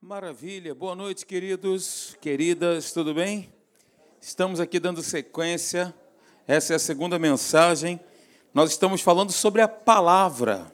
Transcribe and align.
Maravilha, 0.00 0.76
boa 0.76 0.94
noite, 0.94 1.26
queridos, 1.26 2.16
queridas, 2.20 2.92
tudo 2.92 3.12
bem? 3.12 3.52
Estamos 4.20 4.60
aqui 4.60 4.78
dando 4.78 5.02
sequência, 5.02 5.92
essa 6.46 6.72
é 6.72 6.76
a 6.76 6.78
segunda 6.78 7.18
mensagem. 7.18 7.98
Nós 8.54 8.70
estamos 8.70 9.00
falando 9.00 9.32
sobre 9.32 9.60
a 9.60 9.66
palavra, 9.66 10.72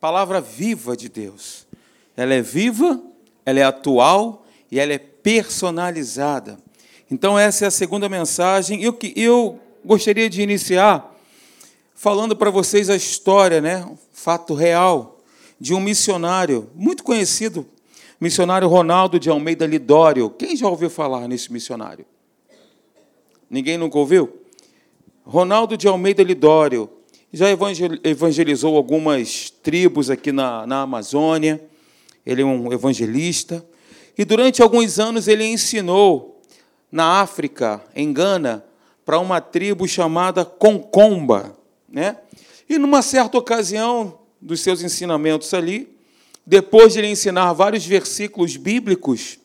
palavra 0.00 0.40
viva 0.40 0.96
de 0.96 1.10
Deus. 1.10 1.68
Ela 2.16 2.32
é 2.32 2.40
viva, 2.40 2.98
ela 3.44 3.60
é 3.60 3.64
atual 3.64 4.46
e 4.70 4.80
ela 4.80 4.94
é 4.94 4.98
personalizada. 4.98 6.58
Então, 7.10 7.38
essa 7.38 7.66
é 7.66 7.68
a 7.68 7.70
segunda 7.70 8.08
mensagem. 8.08 8.82
Eu, 8.82 8.98
eu 9.14 9.60
gostaria 9.84 10.28
de 10.30 10.40
iniciar 10.40 11.14
falando 11.94 12.34
para 12.34 12.48
vocês 12.48 12.88
a 12.88 12.96
história, 12.96 13.60
né, 13.60 13.86
fato 14.10 14.54
real, 14.54 15.20
de 15.60 15.74
um 15.74 15.80
missionário 15.80 16.70
muito 16.74 17.04
conhecido 17.04 17.68
Missionário 18.20 18.66
Ronaldo 18.66 19.18
de 19.20 19.30
Almeida 19.30 19.64
Lidório. 19.64 20.28
Quem 20.30 20.56
já 20.56 20.68
ouviu 20.68 20.90
falar 20.90 21.28
nesse 21.28 21.52
missionário? 21.52 22.04
Ninguém 23.48 23.78
nunca 23.78 23.96
ouviu? 23.96 24.40
Ronaldo 25.24 25.76
de 25.76 25.86
Almeida 25.86 26.22
Lidório 26.24 26.90
já 27.32 27.46
evangelizou 28.02 28.76
algumas 28.76 29.50
tribos 29.50 30.10
aqui 30.10 30.32
na, 30.32 30.66
na 30.66 30.82
Amazônia. 30.82 31.62
Ele 32.26 32.42
é 32.42 32.44
um 32.44 32.72
evangelista. 32.72 33.64
E 34.16 34.24
durante 34.24 34.62
alguns 34.62 34.98
anos 34.98 35.28
ele 35.28 35.44
ensinou 35.44 36.42
na 36.90 37.20
África, 37.20 37.80
em 37.94 38.12
Gana, 38.12 38.64
para 39.04 39.20
uma 39.20 39.40
tribo 39.40 39.86
chamada 39.86 40.44
Concomba. 40.44 41.56
Né? 41.88 42.16
E 42.68 42.78
numa 42.78 43.00
certa 43.00 43.38
ocasião 43.38 44.18
dos 44.40 44.60
seus 44.60 44.82
ensinamentos 44.82 45.54
ali, 45.54 45.97
depois 46.48 46.94
de 46.94 47.00
ele 47.00 47.08
ensinar 47.08 47.52
vários 47.52 47.84
versículos 47.84 48.56
bíblicos 48.56 49.38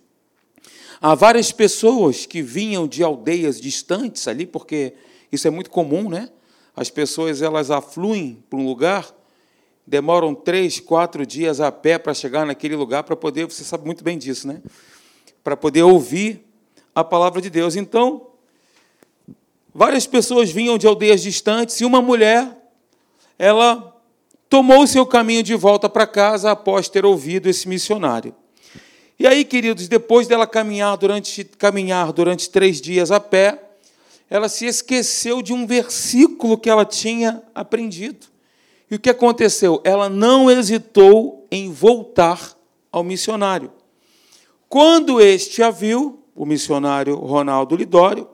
a 1.02 1.14
várias 1.14 1.52
pessoas 1.52 2.26
que 2.26 2.42
vinham 2.42 2.88
de 2.88 3.04
aldeias 3.04 3.60
distantes 3.60 4.26
ali, 4.26 4.46
porque 4.46 4.94
isso 5.30 5.46
é 5.46 5.52
muito 5.52 5.70
comum, 5.70 6.08
né? 6.10 6.30
As 6.74 6.90
pessoas 6.90 7.42
elas 7.42 7.70
afluem 7.70 8.42
para 8.50 8.58
um 8.58 8.66
lugar, 8.66 9.14
demoram 9.86 10.34
três, 10.34 10.80
quatro 10.80 11.26
dias 11.26 11.60
a 11.60 11.74
pé 11.74 11.98
para 11.98 12.14
chegar 12.14 12.46
naquele 12.46 12.78
lugar 12.78 13.04
para 13.04 13.18
poder, 13.18 13.48
você 13.48 13.66
sabe 13.66 13.86
muito 13.86 14.02
bem 14.02 14.18
disso, 14.18 14.48
né? 14.48 14.62
Para 15.44 15.58
poder 15.58 15.84
ouvir 15.84 16.42
a 16.96 17.04
palavra 17.04 17.42
de 17.42 17.50
Deus. 17.50 17.76
Então, 17.76 18.28
várias 19.76 20.08
pessoas 20.08 20.50
vinham 20.52 20.78
de 20.78 20.88
aldeias 20.88 21.22
distantes 21.22 21.82
e 21.82 21.84
uma 21.84 22.02
mulher, 22.02 22.58
ela 23.38 23.93
tomou 24.54 24.86
seu 24.86 25.04
caminho 25.04 25.42
de 25.42 25.56
volta 25.56 25.90
para 25.90 26.06
casa 26.06 26.52
após 26.52 26.88
ter 26.88 27.04
ouvido 27.04 27.50
esse 27.50 27.68
missionário. 27.68 28.36
E 29.18 29.26
aí, 29.26 29.44
queridos, 29.44 29.88
depois 29.88 30.28
dela 30.28 30.46
caminhar 30.46 30.96
durante, 30.96 31.44
caminhar 31.44 32.14
durante 32.14 32.52
três 32.52 32.80
dias 32.80 33.10
a 33.10 33.20
pé, 33.20 33.60
ela 34.30 34.48
se 34.48 34.68
esqueceu 34.68 35.42
de 35.42 35.52
um 35.52 35.66
versículo 35.66 36.56
que 36.56 36.70
ela 36.70 36.86
tinha 36.86 37.42
aprendido. 37.56 38.28
E 38.92 38.94
o 38.94 39.00
que 39.00 39.10
aconteceu? 39.10 39.82
Ela 39.84 40.08
não 40.08 40.52
hesitou 40.52 41.48
em 41.50 41.72
voltar 41.72 42.56
ao 42.92 43.04
missionário. 43.04 43.72
Quando 44.70 45.20
este 45.20 45.64
a 45.64 45.72
viu, 45.72 46.20
o 46.36 46.46
missionário 46.46 47.16
Ronaldo 47.16 47.76
Lidório, 47.76 48.28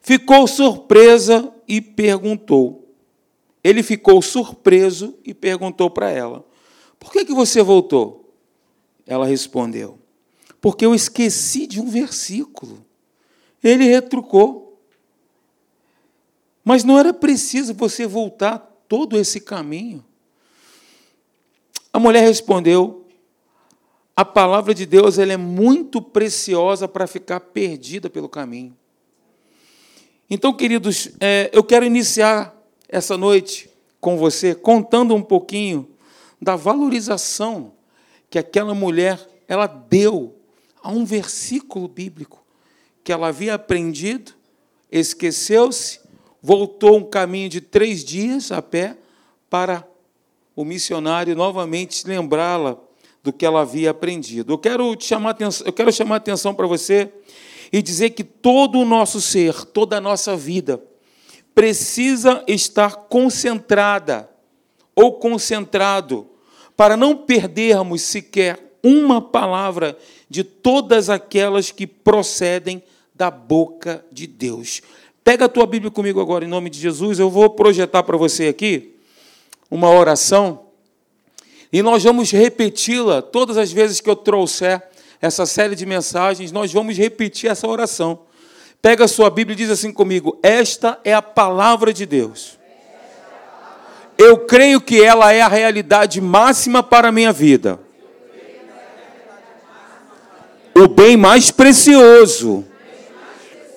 ficou 0.00 0.46
surpresa 0.46 1.52
e 1.68 1.82
perguntou: 1.82 2.81
ele 3.64 3.82
ficou 3.82 4.20
surpreso 4.20 5.16
e 5.24 5.32
perguntou 5.32 5.88
para 5.90 6.10
ela: 6.10 6.44
Por 6.98 7.12
que, 7.12 7.24
que 7.24 7.34
você 7.34 7.62
voltou? 7.62 8.34
Ela 9.06 9.26
respondeu: 9.26 9.98
Porque 10.60 10.84
eu 10.84 10.94
esqueci 10.94 11.66
de 11.66 11.80
um 11.80 11.88
versículo. 11.88 12.84
Ele 13.62 13.84
retrucou. 13.84 14.80
Mas 16.64 16.84
não 16.84 16.98
era 16.98 17.12
preciso 17.12 17.74
você 17.74 18.06
voltar 18.06 18.58
todo 18.88 19.18
esse 19.18 19.40
caminho. 19.40 20.04
A 21.92 22.00
mulher 22.00 22.22
respondeu: 22.22 23.06
A 24.16 24.24
palavra 24.24 24.74
de 24.74 24.86
Deus 24.86 25.18
ela 25.18 25.32
é 25.32 25.36
muito 25.36 26.02
preciosa 26.02 26.88
para 26.88 27.06
ficar 27.06 27.38
perdida 27.38 28.10
pelo 28.10 28.28
caminho. 28.28 28.76
Então, 30.28 30.52
queridos, 30.52 31.10
é, 31.20 31.50
eu 31.52 31.62
quero 31.62 31.84
iniciar 31.84 32.56
essa 32.92 33.16
noite 33.16 33.70
com 33.98 34.18
você, 34.18 34.54
contando 34.54 35.14
um 35.14 35.22
pouquinho 35.22 35.88
da 36.40 36.56
valorização 36.56 37.72
que 38.28 38.38
aquela 38.38 38.74
mulher 38.74 39.18
ela 39.48 39.66
deu 39.66 40.36
a 40.82 40.90
um 40.90 41.02
versículo 41.02 41.88
bíblico 41.88 42.44
que 43.02 43.10
ela 43.10 43.28
havia 43.28 43.54
aprendido, 43.54 44.32
esqueceu-se, 44.90 46.00
voltou 46.42 46.98
um 46.98 47.04
caminho 47.04 47.48
de 47.48 47.60
três 47.62 48.04
dias 48.04 48.52
a 48.52 48.60
pé 48.60 48.96
para 49.48 49.88
o 50.54 50.64
missionário 50.64 51.34
novamente 51.34 52.06
lembrá-la 52.06 52.78
do 53.22 53.32
que 53.32 53.46
ela 53.46 53.62
havia 53.62 53.90
aprendido. 53.90 54.52
Eu 54.52 54.58
quero 54.58 54.94
chamar 55.00 55.30
atenção, 55.30 55.66
eu 55.66 55.72
quero 55.72 55.90
chamar 55.90 56.16
atenção 56.16 56.54
para 56.54 56.66
você 56.66 57.10
e 57.72 57.80
dizer 57.80 58.10
que 58.10 58.22
todo 58.22 58.78
o 58.78 58.84
nosso 58.84 59.18
ser, 59.18 59.64
toda 59.64 59.96
a 59.96 60.00
nossa 60.00 60.36
vida, 60.36 60.82
precisa 61.54 62.42
estar 62.46 62.96
concentrada 63.08 64.28
ou 64.94 65.14
concentrado 65.14 66.26
para 66.76 66.96
não 66.96 67.16
perdermos 67.16 68.02
sequer 68.02 68.76
uma 68.82 69.20
palavra 69.20 69.96
de 70.28 70.42
todas 70.42 71.08
aquelas 71.08 71.70
que 71.70 71.86
procedem 71.86 72.82
da 73.14 73.30
boca 73.30 74.04
de 74.10 74.26
Deus. 74.26 74.82
Pega 75.22 75.44
a 75.44 75.48
tua 75.48 75.66
Bíblia 75.66 75.90
comigo 75.90 76.20
agora 76.20 76.44
em 76.44 76.48
nome 76.48 76.68
de 76.68 76.80
Jesus, 76.80 77.18
eu 77.18 77.30
vou 77.30 77.50
projetar 77.50 78.02
para 78.02 78.16
você 78.16 78.48
aqui 78.48 78.96
uma 79.70 79.90
oração 79.90 80.66
e 81.72 81.80
nós 81.82 82.02
vamos 82.02 82.30
repeti-la 82.30 83.22
todas 83.22 83.56
as 83.56 83.72
vezes 83.72 84.00
que 84.00 84.10
eu 84.10 84.16
trouxer 84.16 84.82
essa 85.20 85.46
série 85.46 85.76
de 85.76 85.86
mensagens, 85.86 86.50
nós 86.50 86.72
vamos 86.72 86.98
repetir 86.98 87.48
essa 87.48 87.68
oração. 87.68 88.18
Pega 88.82 89.04
a 89.04 89.08
sua 89.08 89.30
Bíblia 89.30 89.54
e 89.54 89.56
diz 89.56 89.70
assim 89.70 89.92
comigo: 89.92 90.36
Esta 90.42 90.98
é 91.04 91.14
a 91.14 91.22
palavra 91.22 91.92
de 91.92 92.04
Deus. 92.04 92.58
Eu 94.18 94.38
creio 94.38 94.80
que 94.80 95.00
ela 95.00 95.32
é 95.32 95.40
a 95.40 95.46
realidade 95.46 96.20
máxima 96.20 96.82
para 96.82 97.08
a 97.08 97.12
minha 97.12 97.32
vida. 97.32 97.78
O 100.74 100.88
bem 100.88 101.16
mais 101.16 101.52
precioso 101.52 102.64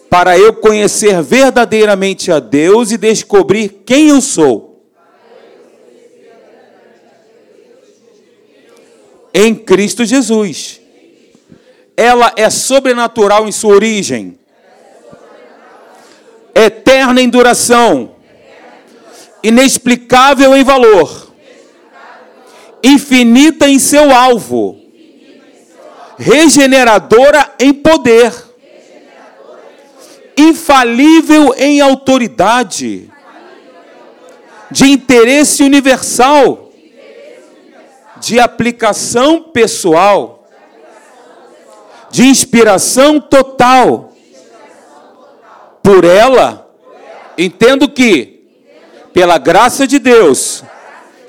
para 0.10 0.38
eu 0.40 0.54
conhecer 0.54 1.22
verdadeiramente 1.22 2.32
a 2.32 2.40
Deus 2.40 2.92
e 2.92 2.98
descobrir 2.98 3.84
quem 3.86 4.10
eu 4.10 4.22
sou. 4.22 4.90
Em 9.32 9.54
Cristo 9.54 10.04
Jesus. 10.04 10.82
Ela 11.96 12.34
é 12.36 12.50
sobrenatural 12.50 13.48
em 13.48 13.52
sua 13.52 13.76
origem 13.76 14.40
eterna 16.56 17.22
em 17.22 17.28
duração, 17.28 18.16
inexplicável 19.44 20.56
em 20.56 20.64
valor, 20.64 21.34
infinita 22.82 23.68
em 23.68 23.78
seu 23.78 24.16
alvo, 24.16 24.80
regeneradora 26.18 27.54
em 27.60 27.74
poder, 27.74 28.34
infalível 30.38 31.54
em 31.58 31.82
autoridade, 31.82 33.12
de 34.72 34.86
interesse 34.86 35.62
universal, 35.62 36.72
de 38.18 38.40
aplicação 38.40 39.44
pessoal, 39.44 40.48
de 42.10 42.26
inspiração 42.26 43.20
total 43.20 44.15
por 45.86 46.04
ela, 46.04 46.68
entendo 47.38 47.88
que, 47.88 48.44
pela 49.14 49.38
graça 49.38 49.86
de 49.86 50.00
Deus, 50.00 50.64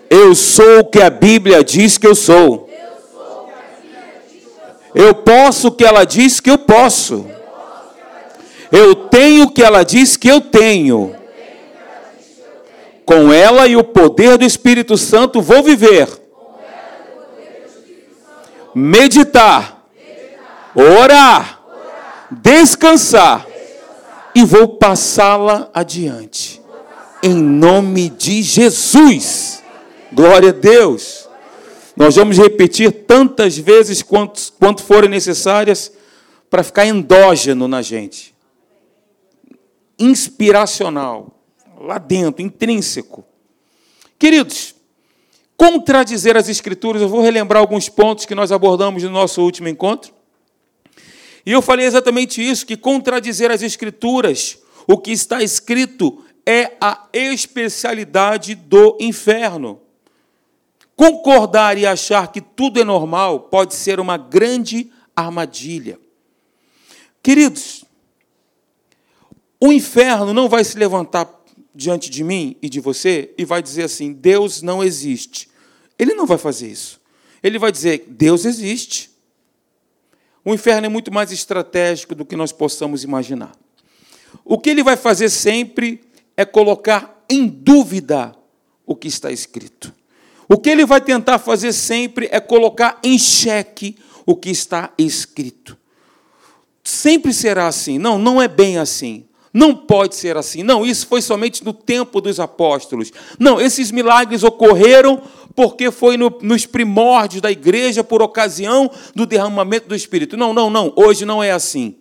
eu 0.08 0.34
sou 0.34 0.78
o 0.80 0.84
que 0.86 1.02
a 1.02 1.10
Bíblia 1.10 1.62
diz 1.62 1.98
que 1.98 2.06
eu 2.06 2.14
sou. 2.14 2.66
Eu 4.94 5.14
posso 5.16 5.68
o 5.68 5.72
que 5.72 5.84
ela 5.84 6.04
diz 6.04 6.40
que 6.40 6.50
eu 6.50 6.56
posso. 6.56 7.26
Eu 8.72 8.94
tenho 8.94 9.44
o 9.44 9.50
que 9.50 9.62
ela 9.62 9.82
diz 9.82 10.16
que 10.16 10.26
eu 10.26 10.40
tenho. 10.40 11.14
Com 13.04 13.30
ela 13.30 13.66
e 13.66 13.76
o 13.76 13.84
poder 13.84 14.38
do 14.38 14.44
Espírito 14.46 14.96
Santo 14.96 15.42
vou 15.42 15.62
viver. 15.62 16.08
Meditar. 18.74 19.84
Orar. 20.74 21.60
Descansar 22.30 23.46
e 24.36 24.44
vou 24.44 24.68
passá-la 24.68 25.70
adiante. 25.72 26.60
Em 27.22 27.32
nome 27.32 28.10
de 28.10 28.42
Jesus. 28.42 29.62
Glória 30.12 30.50
a 30.50 30.52
Deus. 30.52 31.26
Nós 31.96 32.16
vamos 32.16 32.36
repetir 32.36 33.06
tantas 33.06 33.56
vezes 33.56 34.02
quanto, 34.02 34.52
quanto 34.60 34.82
forem 34.82 35.08
necessárias 35.08 35.90
para 36.50 36.62
ficar 36.62 36.84
endógeno 36.84 37.66
na 37.66 37.80
gente. 37.80 38.34
Inspiracional, 39.98 41.40
lá 41.80 41.96
dentro, 41.96 42.42
intrínseco. 42.42 43.24
Queridos, 44.18 44.74
contradizer 45.56 46.36
as 46.36 46.50
Escrituras, 46.50 47.00
eu 47.00 47.08
vou 47.08 47.22
relembrar 47.22 47.62
alguns 47.62 47.88
pontos 47.88 48.26
que 48.26 48.34
nós 48.34 48.52
abordamos 48.52 49.02
no 49.02 49.08
nosso 49.08 49.40
último 49.40 49.68
encontro. 49.68 50.15
E 51.46 51.52
eu 51.52 51.62
falei 51.62 51.86
exatamente 51.86 52.46
isso: 52.46 52.66
que 52.66 52.76
contradizer 52.76 53.52
as 53.52 53.62
Escrituras, 53.62 54.58
o 54.86 54.98
que 54.98 55.12
está 55.12 55.42
escrito, 55.42 56.24
é 56.44 56.72
a 56.80 57.08
especialidade 57.12 58.56
do 58.56 58.98
inferno. 59.00 59.80
Concordar 60.96 61.78
e 61.78 61.86
achar 61.86 62.32
que 62.32 62.40
tudo 62.40 62.80
é 62.80 62.84
normal 62.84 63.40
pode 63.40 63.74
ser 63.74 64.00
uma 64.00 64.16
grande 64.16 64.90
armadilha. 65.14 65.98
Queridos, 67.22 67.84
o 69.60 69.72
inferno 69.72 70.32
não 70.32 70.48
vai 70.48 70.64
se 70.64 70.78
levantar 70.78 71.28
diante 71.74 72.08
de 72.08 72.24
mim 72.24 72.56
e 72.62 72.68
de 72.68 72.80
você 72.80 73.34
e 73.36 73.44
vai 73.44 73.62
dizer 73.62 73.84
assim: 73.84 74.12
Deus 74.12 74.62
não 74.62 74.82
existe. 74.82 75.48
Ele 75.98 76.14
não 76.14 76.26
vai 76.26 76.38
fazer 76.38 76.68
isso. 76.68 77.00
Ele 77.42 77.58
vai 77.58 77.70
dizer: 77.70 78.06
Deus 78.08 78.44
existe. 78.44 79.15
O 80.46 80.54
inferno 80.54 80.86
é 80.86 80.88
muito 80.88 81.12
mais 81.12 81.32
estratégico 81.32 82.14
do 82.14 82.24
que 82.24 82.36
nós 82.36 82.52
possamos 82.52 83.02
imaginar. 83.02 83.50
O 84.44 84.56
que 84.56 84.70
ele 84.70 84.84
vai 84.84 84.96
fazer 84.96 85.28
sempre 85.28 86.00
é 86.36 86.44
colocar 86.44 87.24
em 87.28 87.48
dúvida 87.48 88.32
o 88.86 88.94
que 88.94 89.08
está 89.08 89.32
escrito. 89.32 89.92
O 90.48 90.56
que 90.56 90.70
ele 90.70 90.86
vai 90.86 91.00
tentar 91.00 91.40
fazer 91.40 91.72
sempre 91.72 92.28
é 92.30 92.38
colocar 92.38 93.00
em 93.02 93.18
xeque 93.18 93.96
o 94.24 94.36
que 94.36 94.48
está 94.48 94.92
escrito. 94.96 95.76
Sempre 96.84 97.34
será 97.34 97.66
assim. 97.66 97.98
Não, 97.98 98.16
não 98.16 98.40
é 98.40 98.46
bem 98.46 98.78
assim. 98.78 99.24
Não 99.56 99.74
pode 99.74 100.14
ser 100.14 100.36
assim. 100.36 100.62
Não, 100.62 100.84
isso 100.84 101.06
foi 101.06 101.22
somente 101.22 101.64
no 101.64 101.72
tempo 101.72 102.20
dos 102.20 102.38
apóstolos. 102.38 103.10
Não, 103.38 103.58
esses 103.58 103.90
milagres 103.90 104.44
ocorreram 104.44 105.22
porque 105.54 105.90
foi 105.90 106.18
no, 106.18 106.30
nos 106.42 106.66
primórdios 106.66 107.40
da 107.40 107.50
igreja 107.50 108.04
por 108.04 108.20
ocasião 108.20 108.90
do 109.14 109.24
derramamento 109.24 109.88
do 109.88 109.94
Espírito. 109.94 110.36
Não, 110.36 110.52
não, 110.52 110.68
não. 110.68 110.92
Hoje 110.94 111.24
não 111.24 111.42
é 111.42 111.52
assim. 111.52 111.94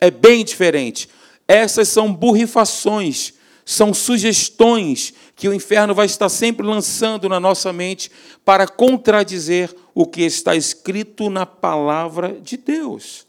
É 0.00 0.08
bem 0.08 0.44
diferente. 0.44 1.08
Essas 1.48 1.88
são 1.88 2.14
burrifações, 2.14 3.34
são 3.64 3.92
sugestões 3.92 5.14
que 5.34 5.48
o 5.48 5.52
inferno 5.52 5.96
vai 5.96 6.06
estar 6.06 6.28
sempre 6.28 6.64
lançando 6.64 7.28
na 7.28 7.40
nossa 7.40 7.72
mente 7.72 8.08
para 8.44 8.68
contradizer 8.68 9.74
o 9.92 10.06
que 10.06 10.22
está 10.22 10.54
escrito 10.54 11.28
na 11.28 11.44
palavra 11.44 12.38
de 12.40 12.56
Deus. 12.56 13.26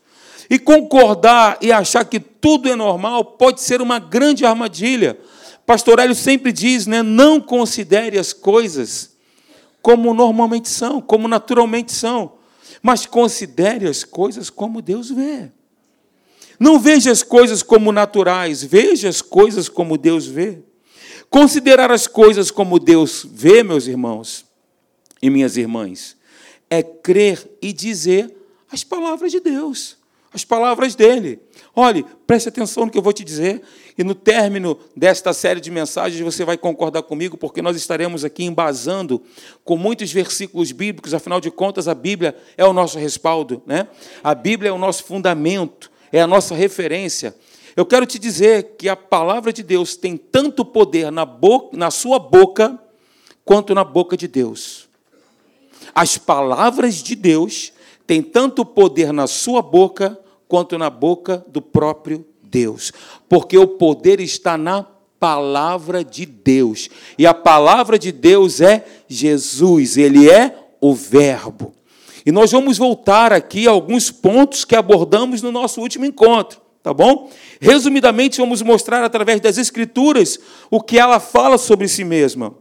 E 0.50 0.60
concordar 0.60 1.58
e 1.62 1.72
achar 1.72 2.06
que 2.06 2.20
tudo 2.20 2.70
é 2.70 2.76
normal 2.76 3.26
pode 3.26 3.62
ser 3.62 3.82
uma 3.82 4.00
grande 4.00 4.46
armadilha. 4.46 5.18
Pastor 5.66 6.00
Hélio 6.00 6.14
sempre 6.14 6.52
diz, 6.52 6.86
né, 6.86 7.02
não 7.02 7.42
considere 7.42 8.20
as 8.20 8.32
coisas 8.32 9.16
como 9.82 10.14
normalmente 10.14 10.70
são, 10.70 11.02
como 11.02 11.28
naturalmente 11.28 11.92
são, 11.92 12.34
mas 12.82 13.06
considere 13.06 13.88
as 13.88 14.04
coisas 14.04 14.50
como 14.50 14.82
Deus 14.82 15.10
vê. 15.10 15.52
Não 16.60 16.80
veja 16.80 17.12
as 17.12 17.24
coisas 17.24 17.62
como 17.62 17.92
naturais, 17.92 18.64
veja 18.64 19.10
as 19.10 19.22
coisas 19.22 19.68
como 19.68 19.98
Deus 19.98 20.26
vê. 20.26 20.60
Considerar 21.30 21.92
as 21.92 22.08
coisas 22.08 22.50
como 22.50 22.80
Deus 22.80 23.28
vê, 23.30 23.64
meus 23.64 23.88
irmãos 23.88 24.46
e 25.22 25.30
minhas 25.30 25.58
irmãs, 25.58 26.16
é 26.70 26.82
crer 26.82 27.58
e 27.62 27.74
dizer 27.74 28.34
as 28.72 28.84
palavras 28.84 29.32
de 29.32 29.40
Deus 29.40 29.98
as 30.36 30.44
palavras 30.44 30.96
dele. 30.96 31.40
Olhe, 31.74 32.06
preste 32.28 32.50
atenção 32.50 32.86
no 32.86 32.92
que 32.92 32.98
eu 32.98 33.02
vou 33.02 33.14
te 33.14 33.24
dizer, 33.24 33.62
e 33.98 34.04
no 34.04 34.14
término 34.14 34.78
desta 34.94 35.32
série 35.32 35.62
de 35.62 35.72
mensagens 35.72 36.20
você 36.20 36.44
vai 36.44 36.58
concordar 36.58 37.04
comigo, 37.04 37.38
porque 37.38 37.62
nós 37.62 37.78
estaremos 37.78 38.26
aqui 38.26 38.44
embasando 38.44 39.22
com 39.64 39.78
muitos 39.78 40.12
versículos 40.12 40.74
bíblicos, 40.74 41.14
afinal 41.14 41.40
de 41.40 41.50
contas, 41.50 41.88
a 41.88 41.96
Bíblia 41.96 42.36
é 42.58 42.66
o 42.66 42.74
nosso 42.74 43.00
respaldo, 43.00 43.64
né? 43.66 43.88
a 44.22 44.36
Bíblia 44.36 44.72
é 44.72 44.74
o 44.74 44.78
nosso 44.78 45.06
fundamento, 45.06 45.90
é 46.12 46.20
a 46.20 46.28
nossa 46.28 46.54
referência. 46.54 47.34
Eu 47.74 47.86
quero 47.86 48.06
te 48.06 48.20
dizer 48.20 48.76
que 48.78 48.90
a 48.90 48.96
palavra 48.98 49.54
de 49.54 49.64
Deus 49.64 49.96
tem 49.96 50.18
tanto 50.18 50.66
poder 50.66 51.14
na, 51.14 51.24
boca, 51.24 51.78
na 51.78 51.90
sua 51.90 52.20
boca 52.20 52.78
quanto 53.46 53.74
na 53.74 53.86
boca 53.86 54.18
de 54.18 54.28
Deus. 54.28 54.90
As 55.94 56.18
palavras 56.18 56.96
de 56.96 57.16
Deus 57.16 57.72
têm 58.06 58.22
tanto 58.22 58.66
poder 58.66 59.14
na 59.14 59.28
sua 59.28 59.62
boca 59.62 60.20
quanto 60.48 60.78
na 60.78 60.90
boca 60.90 61.44
do 61.48 61.62
próprio 61.62 62.26
Deus, 62.44 62.92
porque 63.28 63.58
o 63.58 63.68
poder 63.68 64.20
está 64.20 64.58
na 64.58 64.86
palavra 65.20 66.04
de 66.04 66.26
Deus. 66.26 66.90
E 67.18 67.26
a 67.26 67.34
palavra 67.34 67.98
de 67.98 68.12
Deus 68.12 68.62
é 68.62 68.86
Jesus, 69.08 69.98
ele 69.98 70.30
é 70.30 70.56
o 70.80 70.94
Verbo. 70.94 71.74
E 72.26 72.32
nós 72.32 72.52
vamos 72.52 72.78
voltar 72.78 73.32
aqui 73.32 73.68
a 73.68 73.72
alguns 73.72 74.10
pontos 74.10 74.66
que 74.66 74.76
abordamos 74.76 75.42
no 75.42 75.52
nosso 75.52 75.80
último 75.82 76.06
encontro, 76.06 76.60
tá 76.82 76.94
bom? 76.94 77.30
Resumidamente, 77.60 78.40
vamos 78.40 78.62
mostrar 78.62 79.04
através 79.04 79.40
das 79.40 79.58
Escrituras 79.58 80.40
o 80.72 80.82
que 80.82 80.98
ela 80.98 81.20
fala 81.20 81.58
sobre 81.58 81.88
si 81.88 82.04
mesma. 82.04 82.56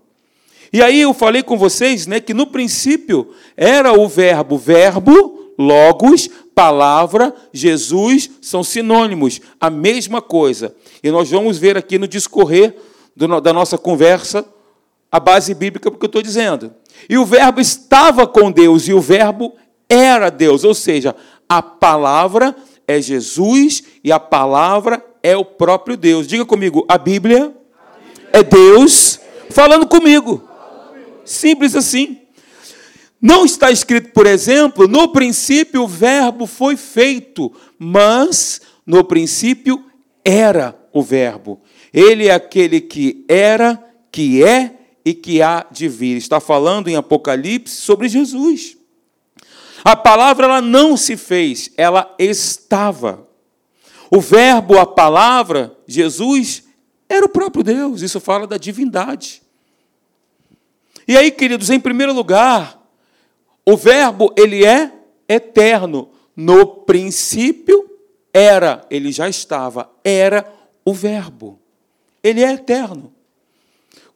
E 0.73 0.83
aí 0.83 1.01
eu 1.01 1.15
falei 1.15 1.43
com 1.43 1.57
vocês 1.57 2.07
né, 2.07 2.21
que 2.21 2.35
no 2.35 2.47
princípio 2.47 3.31
era 3.57 3.93
o 3.93 4.09
Verbo, 4.09 4.59
Verbo, 4.59 5.53
Logos, 5.59 6.29
palavra, 6.55 7.35
Jesus 7.53 8.31
são 8.41 8.63
sinônimos, 8.63 9.41
a 9.61 9.69
mesma 9.69 10.23
coisa. 10.23 10.75
E 11.03 11.11
nós 11.11 11.31
vamos 11.31 11.59
ver 11.59 11.77
aqui 11.77 11.99
no 11.99 12.07
discorrer 12.07 12.77
do, 13.17 13.41
da 13.41 13.53
nossa 13.53 13.77
conversa 13.77 14.47
a 15.11 15.21
base 15.21 15.55
bíblica 15.55 15.91
porque 15.91 16.05
eu 16.05 16.09
estou 16.09 16.23
dizendo. 16.23 16.75
E 17.09 17.19
o 17.19 17.25
Verbo 17.25 17.61
estava 17.61 18.27
com 18.27 18.51
Deus 18.51 18.89
e 18.89 18.93
o 18.93 19.01
Verbo 19.01 19.55
era 19.89 20.31
Deus, 20.31 20.65
ou 20.65 20.75
seja, 20.75 21.15
a 21.49 21.61
palavra 21.63 22.55
é 22.87 23.01
Jesus 23.01 23.83
e 24.03 24.11
a 24.11 24.19
palavra 24.19 25.05
é 25.23 25.37
o 25.37 25.45
próprio 25.45 25.97
Deus. 25.97 26.27
Diga 26.27 26.45
comigo, 26.45 26.85
a 26.89 26.99
Bíblia, 26.99 27.39
a 27.39 27.99
Bíblia 27.99 28.31
é 28.33 28.43
Deus 28.43 29.21
falando 29.51 29.87
comigo. 29.87 30.43
Simples 31.25 31.75
assim. 31.75 32.24
Não 33.27 33.47
está 33.47 33.71
escrito, 33.71 34.13
por 34.13 34.27
exemplo, 34.27 34.87
no 34.87 35.09
princípio 35.09 35.85
o 35.85 35.89
Verbo 35.89 36.47
foi 36.47 36.77
feito, 36.77 37.51
mas 37.79 38.61
no 38.85 39.03
princípio 39.03 39.83
era 40.23 40.79
o 40.93 41.01
Verbo. 41.01 41.59
Ele 41.91 42.29
é 42.29 42.35
aquele 42.35 42.83
que 42.83 43.25
era, 43.27 43.83
que 44.13 44.45
é 44.45 44.75
e 45.03 45.15
que 45.15 45.41
há 45.41 45.65
de 45.71 45.89
vir. 45.89 46.19
Está 46.19 46.39
falando 46.39 46.89
em 46.89 46.97
Apocalipse 46.97 47.77
sobre 47.77 48.11
Jesus. 48.11 48.77
A 49.83 49.97
palavra 49.97 50.45
ela 50.45 50.61
não 50.61 50.95
se 50.95 51.17
fez, 51.17 51.71
ela 51.79 52.15
estava. 52.19 53.27
O 54.11 54.21
Verbo, 54.21 54.79
a 54.79 54.85
palavra, 54.85 55.75
Jesus, 55.89 56.65
era 57.09 57.25
o 57.25 57.31
próprio 57.31 57.65
Deus. 57.65 58.03
Isso 58.03 58.21
fala 58.21 58.47
da 58.47 58.59
divindade. 58.59 59.43
E 61.09 61.17
aí, 61.17 61.31
queridos, 61.31 61.71
em 61.71 61.81
primeiro 61.81 62.13
lugar, 62.13 62.84
o 63.67 63.77
verbo, 63.77 64.33
ele 64.37 64.65
é 64.65 64.93
eterno. 65.29 66.11
No 66.37 66.67
princípio 66.67 67.89
era, 68.33 68.85
ele 68.91 69.13
já 69.13 69.29
estava, 69.29 69.91
era 70.03 70.47
o 70.85 70.93
verbo. 70.93 71.59
Ele 72.23 72.43
é 72.43 72.53
eterno. 72.53 73.13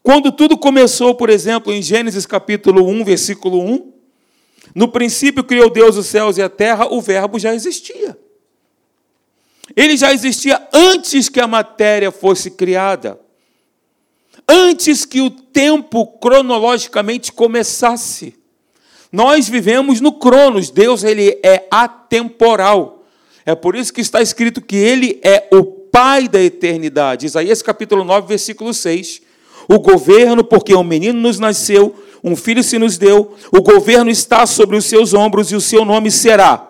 Quando 0.03 0.33
tudo 0.33 0.57
começou, 0.57 1.15
por 1.15 1.31
exemplo, 1.31 1.73
em 1.73 1.83
Gênesis 1.83 2.27
capítulo 2.27 2.89
1, 2.89 3.05
versículo 3.05 3.61
1, 3.61 3.93
no 4.75 4.89
princípio 4.89 5.45
criou 5.45 5.71
Deus 5.71 5.97
os 5.97 6.07
céus 6.07 6.37
e 6.39 6.43
a 6.43 6.49
terra, 6.49 6.87
o 6.87 7.01
verbo 7.01 7.39
já 7.39 7.55
existia. 7.55 8.19
Ele 9.77 9.97
já 9.97 10.13
existia 10.13 10.67
antes 10.73 11.29
que 11.29 11.41
a 11.41 11.47
matéria 11.47 12.11
fosse 12.11 12.51
criada. 12.51 13.21
Antes 14.49 15.05
que 15.05 15.21
o 15.21 15.31
tempo 15.31 16.07
cronologicamente 16.19 17.33
começasse. 17.33 18.35
Nós 19.11 19.49
vivemos 19.49 20.01
no 20.01 20.13
Cronos, 20.13 20.71
Deus 20.71 21.03
ele 21.03 21.39
é 21.43 21.67
atemporal. 21.71 23.05
É 23.47 23.55
por 23.55 23.75
isso 23.75 23.93
que 23.93 24.01
está 24.01 24.21
escrito 24.21 24.61
que 24.61 24.77
ele 24.77 25.19
é 25.23 25.49
o 25.53 25.65
Pai 25.65 26.29
da 26.29 26.41
eternidade. 26.41 27.27
Isaías 27.27 27.63
capítulo 27.63 28.05
9, 28.05 28.29
versículo 28.29 28.75
6. 28.75 29.23
O 29.69 29.79
governo, 29.79 30.45
porque 30.45 30.75
um 30.75 30.85
menino 30.85 31.19
nos 31.19 31.39
nasceu, 31.39 31.95
um 32.23 32.37
filho 32.37 32.63
se 32.63 32.79
nos 32.79 32.99
deu, 32.99 33.35
o 33.51 33.63
governo 33.63 34.11
está 34.11 34.47
sobre 34.47 34.77
os 34.77 34.85
seus 34.85 35.15
ombros 35.15 35.51
e 35.51 35.57
o 35.57 35.61
seu 35.61 35.85
nome 35.85 36.11
será 36.11 36.69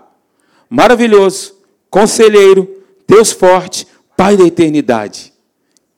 maravilhoso, 0.68 1.54
conselheiro, 1.90 2.68
Deus 3.06 3.32
forte, 3.32 3.86
Pai 4.16 4.36
da 4.36 4.44
eternidade, 4.44 5.32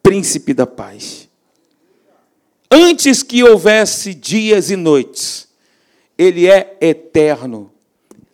príncipe 0.02 0.52
da 0.52 0.66
paz. 0.66 1.26
Antes 2.70 3.22
que 3.22 3.42
houvesse 3.42 4.12
dias 4.12 4.70
e 4.70 4.76
noites, 4.76 5.48
ele 6.20 6.46
é 6.46 6.76
eterno. 6.82 7.72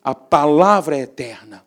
A 0.02 0.12
palavra 0.12 0.96
é 0.96 1.02
eterna. 1.02 1.64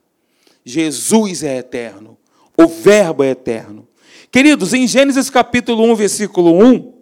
Jesus 0.66 1.44
é 1.44 1.60
eterno. 1.60 2.18
O 2.58 2.68
Verbo 2.68 3.24
é 3.24 3.30
eterno. 3.30 3.88
Queridos, 4.30 4.74
em 4.74 4.86
Gênesis 4.86 5.30
capítulo 5.30 5.82
1, 5.86 5.96
versículo 5.96 6.62
1, 6.62 6.94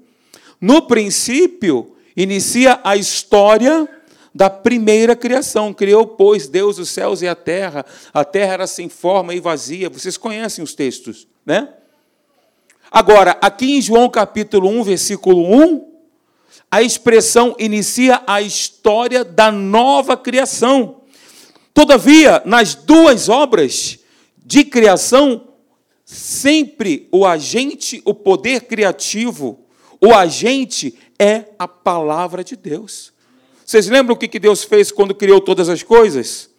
no 0.62 0.84
princípio, 0.84 1.96
inicia 2.16 2.80
a 2.84 2.96
história 2.96 3.90
da 4.36 4.52
primeira 4.52 5.16
criação. 5.16 5.74
Criou, 5.74 6.06
pois, 6.06 6.48
Deus 6.48 6.78
os 6.78 6.90
céus 6.90 7.24
e 7.24 7.28
a 7.28 7.34
terra. 7.34 7.84
A 8.14 8.24
terra 8.24 8.54
era 8.54 8.68
sem 8.68 8.88
forma 8.88 9.34
e 9.34 9.40
vazia. 9.40 9.90
Vocês 9.90 10.16
conhecem 10.16 10.64
os 10.64 10.76
textos, 10.76 11.28
né? 11.44 11.70
Agora, 12.92 13.36
aqui 13.42 13.78
em 13.78 13.82
João 13.82 14.10
capítulo 14.10 14.70
1, 14.70 14.84
versículo 14.84 15.44
1, 15.44 15.87
a 16.70 16.82
expressão 16.82 17.56
inicia 17.58 18.22
a 18.28 18.42
história 18.42 19.24
da 19.24 19.52
nova 19.52 20.18
criação. 20.18 21.02
Todavia, 21.74 22.42
nas 22.46 22.76
duas 22.76 23.30
obras 23.30 24.00
de 24.38 24.64
criação, 24.64 25.48
sempre 26.04 27.08
o 27.12 27.26
agente, 27.26 28.02
o 28.06 28.14
poder 28.14 28.62
criativo, 28.62 29.66
o 30.02 30.14
agente 30.14 30.98
é 31.20 31.46
a 31.58 31.68
palavra 31.68 32.44
de 32.44 32.56
Deus. 32.56 33.14
Vocês 33.66 33.88
lembram 33.88 34.16
o 34.16 34.18
que 34.18 34.40
Deus 34.40 34.64
fez 34.64 34.92
quando 34.92 35.14
criou 35.14 35.42
todas 35.42 35.70
as 35.70 35.84
coisas? 35.84 36.50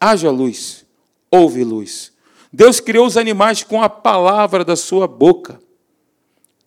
Haja 0.00 0.30
luz, 0.30 0.84
houve 1.30 1.62
luz. 1.62 2.12
Deus 2.52 2.80
criou 2.80 3.06
os 3.06 3.16
animais 3.16 3.62
com 3.62 3.82
a 3.82 3.88
palavra 3.88 4.64
da 4.64 4.76
sua 4.76 5.06
boca. 5.06 5.60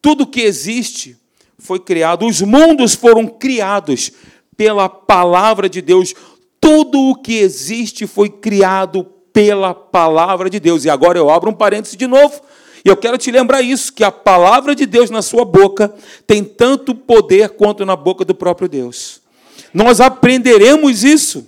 Tudo 0.01 0.27
que 0.27 0.41
existe 0.41 1.17
foi 1.57 1.79
criado, 1.79 2.25
os 2.25 2.41
mundos 2.41 2.93
foram 2.93 3.27
criados 3.27 4.11
pela 4.57 4.89
palavra 4.89 5.69
de 5.69 5.81
Deus. 5.81 6.13
Tudo 6.59 6.99
o 7.09 7.15
que 7.15 7.37
existe 7.37 8.07
foi 8.07 8.29
criado 8.29 9.05
pela 9.31 9.73
palavra 9.73 10.49
de 10.49 10.59
Deus. 10.59 10.85
E 10.85 10.89
agora 10.89 11.17
eu 11.17 11.29
abro 11.29 11.49
um 11.49 11.53
parêntese 11.53 11.97
de 11.97 12.07
novo. 12.07 12.41
E 12.83 12.89
eu 12.89 12.95
quero 12.95 13.17
te 13.17 13.31
lembrar 13.31 13.61
isso: 13.61 13.91
que 13.91 14.03
a 14.03 14.11
palavra 14.11 14.75
de 14.75 14.85
Deus 14.85 15.09
na 15.09 15.21
sua 15.21 15.43
boca 15.43 15.93
tem 16.27 16.43
tanto 16.43 16.93
poder 16.93 17.49
quanto 17.49 17.85
na 17.85 17.95
boca 17.95 18.23
do 18.23 18.35
próprio 18.35 18.69
Deus. 18.69 19.21
Nós 19.73 19.99
aprenderemos 19.99 21.03
isso. 21.03 21.47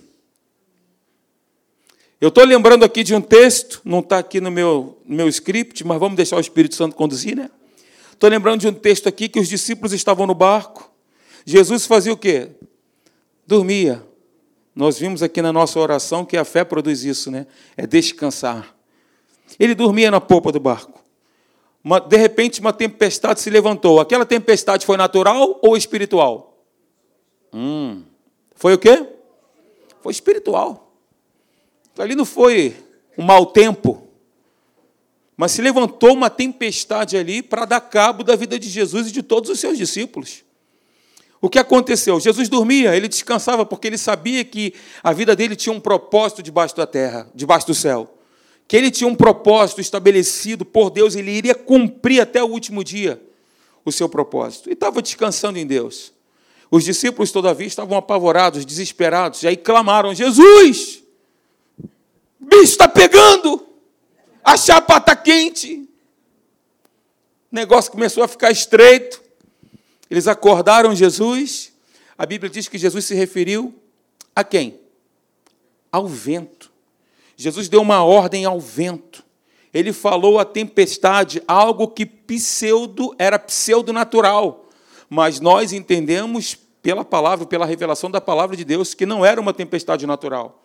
Eu 2.20 2.28
estou 2.28 2.44
lembrando 2.44 2.84
aqui 2.84 3.04
de 3.04 3.14
um 3.14 3.20
texto, 3.20 3.80
não 3.84 4.00
está 4.00 4.18
aqui 4.18 4.40
no 4.40 4.50
meu, 4.50 4.98
no 5.06 5.16
meu 5.16 5.28
script, 5.28 5.86
mas 5.86 6.00
vamos 6.00 6.16
deixar 6.16 6.36
o 6.36 6.40
Espírito 6.40 6.74
Santo 6.74 6.96
conduzir, 6.96 7.36
né? 7.36 7.48
Estou 8.18 8.28
lembrando 8.28 8.62
de 8.62 8.66
um 8.66 8.74
texto 8.74 9.08
aqui 9.08 9.28
que 9.28 9.38
os 9.38 9.48
discípulos 9.48 9.92
estavam 9.92 10.26
no 10.26 10.34
barco. 10.34 10.90
Jesus 11.44 11.86
fazia 11.86 12.12
o 12.12 12.16
quê? 12.16 12.48
Dormia. 13.46 14.04
Nós 14.74 14.98
vimos 14.98 15.22
aqui 15.22 15.40
na 15.40 15.52
nossa 15.52 15.78
oração 15.78 16.24
que 16.24 16.36
a 16.36 16.44
fé 16.44 16.64
produz 16.64 17.04
isso, 17.04 17.30
né? 17.30 17.46
É 17.76 17.86
descansar. 17.86 18.74
Ele 19.56 19.72
dormia 19.72 20.10
na 20.10 20.20
polpa 20.20 20.50
do 20.50 20.58
barco. 20.58 21.00
Uma, 21.82 22.00
de 22.00 22.16
repente, 22.16 22.60
uma 22.60 22.72
tempestade 22.72 23.40
se 23.40 23.50
levantou. 23.50 24.00
Aquela 24.00 24.26
tempestade 24.26 24.84
foi 24.84 24.96
natural 24.96 25.60
ou 25.62 25.76
espiritual? 25.76 26.58
Hum. 27.52 28.02
Foi 28.56 28.74
o 28.74 28.78
quê? 28.78 29.06
Foi 30.02 30.10
espiritual. 30.10 30.92
Ali 31.96 32.16
não 32.16 32.24
foi 32.24 32.74
um 33.16 33.22
mau 33.22 33.46
tempo, 33.46 34.07
mas 35.38 35.52
se 35.52 35.62
levantou 35.62 36.14
uma 36.14 36.28
tempestade 36.28 37.16
ali 37.16 37.44
para 37.44 37.64
dar 37.64 37.80
cabo 37.80 38.24
da 38.24 38.34
vida 38.34 38.58
de 38.58 38.68
Jesus 38.68 39.06
e 39.06 39.12
de 39.12 39.22
todos 39.22 39.48
os 39.48 39.60
seus 39.60 39.78
discípulos. 39.78 40.42
O 41.40 41.48
que 41.48 41.60
aconteceu? 41.60 42.18
Jesus 42.18 42.48
dormia, 42.48 42.96
ele 42.96 43.06
descansava, 43.06 43.64
porque 43.64 43.86
ele 43.86 43.96
sabia 43.96 44.44
que 44.44 44.74
a 45.00 45.12
vida 45.12 45.36
dele 45.36 45.54
tinha 45.54 45.72
um 45.72 45.78
propósito 45.78 46.42
debaixo 46.42 46.76
da 46.76 46.88
terra, 46.88 47.30
debaixo 47.32 47.68
do 47.68 47.74
céu. 47.74 48.18
Que 48.66 48.76
ele 48.76 48.90
tinha 48.90 49.06
um 49.06 49.14
propósito 49.14 49.80
estabelecido 49.80 50.64
por 50.64 50.90
Deus, 50.90 51.14
ele 51.14 51.30
iria 51.30 51.54
cumprir 51.54 52.20
até 52.20 52.42
o 52.42 52.48
último 52.48 52.82
dia 52.82 53.22
o 53.84 53.92
seu 53.92 54.08
propósito. 54.08 54.68
E 54.68 54.72
estava 54.72 55.00
descansando 55.00 55.56
em 55.56 55.64
Deus. 55.64 56.12
Os 56.68 56.82
discípulos, 56.82 57.30
todavia, 57.30 57.68
estavam 57.68 57.96
apavorados, 57.96 58.66
desesperados, 58.66 59.44
e 59.44 59.46
aí 59.46 59.56
clamaram: 59.56 60.12
Jesus, 60.12 61.00
bicho 62.40 62.62
está 62.64 62.88
pegando, 62.88 63.67
a 64.48 64.56
chapa 64.56 64.98
está 64.98 65.16
quente. 65.16 65.88
O 67.50 67.54
negócio 67.54 67.90
começou 67.90 68.22
a 68.22 68.28
ficar 68.28 68.50
estreito. 68.50 69.22
Eles 70.10 70.26
acordaram 70.26 70.94
Jesus. 70.94 71.72
A 72.16 72.26
Bíblia 72.26 72.50
diz 72.50 72.68
que 72.68 72.78
Jesus 72.78 73.04
se 73.04 73.14
referiu 73.14 73.74
a 74.34 74.44
quem? 74.44 74.78
Ao 75.90 76.06
vento. 76.06 76.70
Jesus 77.36 77.68
deu 77.68 77.80
uma 77.80 78.04
ordem 78.04 78.44
ao 78.44 78.60
vento. 78.60 79.24
Ele 79.72 79.92
falou 79.92 80.38
à 80.38 80.44
tempestade 80.44 81.42
algo 81.46 81.88
que 81.88 82.06
pseudo 82.06 83.14
era 83.18 83.38
pseudo 83.38 83.92
natural 83.92 84.68
mas 85.08 85.40
nós 85.40 85.72
entendemos 85.72 86.56
pela 86.82 87.04
palavra, 87.04 87.46
pela 87.46 87.66
revelação 87.66 88.10
da 88.10 88.20
palavra 88.20 88.56
de 88.56 88.64
Deus, 88.64 88.94
que 88.94 89.06
não 89.06 89.24
era 89.24 89.40
uma 89.40 89.54
tempestade 89.54 90.06
natural. 90.06 90.62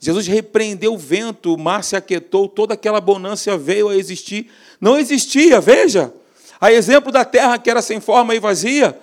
Jesus 0.00 0.26
repreendeu 0.26 0.94
o 0.94 0.98
vento, 0.98 1.54
o 1.54 1.58
mar 1.58 1.82
se 1.82 1.96
aquietou, 1.96 2.48
toda 2.48 2.74
aquela 2.74 3.00
bonança 3.00 3.56
veio 3.56 3.88
a 3.88 3.96
existir. 3.96 4.50
Não 4.80 4.98
existia, 4.98 5.60
veja. 5.60 6.12
A 6.60 6.72
exemplo 6.72 7.12
da 7.12 7.24
terra 7.24 7.58
que 7.58 7.70
era 7.70 7.82
sem 7.82 8.00
forma 8.00 8.34
e 8.34 8.40
vazia. 8.40 8.98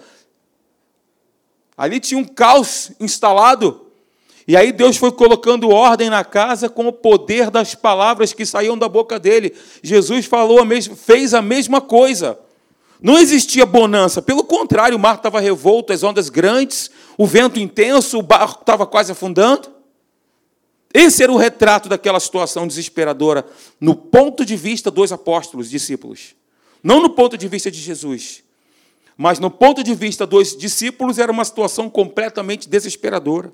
Ali 1.77 1.99
tinha 1.99 2.19
um 2.19 2.25
caos 2.25 2.91
instalado. 2.99 3.87
E 4.47 4.57
aí 4.57 4.71
Deus 4.71 4.97
foi 4.97 5.11
colocando 5.11 5.69
ordem 5.69 6.09
na 6.09 6.23
casa 6.23 6.67
com 6.67 6.87
o 6.87 6.93
poder 6.93 7.49
das 7.49 7.75
palavras 7.75 8.33
que 8.33 8.45
saíam 8.45 8.77
da 8.77 8.89
boca 8.89 9.19
dele. 9.19 9.55
Jesus 9.81 10.25
falou 10.25 10.59
a 10.59 10.65
mesma, 10.65 10.95
fez 10.95 11.33
a 11.33 11.41
mesma 11.41 11.79
coisa. 11.79 12.37
Não 13.01 13.17
existia 13.17 13.65
bonança, 13.65 14.21
pelo 14.21 14.43
contrário, 14.43 14.95
o 14.95 14.99
mar 14.99 15.15
estava 15.15 15.39
revolto, 15.39 15.91
as 15.91 16.03
ondas 16.03 16.29
grandes, 16.29 16.91
o 17.17 17.25
vento 17.25 17.59
intenso, 17.59 18.19
o 18.19 18.21
barco 18.21 18.61
estava 18.61 18.85
quase 18.85 19.11
afundando. 19.11 19.80
Esse 20.93 21.23
era 21.23 21.31
o 21.31 21.37
retrato 21.37 21.87
daquela 21.87 22.19
situação 22.19 22.67
desesperadora, 22.67 23.45
no 23.79 23.95
ponto 23.95 24.45
de 24.45 24.55
vista 24.55 24.91
dos 24.91 25.11
apóstolos, 25.11 25.69
discípulos. 25.69 26.35
Não 26.83 27.01
no 27.01 27.09
ponto 27.09 27.37
de 27.37 27.47
vista 27.47 27.71
de 27.71 27.79
Jesus, 27.79 28.43
mas 29.15 29.39
no 29.39 29.51
ponto 29.51 29.83
de 29.83 29.93
vista 29.93 30.25
dos 30.25 30.55
discípulos, 30.57 31.19
era 31.19 31.31
uma 31.31 31.45
situação 31.45 31.89
completamente 31.89 32.67
desesperadora. 32.67 33.53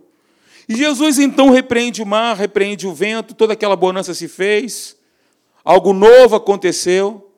E 0.68 0.76
Jesus 0.76 1.20
então 1.20 1.50
repreende 1.50 2.02
o 2.02 2.06
mar, 2.06 2.36
repreende 2.36 2.88
o 2.88 2.94
vento, 2.94 3.34
toda 3.34 3.54
aquela 3.54 3.76
bonança 3.76 4.14
se 4.14 4.28
fez, 4.28 4.96
algo 5.64 5.94
novo 5.94 6.36
aconteceu. 6.36 7.32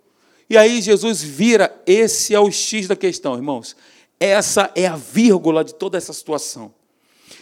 E 0.50 0.58
aí 0.58 0.82
Jesus 0.82 1.22
vira, 1.22 1.76
esse 1.86 2.34
é 2.34 2.40
o 2.40 2.52
X 2.52 2.88
da 2.88 2.96
questão, 2.96 3.36
irmãos. 3.36 3.76
Essa 4.20 4.72
é 4.76 4.88
a 4.88 4.96
vírgula 4.96 5.64
de 5.64 5.74
toda 5.74 5.98
essa 5.98 6.12
situação. 6.12 6.74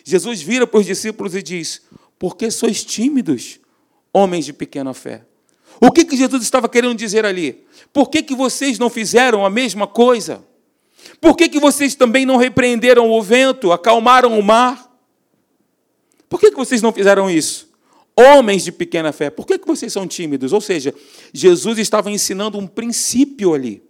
Jesus 0.04 0.42
vira 0.42 0.68
para 0.68 0.80
os 0.80 0.86
discípulos 0.86 1.36
e 1.36 1.42
diz: 1.42 1.82
Por 2.20 2.36
que 2.36 2.50
sois 2.50 2.84
tímidos, 2.84 3.60
homens 4.14 4.46
de 4.46 4.54
pequena 4.54 4.94
fé? 4.94 5.24
O 5.80 5.92
que, 5.92 6.04
que 6.04 6.18
Jesus 6.18 6.42
estava 6.42 6.68
querendo 6.68 6.96
dizer 6.96 7.26
ali? 7.26 7.64
Por 7.94 8.10
que, 8.10 8.24
que 8.24 8.36
vocês 8.36 8.80
não 8.80 8.90
fizeram 8.90 9.46
a 9.46 9.50
mesma 9.50 9.86
coisa? 9.86 10.44
Por 11.22 11.36
que, 11.36 11.48
que 11.48 11.60
vocês 11.60 11.96
também 11.96 12.26
não 12.26 12.38
repreenderam 12.38 13.10
o 13.10 13.22
vento, 13.22 13.72
acalmaram 13.72 14.38
o 14.38 14.44
mar? 14.44 14.92
Por 16.28 16.40
que, 16.40 16.52
que 16.52 16.58
vocês 16.58 16.82
não 16.82 16.92
fizeram 16.92 17.30
isso? 17.30 17.68
Homens 18.16 18.64
de 18.64 18.72
pequena 18.72 19.12
fé, 19.12 19.30
por 19.30 19.46
que, 19.46 19.60
que 19.60 19.68
vocês 19.68 19.94
são 19.94 20.08
tímidos? 20.08 20.52
Ou 20.52 20.60
seja, 20.60 20.94
Jesus 21.32 21.78
estava 21.78 22.10
ensinando 22.10 22.58
um 22.58 22.66
princípio 22.66 23.54
ali, 23.54 23.84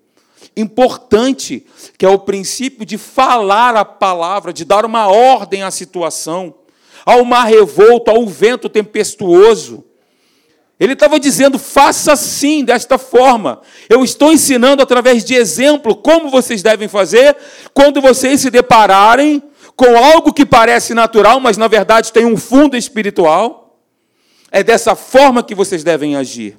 importante, 0.56 1.66
que 1.98 2.06
é 2.06 2.10
o 2.10 2.20
princípio 2.20 2.86
de 2.86 2.98
falar 2.98 3.76
a 3.78 3.86
palavra, 3.86 4.52
de 4.52 4.66
dar 4.66 4.84
uma 4.84 5.08
ordem 5.08 5.64
à 5.64 5.72
situação, 5.72 6.54
ao 7.08 7.24
mar 7.24 7.46
revolto, 7.46 8.12
ao 8.12 8.28
vento 8.28 8.68
tempestuoso. 8.68 9.86
Ele 10.78 10.92
estava 10.92 11.18
dizendo: 11.18 11.58
faça 11.58 12.12
assim, 12.12 12.66
desta 12.66 12.98
forma. 12.98 13.62
Eu 13.90 14.04
estou 14.04 14.34
ensinando 14.34 14.84
através 14.84 15.24
de 15.24 15.34
exemplo 15.34 15.96
como 15.96 16.30
vocês 16.30 16.62
devem 16.62 16.90
fazer 16.90 17.38
quando 17.74 18.02
vocês 18.02 18.42
se 18.42 18.50
depararem 18.50 19.42
com 19.74 19.98
algo 19.98 20.34
que 20.34 20.46
parece 20.46 20.94
natural, 20.94 21.40
mas 21.40 21.56
na 21.56 21.70
verdade 21.70 22.12
tem 22.12 22.26
um 22.26 22.36
fundo 22.36 22.76
espiritual. 22.76 23.80
É 24.52 24.62
dessa 24.62 24.94
forma 24.94 25.42
que 25.42 25.56
vocês 25.56 25.86
devem 25.86 26.18
agir. 26.18 26.58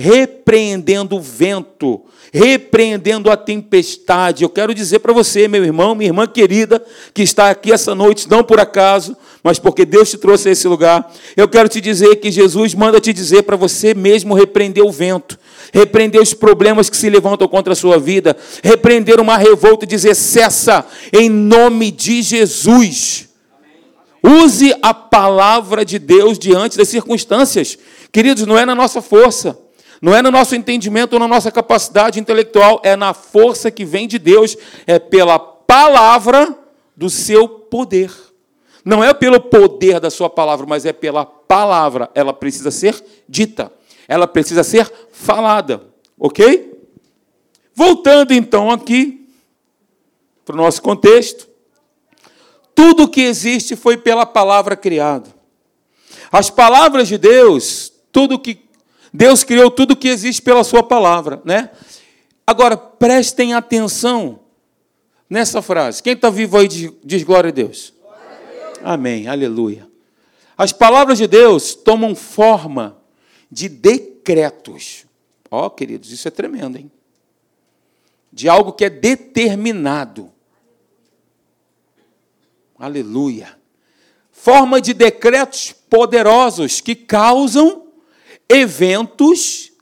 Repreendendo 0.00 1.16
o 1.16 1.20
vento, 1.20 2.02
repreendendo 2.32 3.32
a 3.32 3.36
tempestade. 3.36 4.44
Eu 4.44 4.48
quero 4.48 4.72
dizer 4.72 5.00
para 5.00 5.12
você, 5.12 5.48
meu 5.48 5.64
irmão, 5.64 5.92
minha 5.92 6.08
irmã 6.08 6.24
querida, 6.24 6.80
que 7.12 7.20
está 7.20 7.50
aqui 7.50 7.72
essa 7.72 7.96
noite, 7.96 8.30
não 8.30 8.44
por 8.44 8.60
acaso, 8.60 9.16
mas 9.42 9.58
porque 9.58 9.84
Deus 9.84 10.08
te 10.08 10.16
trouxe 10.16 10.48
a 10.48 10.52
esse 10.52 10.68
lugar. 10.68 11.12
Eu 11.36 11.48
quero 11.48 11.68
te 11.68 11.80
dizer 11.80 12.14
que 12.16 12.30
Jesus 12.30 12.74
manda 12.74 13.00
te 13.00 13.12
dizer 13.12 13.42
para 13.42 13.56
você 13.56 13.92
mesmo 13.92 14.34
repreender 14.34 14.84
o 14.84 14.92
vento, 14.92 15.36
repreender 15.72 16.22
os 16.22 16.32
problemas 16.32 16.88
que 16.88 16.96
se 16.96 17.10
levantam 17.10 17.48
contra 17.48 17.72
a 17.72 17.76
sua 17.76 17.98
vida, 17.98 18.36
repreender 18.62 19.18
uma 19.18 19.36
revolta 19.36 19.84
e 19.84 19.88
dizer: 19.88 20.14
cessa, 20.14 20.86
em 21.12 21.28
nome 21.28 21.90
de 21.90 22.22
Jesus. 22.22 23.26
Use 24.22 24.74
a 24.80 24.92
palavra 24.92 25.84
de 25.84 25.98
Deus 25.98 26.38
diante 26.38 26.76
das 26.76 26.88
circunstâncias. 26.88 27.76
Queridos, 28.12 28.46
não 28.46 28.58
é 28.58 28.64
na 28.64 28.74
nossa 28.74 29.00
força, 29.00 29.58
não 30.00 30.14
é 30.14 30.22
no 30.22 30.30
nosso 30.30 30.54
entendimento 30.54 31.14
ou 31.14 31.18
na 31.18 31.28
nossa 31.28 31.50
capacidade 31.50 32.20
intelectual, 32.20 32.80
é 32.84 32.94
na 32.94 33.12
força 33.12 33.70
que 33.70 33.84
vem 33.84 34.06
de 34.06 34.18
Deus, 34.18 34.56
é 34.86 34.98
pela 34.98 35.38
palavra 35.38 36.56
do 36.96 37.10
seu 37.10 37.48
poder. 37.48 38.12
Não 38.84 39.02
é 39.02 39.12
pelo 39.12 39.40
poder 39.40 40.00
da 40.00 40.10
sua 40.10 40.30
palavra, 40.30 40.66
mas 40.66 40.86
é 40.86 40.92
pela 40.92 41.26
palavra. 41.26 42.10
Ela 42.14 42.32
precisa 42.32 42.70
ser 42.70 43.04
dita, 43.28 43.72
ela 44.06 44.26
precisa 44.26 44.62
ser 44.62 44.90
falada, 45.12 45.82
ok? 46.18 46.78
Voltando 47.74 48.32
então 48.32 48.70
aqui 48.70 49.28
para 50.44 50.54
o 50.54 50.58
nosso 50.58 50.80
contexto. 50.80 51.48
Tudo 52.74 53.08
que 53.08 53.22
existe 53.22 53.74
foi 53.74 53.96
pela 53.96 54.24
palavra 54.24 54.76
criado. 54.76 55.34
As 56.30 56.48
palavras 56.48 57.08
de 57.08 57.18
Deus, 57.18 57.92
tudo 58.12 58.38
que 58.38 58.67
Deus 59.12 59.44
criou 59.44 59.70
tudo 59.70 59.96
que 59.96 60.08
existe 60.08 60.42
pela 60.42 60.64
sua 60.64 60.82
palavra, 60.82 61.40
né? 61.44 61.70
Agora 62.46 62.76
prestem 62.76 63.54
atenção 63.54 64.40
nessa 65.28 65.60
frase. 65.60 66.02
Quem 66.02 66.14
está 66.14 66.30
vivo 66.30 66.58
aí 66.58 66.68
diz, 66.68 66.92
diz 67.04 67.22
glória 67.22 67.48
a 67.48 67.52
Deus. 67.52 67.92
glória 68.00 68.20
a 68.22 68.70
Deus. 68.70 68.78
Amém. 68.82 69.28
Aleluia. 69.28 69.88
As 70.56 70.72
palavras 70.72 71.18
de 71.18 71.26
Deus 71.26 71.74
tomam 71.74 72.14
forma 72.14 72.98
de 73.50 73.68
decretos. 73.68 75.06
Ó, 75.50 75.66
oh, 75.66 75.70
queridos, 75.70 76.10
isso 76.10 76.26
é 76.28 76.30
tremendo, 76.30 76.76
hein? 76.76 76.90
De 78.32 78.48
algo 78.48 78.72
que 78.72 78.84
é 78.84 78.90
determinado. 78.90 80.30
Aleluia. 82.78 83.58
Forma 84.30 84.80
de 84.80 84.94
decretos 84.94 85.72
poderosos 85.72 86.80
que 86.80 86.94
causam 86.94 87.87
eventos 88.48 89.72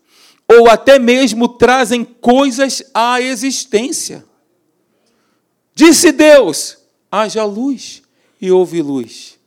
ou 0.49 0.69
até 0.69 0.99
mesmo 0.99 1.49
trazem 1.49 2.05
coisas 2.05 2.83
à 2.95 3.21
existência. 3.21 4.25
Disse 5.75 6.13
Deus: 6.13 6.79
haja 7.11 7.45
luz 7.45 8.03
e 8.41 8.51
houve 8.51 8.83
luz. 8.83 9.39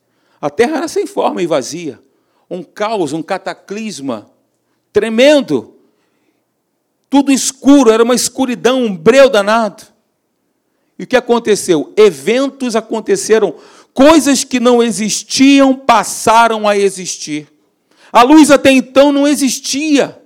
A 0.42 0.50
terra 0.50 0.78
era 0.78 0.88
sem 0.88 1.06
forma 1.06 1.42
e 1.42 1.48
vazia, 1.48 2.00
um 2.50 2.64
caos, 2.64 3.14
um 3.14 3.22
cataclisma 3.22 4.30
tremendo. 4.94 5.76
Tudo 7.10 7.32
escuro, 7.32 7.90
era 7.90 8.04
uma 8.04 8.14
escuridão, 8.14 8.84
um 8.84 8.96
breu 8.96 9.30
danado. 9.30 9.84
E 10.98 11.04
o 11.04 11.08
que 11.08 11.16
aconteceu? 11.16 11.92
Eventos 11.98 12.76
aconteceram, 12.76 13.56
coisas 13.94 14.44
que 14.44 14.60
não 14.60 14.84
existiam 14.84 15.74
passaram 15.76 16.68
a 16.68 16.78
existir. 16.78 17.48
A 18.12 18.24
luz 18.24 18.50
até 18.52 18.72
então 18.72 19.12
não 19.12 19.28
existia. 19.28 20.20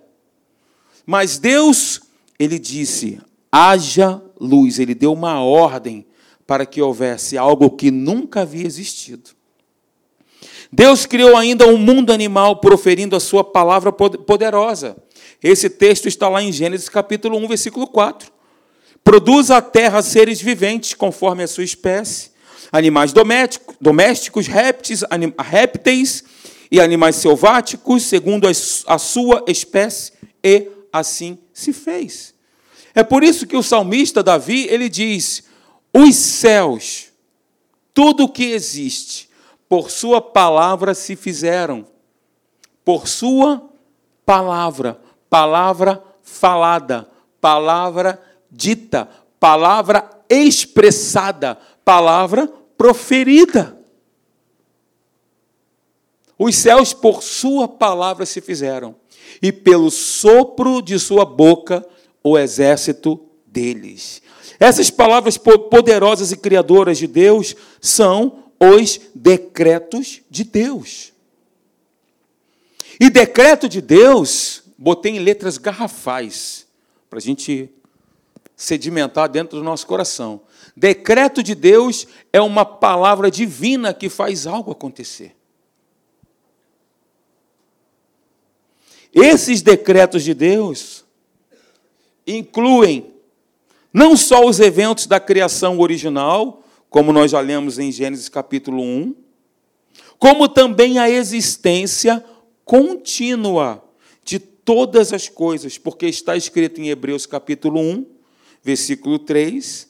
Mas 1.06 1.38
Deus, 1.38 2.02
ele 2.40 2.58
disse: 2.58 3.20
haja 3.52 4.22
luz. 4.40 4.80
Ele 4.80 4.96
deu 4.96 5.14
uma 5.14 5.44
ordem 5.44 6.06
para 6.48 6.66
que 6.66 6.82
houvesse 6.82 7.38
algo 7.38 7.70
que 7.70 7.92
nunca 7.92 8.42
havia 8.42 8.66
existido. 8.66 9.32
Deus 10.72 11.06
criou 11.06 11.38
ainda 11.38 11.68
um 11.68 11.78
mundo 11.78 12.12
animal 12.12 12.56
proferindo 12.56 13.16
a 13.16 13.20
sua 13.20 13.44
palavra 13.44 13.92
poderosa. 13.92 14.98
Esse 15.42 15.70
texto 15.70 16.08
está 16.08 16.28
lá 16.28 16.42
em 16.42 16.52
Gênesis 16.52 16.90
capítulo 16.90 17.38
1, 17.38 17.48
versículo 17.48 17.86
4. 17.86 18.32
Produz 19.04 19.52
a 19.52 19.62
terra 19.62 20.02
seres 20.02 20.42
viventes 20.42 20.94
conforme 20.94 21.44
a 21.44 21.48
sua 21.48 21.64
espécie, 21.64 22.32
animais 22.72 23.14
domésticos, 23.14 24.48
répteis, 24.48 25.04
répteis 25.38 26.24
e 26.74 26.82
animais 26.82 27.18
selváticos, 27.18 28.02
segundo 28.02 28.48
a 28.48 28.98
sua 28.98 29.46
espécie, 29.48 30.12
e 30.44 30.72
assim 30.92 31.38
se 31.54 31.72
fez. 31.72 32.34
É 32.96 33.04
por 33.04 33.24
isso 33.24 33.46
que 33.46 33.56
o 33.56 33.62
salmista 33.62 34.24
Davi, 34.24 34.66
ele 34.68 34.90
diz: 34.90 35.44
"Os 35.94 36.16
céus, 36.16 37.12
tudo 37.94 38.24
o 38.24 38.30
que 38.30 38.46
existe, 38.46 39.30
por 39.70 39.92
sua 39.92 40.20
palavra 40.20 40.96
se 40.96 41.16
fizeram. 41.16 41.86
Por 42.84 43.08
sua 43.08 43.70
palavra, 44.26 45.00
palavra 45.30 46.04
falada, 46.24 47.08
palavra 47.40 48.20
dita, 48.50 49.08
palavra 49.40 50.10
expressada, 50.28 51.56
palavra 51.86 52.48
proferida. 52.76 53.78
Os 56.46 56.58
céus 56.58 56.92
por 56.94 57.24
sua 57.24 57.70
palavra 57.70 58.26
se 58.26 58.42
fizeram, 58.42 58.94
e 59.42 59.50
pelo 59.50 59.90
sopro 59.90 60.82
de 60.82 61.00
sua 61.00 61.24
boca 61.24 61.88
o 62.22 62.38
exército 62.38 63.18
deles. 63.48 64.22
Essas 64.60 64.90
palavras 64.90 65.38
poderosas 65.38 66.34
e 66.34 66.38
criadoras 66.38 66.98
de 66.98 67.08
Deus 67.08 67.56
são 67.80 68.44
os 68.60 69.00
decretos 69.16 70.20
de 70.30 70.44
Deus. 70.44 71.14
E 73.00 73.10
decreto 73.10 73.70
de 73.70 73.80
Deus, 73.80 74.64
botei 74.78 75.14
em 75.14 75.20
letras 75.20 75.58
garrafais, 75.58 76.68
para 77.10 77.20
a 77.20 77.22
gente 77.22 77.70
sedimentar 78.54 79.30
dentro 79.30 79.58
do 79.58 79.64
nosso 79.64 79.88
coração. 79.88 80.42
Decreto 80.76 81.42
de 81.42 81.56
Deus 81.56 82.06
é 82.34 82.42
uma 82.42 82.66
palavra 82.66 83.32
divina 83.32 83.94
que 83.94 84.10
faz 84.10 84.46
algo 84.46 84.74
acontecer. 84.74 85.34
Esses 89.14 89.62
decretos 89.62 90.24
de 90.24 90.34
Deus 90.34 91.06
incluem 92.26 93.14
não 93.94 94.18
só 94.18 94.46
os 94.46 94.60
eventos 94.60 95.06
da 95.06 95.20
criação 95.20 95.80
original, 95.80 96.64
como 96.90 97.14
nós 97.14 97.32
já 97.32 97.40
lemos 97.40 97.78
em 97.78 97.92
Gênesis 97.92 98.28
capítulo 98.28 98.82
1, 98.82 99.16
como 100.18 100.48
também 100.48 100.98
a 100.98 101.10
existência 101.10 102.24
contínua 102.66 103.84
de 104.24 104.40
todas 104.40 105.14
as 105.14 105.30
coisas, 105.30 105.78
porque 105.78 106.08
está 106.08 106.36
escrito 106.36 106.82
em 106.82 106.90
Hebreus 106.90 107.26
capítulo 107.26 107.80
1, 107.80 108.06
versículo 108.64 109.20
3, 109.20 109.90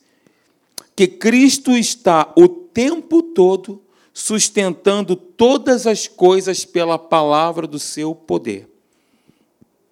que 0.96 1.08
Cristo 1.08 1.72
está 1.72 2.34
o 2.36 2.48
tempo 2.50 3.22
todo 3.22 3.82
sustentando 4.14 5.16
todas 5.16 5.88
as 5.88 6.08
coisas 6.08 6.66
pela 6.66 7.00
palavra 7.00 7.66
do 7.66 7.80
seu 7.80 8.14
poder. 8.14 8.73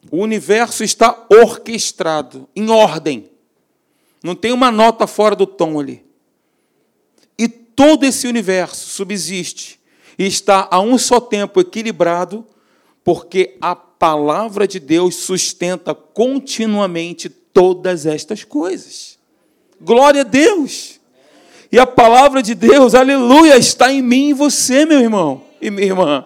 O 0.10 0.18
universo 0.18 0.84
está 0.84 1.26
orquestrado, 1.30 2.48
em 2.56 2.70
ordem. 2.70 3.30
Não 4.24 4.36
tem 4.36 4.52
uma 4.52 4.72
nota 4.72 5.06
fora 5.06 5.36
do 5.36 5.46
tom 5.46 5.80
ali. 5.80 6.04
E 7.38 7.48
todo 7.48 8.06
esse 8.06 8.28
universo 8.28 8.90
subsiste 8.90 9.80
e 10.18 10.26
está 10.26 10.68
a 10.70 10.80
um 10.80 10.98
só 10.98 11.20
tempo 11.20 11.60
equilibrado, 11.60 12.46
porque 13.04 13.58
a 13.62 13.76
palavra 13.76 14.68
de 14.68 14.80
Deus 14.80 15.16
sustenta 15.16 15.94
continuamente 15.94 17.30
todas 17.30 18.06
estas 18.06 18.44
coisas. 18.44 19.18
Glória 19.80 20.22
a 20.22 20.26
Deus! 20.26 21.00
E 21.72 21.80
a 21.80 21.88
palavra 21.88 22.44
de 22.44 22.54
Deus, 22.54 22.94
aleluia, 22.94 23.58
está 23.58 23.92
em 23.92 24.02
mim 24.02 24.30
e 24.30 24.34
você, 24.34 24.86
meu 24.86 25.00
irmão 25.00 25.44
e 25.62 25.70
minha 25.70 25.88
irmã. 25.88 26.26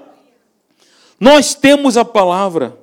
Nós 1.19 1.53
temos 1.53 1.97
a 1.97 2.03
palavra. 2.03 2.77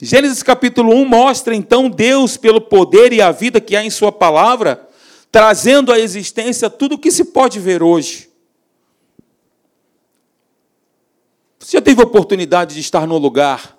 Gênesis 0.00 0.44
capítulo 0.44 0.94
1 0.94 1.04
mostra 1.04 1.54
então 1.56 1.90
Deus, 1.90 2.36
pelo 2.36 2.60
poder 2.60 3.12
e 3.12 3.20
a 3.20 3.32
vida 3.32 3.60
que 3.60 3.74
há 3.74 3.84
em 3.84 3.90
Sua 3.90 4.12
palavra, 4.12 4.88
trazendo 5.30 5.92
à 5.92 5.98
existência 5.98 6.70
tudo 6.70 6.94
o 6.94 6.98
que 6.98 7.10
se 7.10 7.24
pode 7.24 7.58
ver 7.58 7.82
hoje. 7.82 8.30
Você 11.58 11.76
já 11.76 11.82
teve 11.82 12.00
oportunidade 12.00 12.74
de 12.74 12.80
estar 12.80 13.08
num 13.08 13.18
lugar 13.18 13.76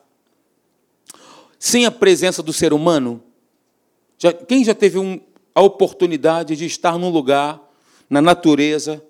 sem 1.58 1.86
a 1.86 1.92
presença 1.92 2.44
do 2.44 2.52
ser 2.52 2.74
humano? 2.74 3.24
Já, 4.18 4.34
quem 4.34 4.64
já 4.66 4.76
teve 4.76 5.00
um, 5.00 5.22
a 5.56 5.62
oportunidade 5.62 6.54
de 6.58 6.66
estar 6.66 6.98
num 6.98 7.10
lugar, 7.10 7.62
na 8.10 8.22
natureza, 8.22 9.02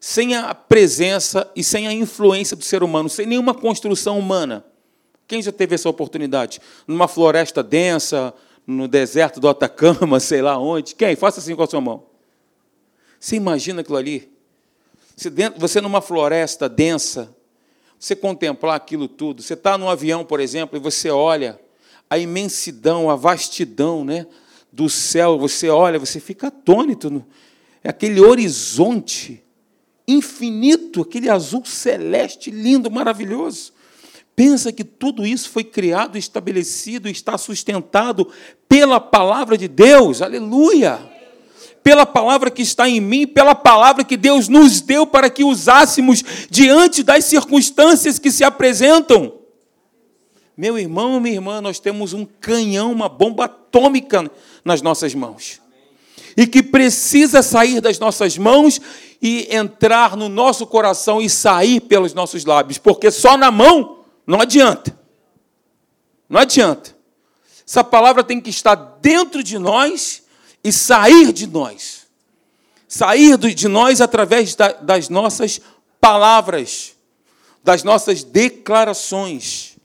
sem 0.00 0.34
a 0.34 0.54
presença 0.54 1.50
e 1.54 1.62
sem 1.62 1.86
a 1.86 1.92
influência 1.92 2.56
do 2.56 2.64
ser 2.64 2.82
humano, 2.82 3.10
sem 3.10 3.26
nenhuma 3.26 3.52
construção 3.52 4.18
humana? 4.18 4.64
Quem 5.30 5.40
já 5.40 5.52
teve 5.52 5.76
essa 5.76 5.88
oportunidade? 5.88 6.60
Numa 6.88 7.06
floresta 7.06 7.62
densa, 7.62 8.34
no 8.66 8.88
deserto 8.88 9.38
do 9.38 9.48
Atacama, 9.48 10.18
sei 10.18 10.42
lá 10.42 10.58
onde. 10.58 10.96
Quem? 10.96 11.14
Faça 11.14 11.38
assim 11.38 11.54
com 11.54 11.62
a 11.62 11.68
sua 11.68 11.80
mão. 11.80 12.02
Você 13.20 13.36
imagina 13.36 13.80
aquilo 13.80 13.96
ali? 13.96 14.28
Você 15.56 15.80
numa 15.80 16.00
floresta 16.00 16.68
densa, 16.68 17.32
você 17.96 18.16
contemplar 18.16 18.74
aquilo 18.74 19.06
tudo. 19.06 19.40
Você 19.40 19.54
está 19.54 19.78
num 19.78 19.88
avião, 19.88 20.24
por 20.24 20.40
exemplo, 20.40 20.76
e 20.76 20.80
você 20.80 21.10
olha 21.10 21.60
a 22.08 22.18
imensidão, 22.18 23.08
a 23.08 23.14
vastidão 23.14 24.04
né, 24.04 24.26
do 24.72 24.88
céu. 24.88 25.38
Você 25.38 25.68
olha, 25.68 25.96
você 25.96 26.18
fica 26.18 26.48
atônito. 26.48 27.24
É 27.84 27.90
aquele 27.90 28.20
horizonte 28.20 29.44
infinito, 30.08 31.02
aquele 31.02 31.30
azul 31.30 31.64
celeste 31.64 32.50
lindo, 32.50 32.90
maravilhoso. 32.90 33.78
Pensa 34.34 34.72
que 34.72 34.84
tudo 34.84 35.26
isso 35.26 35.50
foi 35.50 35.64
criado, 35.64 36.16
estabelecido, 36.16 37.08
está 37.08 37.36
sustentado 37.36 38.28
pela 38.68 38.98
palavra 38.98 39.56
de 39.58 39.68
Deus. 39.68 40.22
Aleluia! 40.22 40.98
Pela 41.82 42.06
palavra 42.06 42.50
que 42.50 42.62
está 42.62 42.88
em 42.88 43.00
mim, 43.00 43.26
pela 43.26 43.54
palavra 43.54 44.04
que 44.04 44.16
Deus 44.16 44.48
nos 44.48 44.80
deu 44.80 45.06
para 45.06 45.30
que 45.30 45.44
usássemos 45.44 46.22
diante 46.50 47.02
das 47.02 47.24
circunstâncias 47.24 48.18
que 48.18 48.30
se 48.30 48.44
apresentam. 48.44 49.40
Meu 50.56 50.78
irmão, 50.78 51.18
minha 51.20 51.36
irmã, 51.36 51.60
nós 51.60 51.78
temos 51.78 52.12
um 52.12 52.26
canhão, 52.26 52.92
uma 52.92 53.08
bomba 53.08 53.46
atômica 53.46 54.30
nas 54.62 54.82
nossas 54.82 55.14
mãos. 55.14 55.58
E 56.36 56.46
que 56.46 56.62
precisa 56.62 57.42
sair 57.42 57.80
das 57.80 57.98
nossas 57.98 58.36
mãos 58.36 58.80
e 59.22 59.48
entrar 59.54 60.16
no 60.16 60.28
nosso 60.28 60.66
coração 60.66 61.20
e 61.20 61.28
sair 61.28 61.80
pelos 61.80 62.14
nossos 62.14 62.44
lábios, 62.44 62.78
porque 62.78 63.10
só 63.10 63.36
na 63.36 63.50
mão 63.50 63.99
não 64.30 64.40
adianta. 64.40 64.96
Não 66.28 66.40
adianta. 66.40 66.96
Essa 67.66 67.82
palavra 67.82 68.22
tem 68.22 68.40
que 68.40 68.48
estar 68.48 68.76
dentro 68.76 69.42
de 69.42 69.58
nós 69.58 70.22
e 70.62 70.72
sair 70.72 71.32
de 71.32 71.48
nós. 71.48 72.06
Sair 72.86 73.36
de 73.36 73.66
nós 73.66 74.00
através 74.00 74.54
das 74.82 75.08
nossas 75.08 75.60
palavras, 76.00 76.94
das 77.64 77.82
nossas 77.82 78.22
declarações. 78.22 79.76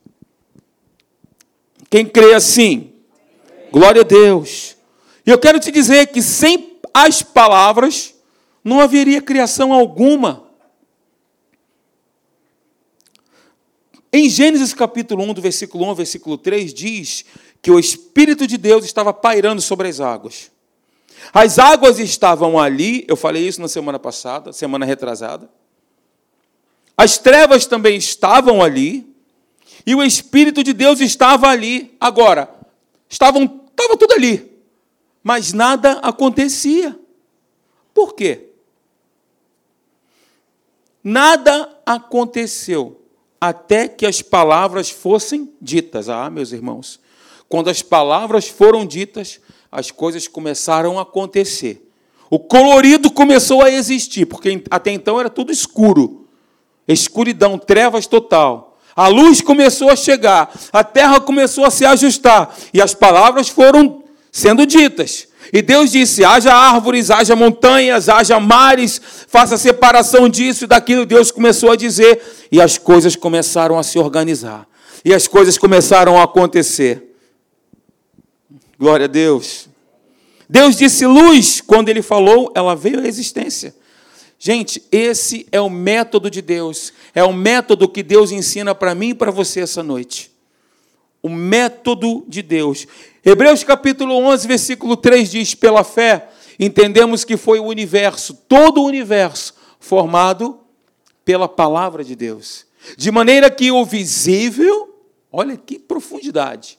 Quem 1.89 2.05
crê 2.05 2.35
assim? 2.35 2.93
Glória 3.71 4.01
a 4.01 4.05
Deus. 4.05 4.77
E 5.25 5.31
eu 5.31 5.39
quero 5.39 5.59
te 5.59 5.71
dizer 5.71 6.05
que 6.07 6.21
sem 6.21 6.77
as 6.93 7.23
palavras 7.23 8.13
não 8.63 8.79
haveria 8.79 9.23
criação 9.23 9.73
alguma. 9.73 10.44
Em 14.17 14.29
Gênesis 14.29 14.73
capítulo 14.73 15.25
1, 15.25 15.33
do 15.33 15.41
versículo 15.41 15.83
1 15.83 15.89
ao 15.89 15.95
versículo 15.95 16.37
3, 16.37 16.73
diz 16.73 17.25
que 17.61 17.69
o 17.69 17.77
Espírito 17.77 18.47
de 18.47 18.57
Deus 18.57 18.85
estava 18.85 19.11
pairando 19.11 19.61
sobre 19.61 19.89
as 19.89 19.99
águas. 19.99 20.49
As 21.33 21.59
águas 21.59 21.99
estavam 21.99 22.57
ali, 22.57 23.03
eu 23.09 23.17
falei 23.17 23.45
isso 23.45 23.59
na 23.59 23.67
semana 23.67 23.99
passada, 23.99 24.53
semana 24.53 24.85
retrasada. 24.85 25.49
As 26.95 27.17
trevas 27.17 27.65
também 27.65 27.97
estavam 27.97 28.63
ali, 28.63 29.05
e 29.85 29.93
o 29.93 30.01
Espírito 30.01 30.63
de 30.63 30.71
Deus 30.71 31.01
estava 31.01 31.49
ali. 31.49 31.93
Agora, 31.99 32.49
estavam, 33.09 33.43
estava 33.69 33.97
tudo 33.97 34.13
ali, 34.13 34.49
mas 35.21 35.51
nada 35.51 35.99
acontecia. 35.99 36.97
Por 37.93 38.15
quê? 38.15 38.47
Nada 41.03 41.77
aconteceu 41.85 43.01
até 43.39 43.87
que 43.87 44.05
as 44.05 44.21
palavras 44.21 44.89
fossem 44.89 45.51
ditas. 45.61 46.09
Ah, 46.09 46.29
meus 46.29 46.51
irmãos, 46.51 46.99
quando 47.49 47.69
as 47.69 47.81
palavras 47.81 48.47
foram 48.47 48.85
ditas, 48.85 49.39
as 49.71 49.91
coisas 49.91 50.27
começaram 50.27 50.97
a 50.97 51.03
acontecer. 51.03 51.89
O 52.29 52.39
colorido 52.39 53.11
começou 53.11 53.61
a 53.61 53.69
existir, 53.69 54.25
porque 54.25 54.63
até 54.69 54.91
então 54.91 55.19
era 55.19 55.29
tudo 55.29 55.51
escuro 55.51 56.25
escuridão, 56.87 57.57
trevas 57.57 58.07
total. 58.07 58.77
A 58.95 59.07
luz 59.07 59.41
começou 59.41 59.89
a 59.89 59.95
chegar, 59.95 60.53
a 60.71 60.83
terra 60.83 61.19
começou 61.19 61.65
a 61.65 61.71
se 61.71 61.85
ajustar 61.85 62.55
e 62.73 62.81
as 62.81 62.93
palavras 62.93 63.49
foram 63.49 64.03
sendo 64.31 64.65
ditas. 64.65 65.27
E 65.51 65.61
Deus 65.61 65.91
disse: 65.91 66.23
haja 66.23 66.53
árvores, 66.53 67.11
haja 67.11 67.35
montanhas, 67.35 68.09
haja 68.09 68.39
mares, 68.39 68.99
faça 69.27 69.57
separação 69.57 70.27
disso 70.29 70.65
e 70.65 70.67
daquilo. 70.67 71.05
Deus 71.05 71.31
começou 71.31 71.71
a 71.71 71.75
dizer 71.75 72.21
e 72.51 72.61
as 72.61 72.77
coisas 72.77 73.15
começaram 73.15 73.77
a 73.77 73.83
se 73.83 73.99
organizar. 73.99 74.67
E 75.03 75.13
as 75.13 75.27
coisas 75.27 75.57
começaram 75.57 76.17
a 76.17 76.23
acontecer. 76.23 77.15
Glória 78.77 79.05
a 79.05 79.07
Deus. 79.07 79.69
Deus 80.49 80.75
disse 80.75 81.05
luz, 81.05 81.61
quando 81.61 81.89
ele 81.89 82.01
falou, 82.01 82.51
ela 82.55 82.75
veio 82.75 82.99
à 82.99 83.07
existência. 83.07 83.75
Gente, 84.37 84.83
esse 84.91 85.47
é 85.51 85.59
o 85.59 85.69
método 85.69 86.29
de 86.29 86.41
Deus. 86.41 86.93
É 87.13 87.23
o 87.23 87.33
método 87.33 87.87
que 87.87 88.03
Deus 88.03 88.31
ensina 88.31 88.75
para 88.75 88.93
mim 88.93 89.09
e 89.09 89.15
para 89.15 89.31
você 89.31 89.61
essa 89.61 89.81
noite. 89.81 90.34
O 91.25 91.29
método 91.29 92.23
de 92.27 92.43
Deus. 92.43 92.85
Hebreus 93.25 93.63
capítulo 93.63 94.13
11, 94.13 94.47
versículo 94.47 94.95
3 94.95 95.31
diz: 95.31 95.55
Pela 95.55 95.83
fé, 95.83 96.29
entendemos 96.59 97.23
que 97.23 97.35
foi 97.35 97.57
o 97.57 97.65
universo, 97.65 98.35
todo 98.47 98.79
o 98.79 98.85
universo, 98.85 99.55
formado 99.79 100.59
pela 101.25 101.49
palavra 101.49 102.03
de 102.03 102.15
Deus. 102.15 102.67
De 102.95 103.09
maneira 103.09 103.49
que 103.49 103.71
o 103.71 103.83
visível, 103.83 105.03
olha 105.31 105.57
que 105.57 105.79
profundidade, 105.79 106.77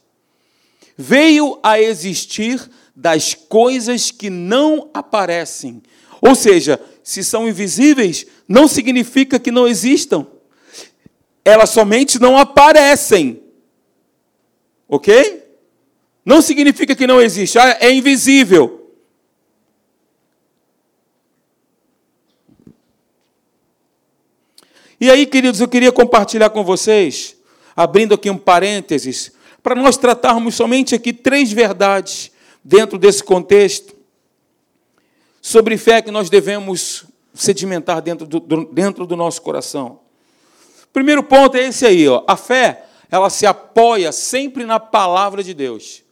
veio 0.97 1.59
a 1.61 1.81
existir 1.81 2.71
das 2.95 3.35
coisas 3.35 4.13
que 4.13 4.31
não 4.31 4.91
aparecem. 4.95 5.83
Ou 6.23 6.37
seja, 6.37 6.81
se 7.03 7.25
são 7.25 7.49
invisíveis, 7.49 8.25
não 8.47 8.69
significa 8.69 9.41
que 9.41 9.51
não 9.51 9.67
existam. 9.67 10.25
Elas 11.45 11.71
somente 11.71 12.21
não 12.21 12.39
aparecem. 12.39 13.43
Ok? 14.89 15.45
Não 16.25 16.41
significa 16.41 16.95
que 16.95 17.07
não 17.07 17.21
existe. 17.21 17.59
Ah, 17.59 17.77
é 17.81 17.93
invisível. 17.93 18.95
E 25.01 25.11
aí, 25.11 25.27
queridos, 25.27 25.61
eu 25.61 25.69
queria 25.69 25.93
compartilhar 25.93 26.51
com 26.51 26.65
vocês, 26.65 27.37
abrindo 27.77 28.15
aqui 28.15 28.31
um 28.31 28.39
parênteses, 28.39 29.33
para 29.63 29.75
nós 29.75 29.97
tratarmos 29.97 30.55
somente 30.55 30.95
aqui 30.95 31.13
três 31.13 31.53
verdades 31.53 32.31
dentro 32.65 32.99
desse 32.99 33.23
contexto 33.23 33.95
sobre 35.43 35.77
fé 35.77 36.01
que 36.01 36.11
nós 36.11 36.31
devemos 36.31 37.05
sedimentar 37.35 38.01
dentro 38.01 38.27
do, 38.27 38.41
dentro 38.73 39.07
do 39.07 39.15
nosso 39.15 39.43
coração. 39.43 40.01
Primeiro 40.93 41.23
ponto 41.23 41.57
é 41.57 41.69
esse 41.69 41.85
aí, 41.85 42.09
ó. 42.09 42.25
A 42.27 42.37
fé, 42.37 42.86
ela 43.11 43.31
se 43.31 43.47
apoia 43.47 44.13
sempre 44.13 44.65
na 44.65 44.81
palavra 44.81 45.43
de 45.43 45.55
Deus. 45.55 46.03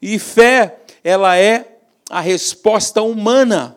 E 0.00 0.18
fé, 0.18 0.78
ela 1.02 1.36
é 1.36 1.78
a 2.10 2.20
resposta 2.20 3.02
humana. 3.02 3.76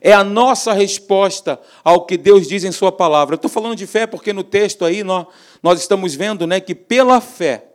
É 0.00 0.12
a 0.12 0.24
nossa 0.24 0.72
resposta 0.72 1.60
ao 1.84 2.06
que 2.06 2.16
Deus 2.16 2.48
diz 2.48 2.64
em 2.64 2.72
Sua 2.72 2.90
palavra. 2.90 3.34
Eu 3.34 3.36
estou 3.36 3.50
falando 3.50 3.76
de 3.76 3.86
fé 3.86 4.06
porque 4.06 4.32
no 4.32 4.42
texto 4.42 4.84
aí 4.84 5.04
nós, 5.04 5.26
nós 5.62 5.80
estamos 5.80 6.14
vendo 6.14 6.46
né, 6.46 6.58
que 6.58 6.74
pela 6.74 7.20
fé, 7.20 7.66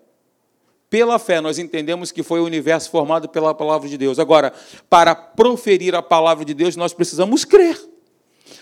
pela 0.90 1.20
fé, 1.20 1.40
nós 1.42 1.60
entendemos 1.60 2.12
que 2.12 2.24
foi 2.24 2.40
o 2.40 2.46
universo 2.46 2.90
formado 2.90 3.30
pela 3.30 3.54
palavra 3.54 3.88
de 3.88 3.98
Deus. 3.98 4.18
Agora, 4.18 4.54
para 4.90 5.14
proferir 5.14 5.94
a 5.94 6.02
palavra 6.02 6.44
de 6.46 6.54
Deus, 6.54 6.76
nós 6.76 6.94
precisamos 6.94 7.46
crer. 7.46 7.78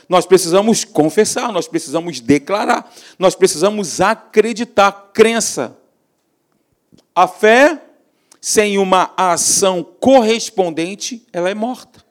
Nós 0.08 0.26
precisamos 0.26 0.84
confessar, 0.84 1.52
nós 1.52 1.68
precisamos 1.68 2.20
declarar, 2.20 2.92
nós 3.18 3.36
precisamos 3.36 4.02
acreditar, 4.02 5.12
crença. 5.14 5.78
A 7.16 7.28
fé, 7.28 7.82
sem 8.40 8.78
uma 8.78 9.14
ação 9.16 9.84
correspondente, 9.84 11.26
ela 11.32 11.50
é 11.50 11.54
morta. 11.54 12.04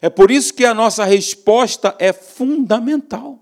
É 0.00 0.10
por 0.10 0.30
isso 0.30 0.54
que 0.54 0.64
a 0.64 0.74
nossa 0.74 1.04
resposta 1.04 1.94
é 1.98 2.12
fundamental. 2.12 3.38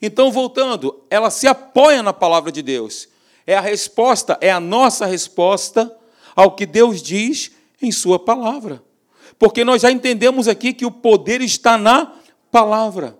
Então, 0.00 0.30
voltando, 0.30 1.04
ela 1.10 1.30
se 1.30 1.46
apoia 1.46 2.02
na 2.02 2.12
palavra 2.12 2.50
de 2.50 2.62
Deus 2.62 3.08
é 3.48 3.56
a 3.56 3.62
resposta, 3.62 4.36
é 4.42 4.50
a 4.50 4.60
nossa 4.60 5.06
resposta 5.06 5.90
ao 6.36 6.54
que 6.54 6.66
Deus 6.66 7.02
diz 7.02 7.50
em 7.80 7.90
Sua 7.90 8.18
palavra. 8.18 8.84
Porque 9.38 9.64
nós 9.64 9.82
já 9.82 9.90
entendemos 9.90 10.48
aqui 10.48 10.72
que 10.72 10.84
o 10.84 10.90
poder 10.90 11.40
está 11.40 11.78
na 11.78 12.14
palavra. 12.50 13.16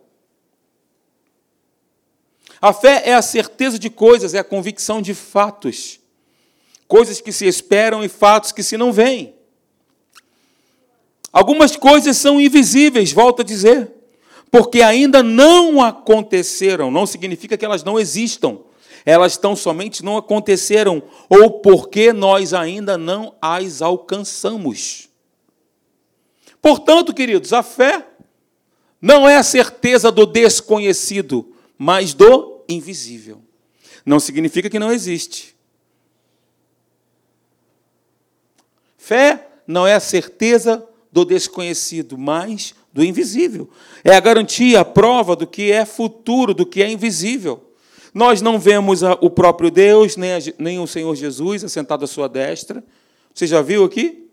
A 2.60 2.72
fé 2.72 3.02
é 3.04 3.14
a 3.14 3.22
certeza 3.22 3.78
de 3.78 3.88
coisas, 3.88 4.34
é 4.34 4.38
a 4.38 4.44
convicção 4.44 5.00
de 5.00 5.14
fatos. 5.14 6.00
Coisas 6.88 7.20
que 7.20 7.30
se 7.30 7.46
esperam 7.46 8.02
e 8.02 8.08
fatos 8.08 8.50
que 8.50 8.62
se 8.62 8.76
não 8.76 8.92
veem. 8.92 9.34
Algumas 11.32 11.76
coisas 11.76 12.16
são 12.16 12.40
invisíveis, 12.40 13.12
volto 13.12 13.42
a 13.42 13.44
dizer, 13.44 13.92
porque 14.50 14.82
ainda 14.82 15.22
não 15.22 15.80
aconteceram, 15.82 16.90
não 16.90 17.06
significa 17.06 17.56
que 17.56 17.64
elas 17.64 17.84
não 17.84 18.00
existam 18.00 18.58
elas 19.04 19.38
tão 19.38 19.56
somente 19.56 20.04
não 20.04 20.18
aconteceram, 20.18 21.02
ou 21.30 21.60
porque 21.60 22.12
nós 22.12 22.52
ainda 22.52 22.98
não 22.98 23.34
as 23.40 23.80
alcançamos. 23.80 25.07
Portanto, 26.60 27.14
queridos, 27.14 27.52
a 27.52 27.62
fé 27.62 28.06
não 29.00 29.28
é 29.28 29.36
a 29.36 29.42
certeza 29.42 30.10
do 30.10 30.26
desconhecido, 30.26 31.54
mas 31.76 32.12
do 32.14 32.64
invisível. 32.68 33.40
Não 34.04 34.18
significa 34.18 34.68
que 34.68 34.78
não 34.78 34.92
existe. 34.92 35.56
Fé 38.96 39.48
não 39.66 39.86
é 39.86 39.94
a 39.94 40.00
certeza 40.00 40.86
do 41.10 41.24
desconhecido, 41.24 42.18
mas 42.18 42.74
do 42.92 43.04
invisível. 43.04 43.70
É 44.02 44.14
a 44.14 44.20
garantia, 44.20 44.80
a 44.80 44.84
prova 44.84 45.36
do 45.36 45.46
que 45.46 45.70
é 45.70 45.84
futuro, 45.84 46.52
do 46.52 46.66
que 46.66 46.82
é 46.82 46.90
invisível. 46.90 47.72
Nós 48.12 48.42
não 48.42 48.58
vemos 48.58 49.02
o 49.02 49.30
próprio 49.30 49.70
Deus, 49.70 50.16
nem, 50.16 50.78
o 50.78 50.86
Senhor 50.86 51.14
Jesus 51.14 51.62
assentado 51.62 52.04
à 52.04 52.08
sua 52.08 52.28
destra. 52.28 52.82
Você 53.32 53.46
já 53.46 53.62
viu 53.62 53.84
aqui? 53.84 54.27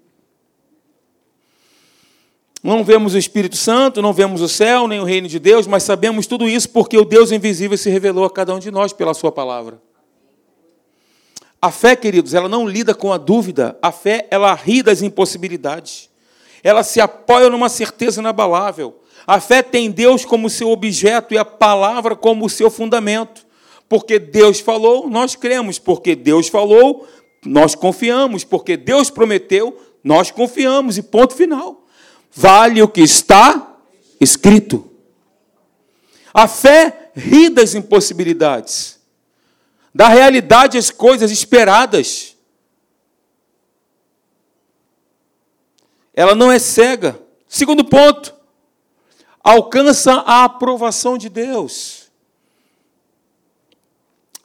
Não 2.66 2.84
vemos 2.84 3.14
o 3.14 3.18
Espírito 3.20 3.56
Santo, 3.56 4.02
não 4.02 4.12
vemos 4.12 4.42
o 4.42 4.50
céu, 4.50 4.88
nem 4.88 5.00
o 5.00 5.04
reino 5.04 5.28
de 5.28 5.38
Deus, 5.38 5.68
mas 5.68 5.84
sabemos 5.84 6.26
tudo 6.26 6.50
isso 6.50 6.68
porque 6.72 6.98
o 6.98 7.06
Deus 7.06 7.32
invisível 7.32 7.78
se 7.78 7.92
revelou 7.92 8.26
a 8.26 8.30
cada 8.32 8.56
um 8.56 8.58
de 8.58 8.72
nós 8.72 8.92
pela 8.92 9.14
Sua 9.14 9.32
palavra. 9.32 9.80
A 11.62 11.70
fé, 11.70 11.96
queridos, 11.96 12.34
ela 12.34 12.50
não 12.50 12.68
lida 12.68 12.96
com 12.96 13.14
a 13.14 13.20
dúvida, 13.20 13.78
a 13.84 13.92
fé, 13.92 14.28
ela 14.32 14.52
ri 14.56 14.82
das 14.82 15.04
impossibilidades. 15.04 16.10
Ela 16.64 16.82
se 16.82 17.00
apoia 17.00 17.52
numa 17.52 17.70
certeza 17.70 18.20
inabalável. 18.20 19.00
A 19.28 19.40
fé 19.40 19.62
tem 19.62 19.92
Deus 19.92 20.26
como 20.26 20.50
seu 20.50 20.72
objeto 20.72 21.36
e 21.36 21.38
a 21.38 21.46
palavra 21.46 22.16
como 22.16 22.50
seu 22.50 22.72
fundamento. 22.72 23.46
Porque 23.88 24.18
Deus 24.18 24.60
falou, 24.60 25.08
nós 25.08 25.36
cremos. 25.36 25.78
Porque 25.78 26.16
Deus 26.16 26.48
falou, 26.48 27.08
nós 27.46 27.76
confiamos. 27.76 28.44
Porque 28.44 28.76
Deus 28.76 29.12
prometeu, 29.12 29.80
nós 30.04 30.32
confiamos. 30.32 30.98
E 30.98 31.04
ponto 31.04 31.36
final 31.36 31.85
vale 32.36 32.82
o 32.82 32.88
que 32.88 33.02
está 33.02 33.78
escrito. 34.20 34.92
A 36.34 36.48
fé 36.48 37.12
ri 37.16 37.50
das 37.50 37.74
impossibilidades, 37.74 39.00
da 39.94 40.10
realidade 40.10 40.78
as 40.78 40.92
coisas 40.92 41.32
esperadas. 41.32 42.36
Ela 46.14 46.36
não 46.36 46.52
é 46.52 46.60
cega. 46.60 47.20
Segundo 47.48 47.86
ponto, 47.86 48.36
alcança 49.42 50.14
a 50.14 50.44
aprovação 50.44 51.18
de 51.18 51.30
Deus. 51.30 52.12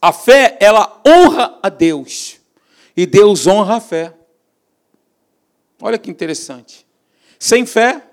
A 0.00 0.12
fé, 0.12 0.56
ela 0.60 1.00
honra 1.06 1.58
a 1.62 1.68
Deus. 1.68 2.40
E 2.96 3.04
Deus 3.04 3.46
honra 3.46 3.76
a 3.76 3.80
fé. 3.80 4.14
Olha 5.80 5.98
que 5.98 6.10
interessante. 6.10 6.86
Sem 7.42 7.64
fé, 7.64 8.06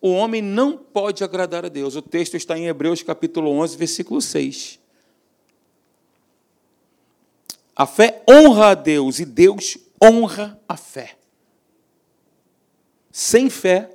o 0.00 0.12
homem 0.12 0.40
não 0.40 0.78
pode 0.78 1.24
agradar 1.24 1.64
a 1.64 1.68
Deus. 1.68 1.96
O 1.96 2.02
texto 2.02 2.36
está 2.36 2.56
em 2.56 2.68
Hebreus 2.68 3.02
capítulo 3.02 3.50
11, 3.50 3.76
versículo 3.76 4.20
6. 4.22 4.78
A 7.74 7.84
fé 7.84 8.22
honra 8.30 8.68
a 8.68 8.74
Deus 8.74 9.18
e 9.18 9.24
Deus 9.24 9.76
honra 10.00 10.56
a 10.68 10.76
fé. 10.76 11.18
Sem 13.10 13.50
fé, 13.50 13.90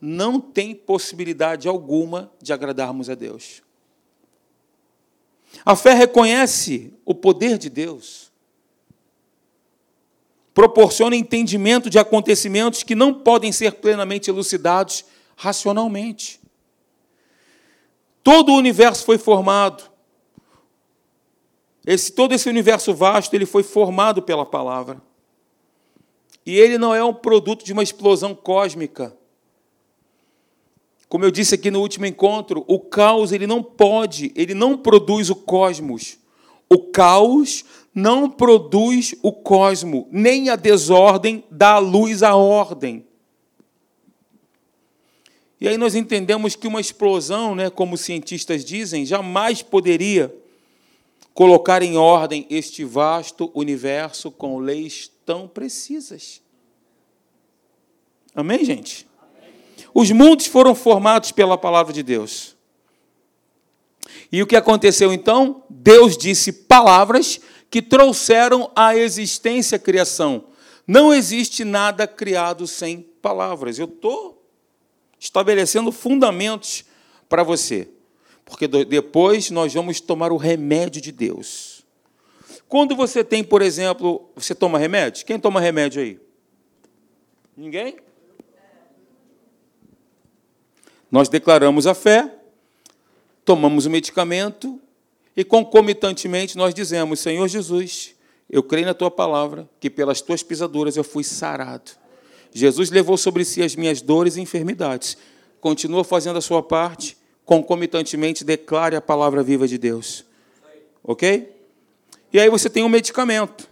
não 0.00 0.40
tem 0.40 0.74
possibilidade 0.74 1.68
alguma 1.68 2.32
de 2.40 2.54
agradarmos 2.54 3.10
a 3.10 3.14
Deus. 3.14 3.62
A 5.66 5.76
fé 5.76 5.92
reconhece 5.92 6.94
o 7.04 7.14
poder 7.14 7.58
de 7.58 7.68
Deus 7.68 8.25
proporciona 10.56 11.14
entendimento 11.14 11.90
de 11.90 11.98
acontecimentos 11.98 12.82
que 12.82 12.94
não 12.94 13.12
podem 13.12 13.52
ser 13.52 13.72
plenamente 13.72 14.30
elucidados 14.30 15.04
racionalmente. 15.36 16.40
Todo 18.24 18.52
o 18.52 18.56
universo 18.56 19.04
foi 19.04 19.18
formado. 19.18 19.84
Esse, 21.86 22.10
todo 22.10 22.32
esse 22.32 22.48
universo 22.48 22.94
vasto 22.94 23.34
ele 23.34 23.44
foi 23.44 23.62
formado 23.62 24.22
pela 24.22 24.46
palavra. 24.46 25.02
E 26.46 26.56
ele 26.56 26.78
não 26.78 26.94
é 26.94 27.04
um 27.04 27.12
produto 27.12 27.62
de 27.62 27.74
uma 27.74 27.82
explosão 27.82 28.34
cósmica. 28.34 29.14
Como 31.06 31.22
eu 31.22 31.30
disse 31.30 31.54
aqui 31.54 31.70
no 31.70 31.82
último 31.82 32.06
encontro, 32.06 32.64
o 32.66 32.80
caos 32.80 33.30
ele 33.30 33.46
não 33.46 33.62
pode, 33.62 34.32
ele 34.34 34.54
não 34.54 34.78
produz 34.78 35.28
o 35.28 35.36
cosmos. 35.36 36.16
O 36.70 36.78
caos 36.78 37.62
não 37.96 38.28
produz 38.28 39.14
o 39.22 39.32
cosmo, 39.32 40.06
nem 40.12 40.50
a 40.50 40.56
desordem 40.56 41.42
dá 41.50 41.78
luz 41.78 42.22
à 42.22 42.36
ordem. 42.36 43.06
E 45.58 45.66
aí 45.66 45.78
nós 45.78 45.94
entendemos 45.94 46.54
que 46.54 46.68
uma 46.68 46.78
explosão, 46.78 47.54
né, 47.54 47.70
como 47.70 47.96
cientistas 47.96 48.66
dizem, 48.66 49.06
jamais 49.06 49.62
poderia 49.62 50.30
colocar 51.32 51.82
em 51.82 51.96
ordem 51.96 52.46
este 52.50 52.84
vasto 52.84 53.50
universo 53.54 54.30
com 54.30 54.58
leis 54.58 55.10
tão 55.24 55.48
precisas. 55.48 56.42
Amém, 58.34 58.62
gente? 58.62 59.06
Os 59.94 60.10
mundos 60.10 60.44
foram 60.44 60.74
formados 60.74 61.32
pela 61.32 61.56
palavra 61.56 61.94
de 61.94 62.02
Deus. 62.02 62.54
E 64.30 64.42
o 64.42 64.46
que 64.46 64.56
aconteceu 64.56 65.14
então? 65.14 65.62
Deus 65.70 66.18
disse 66.18 66.52
palavras 66.52 67.40
que 67.70 67.82
trouxeram 67.82 68.70
à 68.74 68.96
existência 68.96 69.76
a 69.76 69.78
criação. 69.78 70.44
Não 70.86 71.12
existe 71.12 71.64
nada 71.64 72.06
criado 72.06 72.66
sem 72.66 73.02
palavras. 73.20 73.78
Eu 73.78 73.86
estou 73.86 74.44
estabelecendo 75.18 75.90
fundamentos 75.90 76.84
para 77.28 77.42
você, 77.42 77.88
porque 78.44 78.68
depois 78.68 79.50
nós 79.50 79.74
vamos 79.74 80.00
tomar 80.00 80.30
o 80.30 80.36
remédio 80.36 81.00
de 81.00 81.10
Deus. 81.10 81.84
Quando 82.68 82.94
você 82.94 83.24
tem, 83.24 83.42
por 83.42 83.62
exemplo, 83.62 84.30
você 84.34 84.54
toma 84.54 84.78
remédio? 84.78 85.24
Quem 85.24 85.38
toma 85.38 85.60
remédio 85.60 86.02
aí? 86.02 86.20
Ninguém? 87.56 87.96
Nós 91.10 91.28
declaramos 91.28 91.86
a 91.86 91.94
fé, 91.94 92.32
tomamos 93.44 93.86
o 93.86 93.90
medicamento 93.90 94.80
e 95.36 95.44
concomitantemente 95.44 96.56
nós 96.56 96.72
dizemos: 96.72 97.20
Senhor 97.20 97.46
Jesus, 97.46 98.14
eu 98.48 98.62
creio 98.62 98.86
na 98.86 98.94
tua 98.94 99.10
palavra, 99.10 99.68
que 99.78 99.90
pelas 99.90 100.20
tuas 100.20 100.42
pisaduras 100.42 100.96
eu 100.96 101.04
fui 101.04 101.22
sarado. 101.22 101.90
Jesus 102.52 102.90
levou 102.90 103.16
sobre 103.16 103.44
si 103.44 103.62
as 103.62 103.76
minhas 103.76 104.00
dores 104.00 104.36
e 104.36 104.40
enfermidades. 104.40 105.16
Continua 105.60 106.04
fazendo 106.04 106.38
a 106.38 106.40
sua 106.40 106.62
parte, 106.62 107.16
concomitantemente 107.44 108.44
declare 108.44 108.96
a 108.96 109.00
palavra 109.00 109.42
viva 109.42 109.68
de 109.68 109.76
Deus. 109.76 110.24
Ok? 111.04 111.52
E 112.32 112.40
aí 112.40 112.48
você 112.48 112.70
tem 112.70 112.82
um 112.82 112.88
medicamento. 112.88 113.68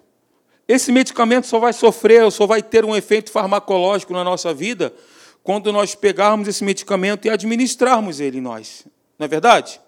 Esse 0.66 0.92
medicamento 0.92 1.46
só 1.46 1.59
vai 1.59 1.72
sofrer, 1.72 2.31
só 2.31 2.46
vai 2.46 2.62
ter 2.62 2.85
um 2.85 2.94
efeito 2.94 3.31
farmacológico 3.31 4.12
na 4.12 4.24
nossa 4.24 4.53
vida 4.53 4.94
quando 5.42 5.70
nós 5.72 5.94
pegarmos 5.94 6.48
esse 6.48 6.64
medicamento 6.64 7.27
e 7.27 7.31
administrarmos 7.31 8.18
ele 8.18 8.38
em 8.38 8.40
nós. 8.40 8.87
Não 9.18 9.27
é 9.27 9.29
verdade? 9.29 9.81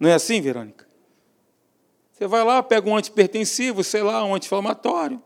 Não 0.00 0.08
é 0.08 0.14
assim, 0.14 0.40
Verônica? 0.40 0.85
Você 2.16 2.26
vai 2.26 2.42
lá, 2.42 2.62
pega 2.62 2.88
um 2.88 2.96
antipertensivo, 2.96 3.84
sei 3.84 4.02
lá, 4.02 4.24
um 4.24 4.34
anti-inflamatório, 4.34 5.22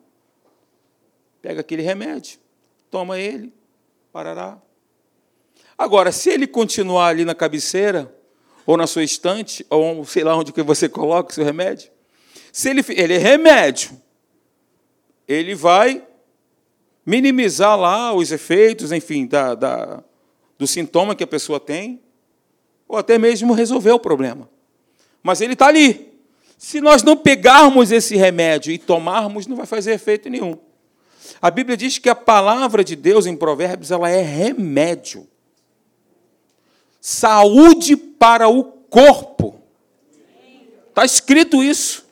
pega 1.40 1.60
aquele 1.60 1.82
remédio, 1.82 2.40
toma 2.90 3.16
ele, 3.16 3.54
parará. 4.12 4.60
Agora, 5.78 6.10
se 6.10 6.30
ele 6.30 6.48
continuar 6.48 7.06
ali 7.06 7.24
na 7.24 7.32
cabeceira, 7.32 8.12
ou 8.66 8.76
na 8.76 8.88
sua 8.88 9.04
estante, 9.04 9.64
ou 9.70 10.04
sei 10.04 10.24
lá 10.24 10.36
onde 10.36 10.52
que 10.52 10.64
você 10.64 10.88
coloca 10.88 11.30
o 11.30 11.32
seu 11.32 11.44
remédio, 11.44 11.92
se 12.52 12.68
ele, 12.68 12.84
ele 12.88 13.14
é 13.14 13.18
remédio, 13.18 13.92
ele 15.28 15.54
vai 15.54 16.04
minimizar 17.06 17.78
lá 17.78 18.12
os 18.12 18.32
efeitos, 18.32 18.90
enfim, 18.90 19.28
da, 19.28 19.54
da, 19.54 20.02
do 20.58 20.66
sintoma 20.66 21.14
que 21.14 21.22
a 21.22 21.28
pessoa 21.28 21.60
tem, 21.60 22.02
ou 22.88 22.98
até 22.98 23.16
mesmo 23.16 23.54
resolver 23.54 23.92
o 23.92 24.00
problema. 24.00 24.50
Mas 25.22 25.40
ele 25.40 25.52
está 25.52 25.68
ali. 25.68 26.09
Se 26.60 26.78
nós 26.78 27.02
não 27.02 27.16
pegarmos 27.16 27.90
esse 27.90 28.16
remédio 28.16 28.70
e 28.70 28.76
tomarmos, 28.76 29.46
não 29.46 29.56
vai 29.56 29.64
fazer 29.64 29.92
efeito 29.92 30.28
nenhum. 30.28 30.58
A 31.40 31.50
Bíblia 31.50 31.74
diz 31.74 31.96
que 31.96 32.10
a 32.10 32.14
palavra 32.14 32.84
de 32.84 32.94
Deus 32.94 33.24
em 33.24 33.34
Provérbios 33.34 33.90
ela 33.90 34.10
é 34.10 34.20
remédio. 34.20 35.26
Saúde 37.00 37.96
para 37.96 38.46
o 38.46 38.62
corpo. 38.62 39.58
Está 40.90 41.02
escrito 41.02 41.64
isso. 41.64 42.04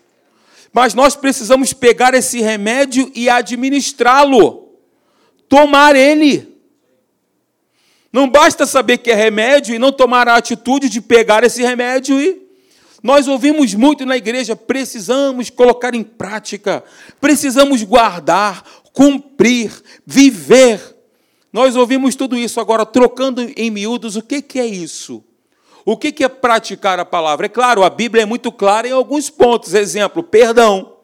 Mas 0.72 0.94
nós 0.94 1.14
precisamos 1.14 1.74
pegar 1.74 2.14
esse 2.14 2.40
remédio 2.40 3.12
e 3.14 3.28
administrá-lo. 3.28 4.72
Tomar 5.46 5.94
ele. 5.94 6.58
Não 8.10 8.26
basta 8.26 8.64
saber 8.64 8.96
que 8.96 9.10
é 9.10 9.14
remédio 9.14 9.74
e 9.74 9.78
não 9.78 9.92
tomar 9.92 10.26
a 10.26 10.36
atitude 10.36 10.88
de 10.88 11.02
pegar 11.02 11.44
esse 11.44 11.62
remédio 11.62 12.18
e 12.18 12.47
nós 13.02 13.28
ouvimos 13.28 13.74
muito 13.74 14.04
na 14.04 14.16
igreja, 14.16 14.56
precisamos 14.56 15.50
colocar 15.50 15.94
em 15.94 16.02
prática, 16.02 16.82
precisamos 17.20 17.82
guardar, 17.82 18.64
cumprir, 18.92 19.72
viver. 20.04 20.96
Nós 21.52 21.76
ouvimos 21.76 22.16
tudo 22.16 22.36
isso 22.36 22.60
agora, 22.60 22.84
trocando 22.84 23.40
em 23.56 23.70
miúdos, 23.70 24.16
o 24.16 24.22
que 24.22 24.58
é 24.58 24.66
isso? 24.66 25.22
O 25.84 25.96
que 25.96 26.22
é 26.22 26.28
praticar 26.28 26.98
a 26.98 27.04
palavra? 27.04 27.46
É 27.46 27.48
claro, 27.48 27.82
a 27.82 27.88
Bíblia 27.88 28.24
é 28.24 28.26
muito 28.26 28.52
clara 28.52 28.86
em 28.86 28.92
alguns 28.92 29.30
pontos. 29.30 29.72
Exemplo, 29.72 30.22
perdão. 30.22 30.96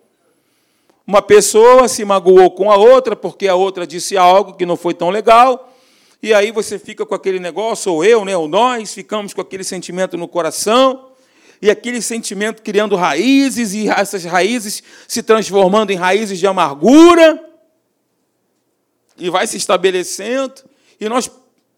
Uma 1.07 1.22
pessoa 1.22 1.88
se 1.88 2.04
magoou 2.04 2.50
com 2.50 2.70
a 2.70 2.76
outra 2.76 3.14
porque 3.16 3.46
a 3.46 3.54
outra 3.54 3.87
disse 3.87 4.16
algo 4.16 4.54
que 4.54 4.66
não 4.66 4.76
foi 4.76 4.92
tão 4.92 5.11
legal, 5.11 5.72
e 6.22 6.35
aí 6.35 6.50
você 6.50 6.78
fica 6.78 7.04
com 7.04 7.14
aquele 7.14 7.38
negócio, 7.38 7.92
ou 7.92 8.04
eu, 8.04 8.24
né, 8.24 8.37
ou 8.37 8.48
nós, 8.48 8.92
ficamos 8.94 9.35
com 9.35 9.40
aquele 9.40 9.62
sentimento 9.62 10.16
no 10.16 10.26
coração, 10.26 11.09
e 11.64 11.70
aquele 11.70 12.03
sentimento 12.03 12.61
criando 12.61 12.94
raízes, 12.94 13.72
e 13.72 13.88
essas 13.88 14.22
raízes 14.22 14.83
se 15.09 15.22
transformando 15.22 15.90
em 15.92 15.96
raízes 15.96 16.38
de 16.38 16.46
amargura, 16.46 17.42
e 19.16 19.31
vai 19.31 19.46
se 19.46 19.57
estabelecendo, 19.57 20.62
e 21.00 21.09
nós 21.09 21.31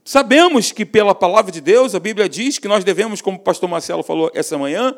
sabemos 0.04 0.72
que 0.72 0.84
pela 0.84 1.14
palavra 1.14 1.52
de 1.52 1.60
Deus, 1.60 1.94
a 1.94 2.00
Bíblia 2.00 2.28
diz 2.28 2.58
que 2.58 2.66
nós 2.66 2.82
devemos, 2.82 3.20
como 3.22 3.36
o 3.36 3.40
pastor 3.40 3.68
Marcelo 3.68 4.02
falou 4.02 4.28
essa 4.34 4.58
manhã, 4.58 4.92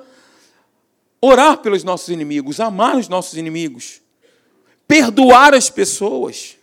orar 1.20 1.58
pelos 1.58 1.84
nossos 1.84 2.08
inimigos, 2.08 2.58
amar 2.58 2.96
os 2.96 3.10
nossos 3.10 3.36
inimigos, 3.36 4.00
perdoar 4.86 5.52
as 5.52 5.68
pessoas. 5.68 6.56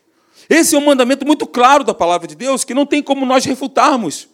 Esse 0.49 0.75
é 0.75 0.79
um 0.79 0.85
mandamento 0.85 1.27
muito 1.27 1.45
claro 1.45 1.83
da 1.83 1.93
palavra 1.93 2.27
de 2.27 2.33
Deus 2.33 2.63
que 2.63 2.73
não 2.73 2.87
tem 2.87 3.03
como 3.03 3.23
nós 3.23 3.45
refutarmos. 3.45 4.27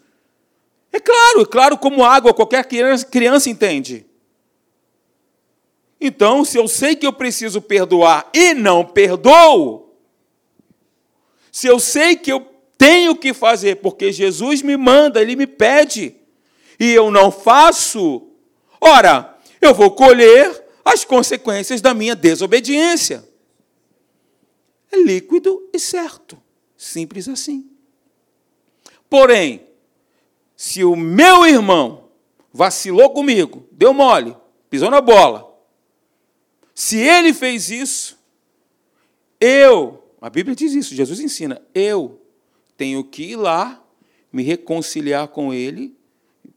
É 0.92 1.00
claro, 1.00 1.42
é 1.42 1.46
claro 1.46 1.78
como 1.78 2.04
água 2.04 2.34
qualquer 2.34 2.66
criança, 2.66 3.50
entende. 3.50 4.06
Então, 6.00 6.44
se 6.44 6.58
eu 6.58 6.68
sei 6.68 6.96
que 6.96 7.06
eu 7.06 7.14
preciso 7.14 7.62
perdoar 7.62 8.30
e 8.34 8.54
não 8.54 8.84
perdoo, 8.84 9.96
se 11.52 11.68
eu 11.68 11.80
sei 11.80 12.16
que 12.16 12.32
eu 12.32 12.42
tenho 12.78 13.16
que 13.16 13.34
fazer 13.34 13.76
porque 13.78 14.12
Jesus 14.12 14.62
me 14.62 14.76
manda, 14.76 15.22
ele 15.22 15.36
me 15.36 15.46
pede, 15.46 16.16
e 16.80 16.92
eu 16.92 17.12
não 17.12 17.32
faço, 17.32 18.28
ora, 18.80 19.38
eu 19.62 19.74
vou 19.74 19.92
colher 19.92 20.66
as 20.84 21.06
consequências 21.06 21.80
da 21.80 21.94
minha 21.94 22.16
desobediência. 22.16 23.24
É 24.92 24.98
líquido 24.98 25.70
e 25.72 25.80
certo. 25.80 26.42
Simples 26.76 27.30
assim. 27.30 27.70
Porém, 29.08 29.68
se 30.62 30.84
o 30.84 30.96
meu 30.96 31.44
irmão 31.44 32.04
vacilou 32.54 33.10
comigo, 33.10 33.66
deu 33.72 33.96
mole, 33.96 34.38
pisou 34.70 34.92
na 34.92 35.02
bola, 35.02 35.52
se 36.76 37.00
ele 37.00 37.34
fez 37.34 37.72
isso, 37.72 38.16
eu, 39.40 40.04
a 40.22 40.30
Bíblia 40.30 40.56
diz 40.56 40.74
isso, 40.74 40.94
Jesus 40.94 41.20
ensina, 41.20 41.60
eu 41.74 42.22
tenho 42.78 43.04
que 43.04 43.32
ir 43.32 43.38
lá, 43.38 43.84
me 44.32 44.44
reconciliar 44.44 45.30
com 45.30 45.52
ele, 45.52 45.98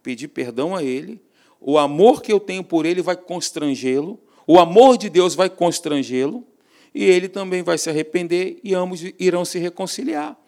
pedir 0.03 0.29
perdão 0.29 0.77
a 0.77 0.83
ele, 0.83 1.19
o 1.59 1.79
amor 1.79 2.21
que 2.21 2.31
eu 2.31 2.39
tenho 2.39 2.63
por 2.63 2.85
ele 2.85 3.01
vai 3.01 3.17
constrangê-lo, 3.17 4.21
o 4.47 4.59
amor 4.59 4.99
de 4.99 5.09
Deus 5.09 5.35
vai 5.35 5.49
constrangê-lo, 5.49 6.47
e 6.95 7.03
ele 7.05 7.27
também 7.27 7.63
vai 7.63 7.79
se 7.79 7.89
arrepender 7.89 8.61
e 8.63 8.75
ambos 8.75 9.03
irão 9.19 9.47
se 9.47 9.59
reconciliar. 9.59 10.39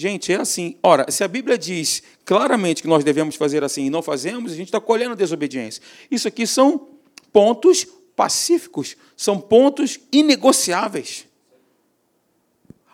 Gente, 0.00 0.32
é 0.32 0.36
assim. 0.36 0.76
Ora, 0.80 1.10
se 1.10 1.24
a 1.24 1.28
Bíblia 1.28 1.58
diz 1.58 2.04
claramente 2.24 2.82
que 2.82 2.88
nós 2.88 3.02
devemos 3.02 3.34
fazer 3.34 3.64
assim 3.64 3.86
e 3.86 3.90
não 3.90 4.00
fazemos, 4.00 4.52
a 4.52 4.54
gente 4.54 4.68
está 4.68 4.80
colhendo 4.80 5.16
desobediência. 5.16 5.82
Isso 6.08 6.28
aqui 6.28 6.46
são 6.46 6.86
pontos 7.32 7.84
pacíficos, 8.14 8.96
são 9.16 9.40
pontos 9.40 9.98
inegociáveis. 10.12 11.26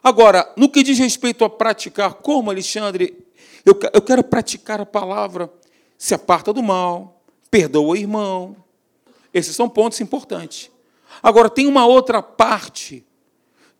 Agora, 0.02 0.50
no 0.56 0.66
que 0.66 0.82
diz 0.82 0.98
respeito 0.98 1.44
a 1.44 1.50
praticar, 1.50 2.14
como 2.14 2.50
Alexandre, 2.50 3.14
eu, 3.66 3.78
eu 3.92 4.00
quero 4.00 4.24
praticar 4.24 4.80
a 4.80 4.86
palavra, 4.86 5.52
se 5.98 6.14
aparta 6.14 6.54
do 6.54 6.62
mal, 6.62 7.22
perdoa 7.50 7.88
o 7.88 7.96
irmão. 7.96 8.56
Esses 9.34 9.54
são 9.54 9.68
pontos 9.68 10.00
importantes. 10.00 10.70
Agora, 11.22 11.50
tem 11.50 11.66
uma 11.66 11.84
outra 11.84 12.22
parte 12.22 13.04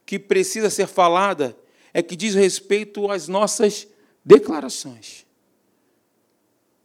que 0.04 0.18
precisa 0.18 0.68
ser 0.68 0.86
falada, 0.86 1.56
é 1.94 2.02
que 2.02 2.16
diz 2.16 2.34
respeito 2.34 3.08
às 3.08 3.28
nossas 3.28 3.86
declarações. 4.24 5.24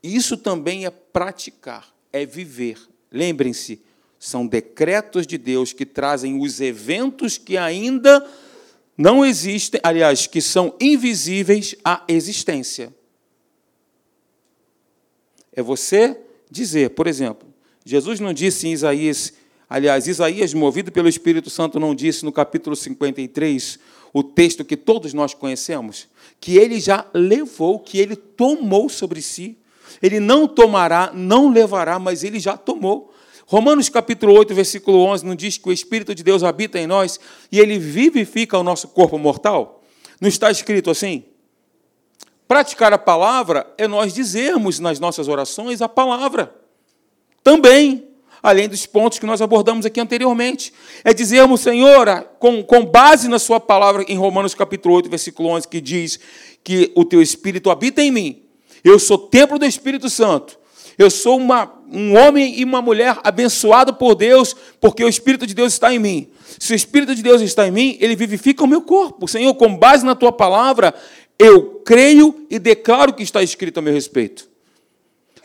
Isso 0.03 0.37
também 0.37 0.85
é 0.85 0.91
praticar, 0.91 1.91
é 2.13 2.25
viver. 2.25 2.79
Lembrem-se, 3.11 3.81
são 4.19 4.45
decretos 4.45 5.25
de 5.25 5.37
Deus 5.37 5.73
que 5.73 5.85
trazem 5.85 6.39
os 6.39 6.61
eventos 6.61 7.37
que 7.39 7.57
ainda 7.57 8.25
não 8.95 9.25
existem, 9.25 9.81
aliás, 9.83 10.27
que 10.27 10.41
são 10.41 10.75
invisíveis 10.79 11.75
à 11.83 12.03
existência. 12.07 12.93
É 15.51 15.61
você 15.61 16.17
dizer, 16.51 16.91
por 16.91 17.07
exemplo, 17.07 17.51
Jesus 17.83 18.19
não 18.19 18.33
disse 18.33 18.67
em 18.67 18.73
Isaías 18.73 19.33
Aliás, 19.69 20.07
Isaías, 20.07 20.53
movido 20.53 20.91
pelo 20.91 21.07
Espírito 21.07 21.49
Santo, 21.49 21.79
não 21.79 21.93
disse 21.93 22.25
no 22.25 22.31
capítulo 22.31 22.75
53, 22.75 23.77
o 24.11 24.23
texto 24.23 24.65
que 24.65 24.75
todos 24.75 25.13
nós 25.13 25.35
conhecemos, 25.35 26.07
que 26.39 26.57
ele 26.57 26.79
já 26.79 27.05
levou, 27.13 27.79
que 27.79 27.99
ele 27.99 28.15
tomou 28.15 28.89
sobre 28.89 29.21
si. 29.21 29.55
Ele 30.01 30.19
não 30.19 30.47
tomará, 30.47 31.11
não 31.13 31.51
levará, 31.51 31.99
mas 31.99 32.23
ele 32.23 32.39
já 32.39 32.57
tomou. 32.57 33.13
Romanos 33.45 33.89
capítulo 33.89 34.33
8, 34.33 34.55
versículo 34.55 34.99
11, 35.05 35.25
não 35.25 35.35
diz 35.35 35.57
que 35.57 35.69
o 35.69 35.71
Espírito 35.71 36.15
de 36.15 36.23
Deus 36.23 36.43
habita 36.43 36.79
em 36.79 36.87
nós 36.87 37.19
e 37.51 37.59
ele 37.59 37.77
vivifica 37.77 38.57
o 38.57 38.63
nosso 38.63 38.87
corpo 38.87 39.17
mortal? 39.17 39.83
Não 40.19 40.29
está 40.29 40.49
escrito 40.49 40.89
assim? 40.89 41.23
Praticar 42.47 42.91
a 42.93 42.97
palavra 42.97 43.71
é 43.77 43.87
nós 43.87 44.13
dizermos 44.13 44.79
nas 44.79 44.99
nossas 44.99 45.27
orações 45.27 45.81
a 45.81 45.89
palavra. 45.89 46.55
Também 47.43 48.08
além 48.41 48.67
dos 48.67 48.85
pontos 48.85 49.19
que 49.19 49.25
nós 49.25 49.41
abordamos 49.41 49.85
aqui 49.85 49.99
anteriormente. 49.99 50.73
É 51.03 51.13
dizermos, 51.13 51.61
Senhor, 51.61 52.07
com, 52.39 52.63
com 52.63 52.85
base 52.85 53.27
na 53.27 53.39
Sua 53.39 53.59
palavra 53.59 54.03
em 54.07 54.17
Romanos 54.17 54.53
capítulo 54.53 54.95
8, 54.95 55.09
versículo 55.09 55.49
11, 55.49 55.67
que 55.67 55.81
diz 55.81 56.19
que 56.63 56.91
o 56.95 57.05
Teu 57.05 57.21
Espírito 57.21 57.69
habita 57.69 58.01
em 58.01 58.11
mim. 58.11 58.43
Eu 58.83 58.97
sou 58.99 59.17
templo 59.17 59.59
do 59.59 59.65
Espírito 59.65 60.09
Santo. 60.09 60.57
Eu 60.97 61.09
sou 61.09 61.37
uma, 61.37 61.71
um 61.89 62.17
homem 62.17 62.59
e 62.59 62.63
uma 62.65 62.81
mulher 62.81 63.17
abençoado 63.23 63.93
por 63.93 64.15
Deus, 64.15 64.53
porque 64.81 65.03
o 65.03 65.07
Espírito 65.07 65.47
de 65.47 65.53
Deus 65.53 65.71
está 65.71 65.93
em 65.93 65.99
mim. 65.99 66.29
Se 66.59 66.73
o 66.73 66.75
Espírito 66.75 67.15
de 67.15 67.23
Deus 67.23 67.41
está 67.41 67.65
em 67.67 67.71
mim, 67.71 67.97
ele 68.01 68.17
vivifica 68.17 68.63
o 68.63 68.67
meu 68.67 68.81
corpo. 68.81 69.27
Senhor, 69.27 69.53
com 69.53 69.77
base 69.77 70.05
na 70.05 70.13
tua 70.13 70.31
palavra, 70.31 70.93
eu 71.37 71.81
creio 71.85 72.45
e 72.49 72.59
declaro 72.59 73.13
que 73.13 73.23
está 73.23 73.41
escrito 73.41 73.77
a 73.77 73.81
meu 73.81 73.93
respeito. 73.93 74.49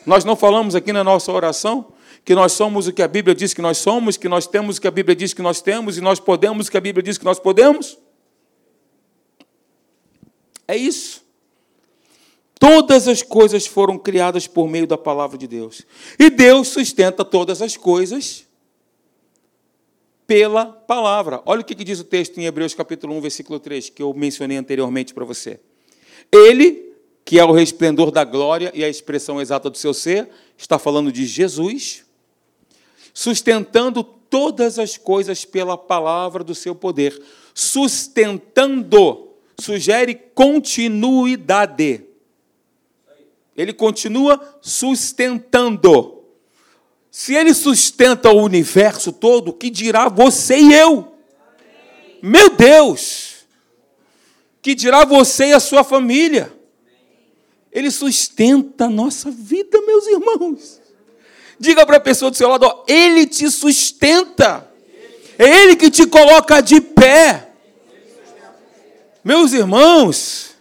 Nós 0.05 0.25
não 0.25 0.35
falamos 0.35 0.75
aqui 0.75 0.91
na 0.91 1.05
nossa 1.05 1.31
oração 1.31 1.87
que 2.25 2.33
nós 2.33 2.53
somos 2.53 2.87
o 2.87 2.91
que 2.91 3.03
a 3.03 3.07
Bíblia 3.07 3.35
diz 3.35 3.53
que 3.53 3.61
nós 3.61 3.77
somos, 3.77 4.17
que 4.17 4.27
nós 4.27 4.47
temos 4.47 4.77
o 4.77 4.81
que 4.81 4.87
a 4.87 4.91
Bíblia 4.91 5.15
diz 5.15 5.31
que 5.31 5.43
nós 5.43 5.61
temos, 5.61 5.95
e 5.95 6.01
nós 6.01 6.19
podemos 6.19 6.67
o 6.67 6.71
que 6.71 6.77
a 6.77 6.81
Bíblia 6.81 7.03
diz 7.03 7.19
que 7.19 7.23
nós 7.23 7.39
podemos? 7.39 7.99
É 10.67 10.75
isso. 10.75 11.23
Todas 12.59 13.07
as 13.07 13.21
coisas 13.21 13.67
foram 13.67 13.99
criadas 13.99 14.47
por 14.47 14.67
meio 14.67 14.87
da 14.87 14.97
palavra 14.97 15.37
de 15.37 15.45
Deus. 15.45 15.83
E 16.17 16.31
Deus 16.31 16.69
sustenta 16.69 17.23
todas 17.23 17.61
as 17.61 17.77
coisas 17.77 18.47
pela 20.25 20.65
palavra. 20.65 21.43
Olha 21.45 21.61
o 21.61 21.63
que 21.63 21.75
diz 21.75 21.99
o 21.99 22.03
texto 22.03 22.39
em 22.39 22.45
Hebreus 22.45 22.73
capítulo 22.73 23.15
1, 23.17 23.21
versículo 23.21 23.59
3, 23.59 23.89
que 23.91 24.01
eu 24.01 24.11
mencionei 24.15 24.57
anteriormente 24.57 25.13
para 25.13 25.23
você. 25.23 25.59
Ele, 26.31 26.91
que 27.23 27.37
é 27.37 27.45
o 27.45 27.51
resplendor 27.51 28.09
da 28.09 28.23
glória 28.23 28.71
e 28.73 28.83
a 28.83 28.89
expressão 28.89 29.39
exata 29.39 29.69
do 29.69 29.77
seu 29.77 29.93
ser, 29.93 30.27
está 30.57 30.79
falando 30.79 31.11
de 31.11 31.23
Jesus, 31.27 32.03
sustentando 33.15 34.03
todas 34.03 34.77
as 34.77 34.97
coisas 34.97 35.45
pela 35.45 35.77
palavra 35.77 36.43
do 36.43 36.53
seu 36.53 36.75
poder. 36.75 37.19
Sustentando 37.53 39.29
sugere 39.57 40.13
continuidade. 40.13 42.03
Ele 43.55 43.71
continua 43.71 44.59
sustentando. 44.61 46.25
Se 47.09 47.33
ele 47.33 47.53
sustenta 47.53 48.29
o 48.29 48.43
universo 48.43 49.13
todo, 49.13 49.53
que 49.53 49.69
dirá 49.69 50.09
você 50.09 50.59
e 50.59 50.73
eu? 50.73 51.13
Meu 52.21 52.49
Deus! 52.49 53.45
Que 54.61 54.75
dirá 54.75 55.05
você 55.05 55.45
e 55.45 55.53
a 55.53 55.59
sua 55.61 55.85
família? 55.85 56.51
Ele 57.71 57.89
sustenta 57.89 58.85
a 58.85 58.89
nossa 58.89 59.31
vida, 59.31 59.79
meus 59.81 60.05
irmãos. 60.07 60.84
Diga 61.59 61.85
para 61.85 61.97
a 61.97 62.01
pessoa 62.01 62.31
do 62.31 62.37
seu 62.37 62.49
lado: 62.49 62.65
ó, 62.65 62.83
Ele 62.87 63.25
te 63.25 63.49
sustenta. 63.49 64.69
É 65.37 65.47
Ele 65.47 65.75
que 65.75 65.89
te 65.89 66.05
coloca 66.05 66.61
de 66.61 66.79
pé. 66.79 67.49
Meus 69.23 69.53
irmãos, 69.53 70.55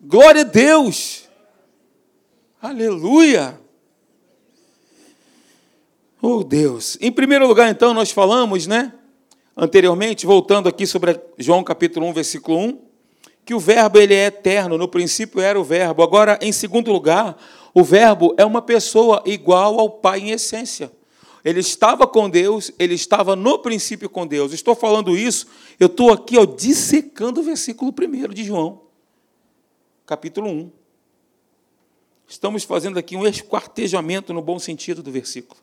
glória 0.00 0.42
a 0.42 0.44
Deus. 0.44 1.28
Aleluia. 2.60 3.58
Oh 6.20 6.44
Deus. 6.44 6.98
Em 7.00 7.10
primeiro 7.10 7.46
lugar, 7.46 7.70
então, 7.70 7.94
nós 7.94 8.10
falamos, 8.10 8.66
né? 8.66 8.92
Anteriormente, 9.56 10.26
voltando 10.26 10.68
aqui 10.68 10.86
sobre 10.86 11.18
João 11.38 11.64
capítulo 11.64 12.06
1, 12.08 12.12
versículo 12.12 12.58
1, 12.58 12.78
que 13.44 13.54
o 13.54 13.58
verbo 13.58 13.98
ele 13.98 14.14
é 14.14 14.26
eterno, 14.26 14.76
no 14.76 14.86
princípio 14.86 15.40
era 15.40 15.58
o 15.58 15.64
verbo. 15.64 16.02
Agora, 16.02 16.38
em 16.42 16.52
segundo 16.52 16.92
lugar, 16.92 17.36
o 17.74 17.84
Verbo 17.84 18.34
é 18.36 18.44
uma 18.44 18.62
pessoa 18.62 19.22
igual 19.26 19.78
ao 19.78 19.90
Pai 19.90 20.20
em 20.20 20.30
essência. 20.30 20.90
Ele 21.44 21.60
estava 21.60 22.06
com 22.06 22.28
Deus, 22.28 22.70
ele 22.78 22.94
estava 22.94 23.34
no 23.34 23.58
princípio 23.58 24.10
com 24.10 24.26
Deus. 24.26 24.52
Estou 24.52 24.74
falando 24.74 25.16
isso, 25.16 25.46
eu 25.78 25.86
estou 25.86 26.12
aqui 26.12 26.38
ó, 26.38 26.44
dissecando 26.44 27.40
o 27.40 27.42
versículo 27.42 27.94
1 27.98 28.34
de 28.34 28.44
João. 28.44 28.82
capítulo 30.04 30.50
1. 30.50 30.70
Estamos 32.28 32.62
fazendo 32.62 32.98
aqui 32.98 33.16
um 33.16 33.26
esquartejamento 33.26 34.32
no 34.32 34.42
bom 34.42 34.58
sentido 34.58 35.02
do 35.02 35.10
versículo. 35.10 35.60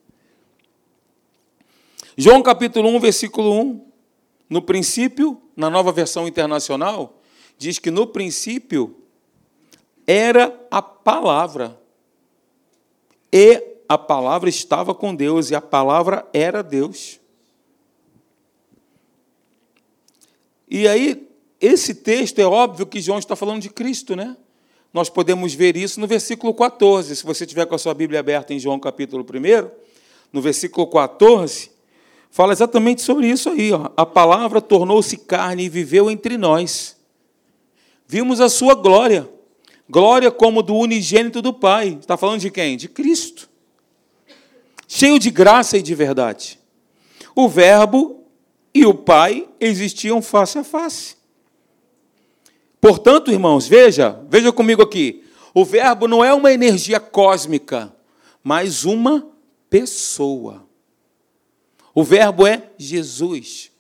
João 2.18 2.42
capítulo 2.42 2.90
1, 2.90 3.00
versículo 3.00 3.54
1. 3.62 3.88
No 4.50 4.62
princípio, 4.62 5.42
na 5.56 5.70
nova 5.70 5.92
versão 5.92 6.28
internacional, 6.28 7.22
diz 7.58 7.80
que 7.80 7.92
no 7.92 8.08
princípio 8.08 8.98
era 10.06 10.60
a 10.72 10.82
palavra. 10.82 11.80
E 13.32 13.64
a 13.88 13.98
palavra 13.98 14.50
estava 14.50 14.94
com 14.94 15.16
Deus, 15.16 15.50
e 15.50 15.56
a 15.56 15.62
palavra 15.62 16.28
era 16.34 16.62
Deus. 16.62 17.20
E 20.70 20.88
aí, 20.88 21.28
esse 21.62 21.96
texto 21.96 22.40
é 22.40 22.46
óbvio 22.46 22.86
que 22.86 23.02
João 23.02 23.20
está 23.20 23.36
falando 23.36 23.62
de 23.62 23.70
Cristo, 23.70 24.16
né? 24.16 24.36
Nós 24.94 25.10
podemos 25.10 25.54
ver 25.54 25.78
isso 25.78 26.00
no 26.00 26.08
versículo 26.08 26.54
14. 26.54 27.16
Se 27.16 27.24
você 27.24 27.46
tiver 27.46 27.66
com 27.66 27.76
a 27.76 27.78
sua 27.78 27.94
Bíblia 27.94 28.20
aberta 28.20 28.54
em 28.54 28.60
João 28.60 28.80
capítulo 28.80 29.24
1, 29.24 29.70
no 30.32 30.42
versículo 30.42 30.88
14, 30.88 31.72
fala 32.30 32.52
exatamente 32.52 33.02
sobre 33.02 33.28
isso 33.28 33.50
aí. 33.50 33.72
Ó. 33.72 33.90
A 33.96 34.06
palavra 34.06 34.62
tornou-se 34.62 35.18
carne 35.18 35.66
e 35.66 35.70
viveu 35.70 36.10
entre 36.10 36.38
nós. 36.38 36.98
Vimos 38.08 38.40
a 38.40 38.50
sua 38.50 38.74
glória, 38.74 39.30
glória 39.90 40.32
como 40.32 40.62
do 40.62 40.76
unigênito 40.76 41.42
do 41.42 41.54
Pai. 41.54 41.98
Está 42.00 42.18
falando 42.18 42.42
de 42.42 42.52
quem? 42.52 42.78
De 42.78 42.88
Cristo. 42.88 43.50
Cheio 44.88 45.20
de 45.20 45.30
graça 45.30 45.78
e 45.78 45.82
de 45.82 45.94
verdade. 45.94 46.60
O 47.36 47.48
Verbo 47.50 48.24
e 48.74 48.86
o 48.86 48.94
Pai 48.94 49.48
existiam 49.60 50.22
face 50.22 50.58
a 50.58 50.64
face. 50.64 51.18
Portanto, 52.80 53.32
irmãos, 53.32 53.68
veja, 53.68 54.22
veja 54.30 54.52
comigo 54.52 54.82
aqui. 54.82 55.24
O 55.54 55.66
Verbo 55.66 56.08
não 56.08 56.24
é 56.24 56.34
uma 56.34 56.52
energia 56.52 57.00
cósmica, 57.00 57.94
mas 58.44 58.86
uma 58.86 59.28
pessoa. 59.70 60.66
O 61.94 62.04
Verbo 62.04 62.46
é 62.46 62.70
Jesus. 62.78 63.72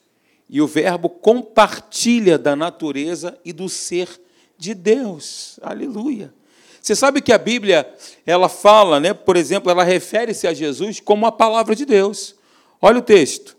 E 0.50 0.62
o 0.62 0.68
Verbo 0.68 1.10
compartilha 1.10 2.38
da 2.38 2.56
natureza 2.56 3.40
e 3.46 3.54
do 3.54 3.70
ser 3.70 4.20
de 4.58 4.74
Deus. 4.74 5.60
Aleluia. 5.62 6.34
Você 6.82 6.96
sabe 6.96 7.22
que 7.22 7.34
a 7.34 7.38
Bíblia, 7.38 7.88
ela 8.26 8.48
fala, 8.48 9.00
né, 9.00 9.14
por 9.14 9.36
exemplo, 9.36 9.70
ela 9.70 9.84
refere-se 9.84 10.48
a 10.48 10.54
Jesus 10.54 11.00
como 11.00 11.26
a 11.26 11.32
palavra 11.32 11.76
de 11.76 11.86
Deus. 11.86 12.36
Olha 12.82 13.00
o 13.00 13.02
texto. 13.02 13.58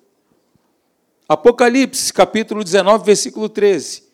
Apocalipse, 1.28 2.10
capítulo 2.12 2.64
19, 2.64 3.04
versículo 3.04 3.48
13. 3.48 4.04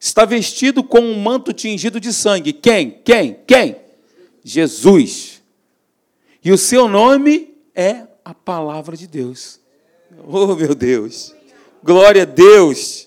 Está 0.00 0.24
vestido 0.24 0.82
com 0.82 0.98
um 0.98 1.20
manto 1.20 1.52
tingido 1.52 2.00
de 2.00 2.12
sangue. 2.12 2.52
Quem? 2.52 3.00
Quem? 3.04 3.38
Quem? 3.46 3.76
Jesus. 4.42 5.40
E 6.44 6.50
o 6.50 6.58
seu 6.58 6.88
nome 6.88 7.54
é 7.74 8.06
a 8.24 8.34
palavra 8.34 8.96
de 8.96 9.06
Deus. 9.06 9.60
Oh, 10.26 10.54
meu 10.56 10.74
Deus. 10.74 11.34
Glória 11.82 12.22
a 12.22 12.24
Deus. 12.26 13.05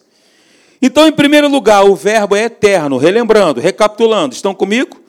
Então, 0.81 1.07
em 1.07 1.11
primeiro 1.11 1.49
lugar, 1.49 1.83
o 1.83 1.95
verbo 1.95 2.35
é 2.35 2.43
eterno. 2.43 2.97
Relembrando, 2.97 3.59
recapitulando, 3.59 4.33
estão 4.33 4.55
comigo? 4.55 5.01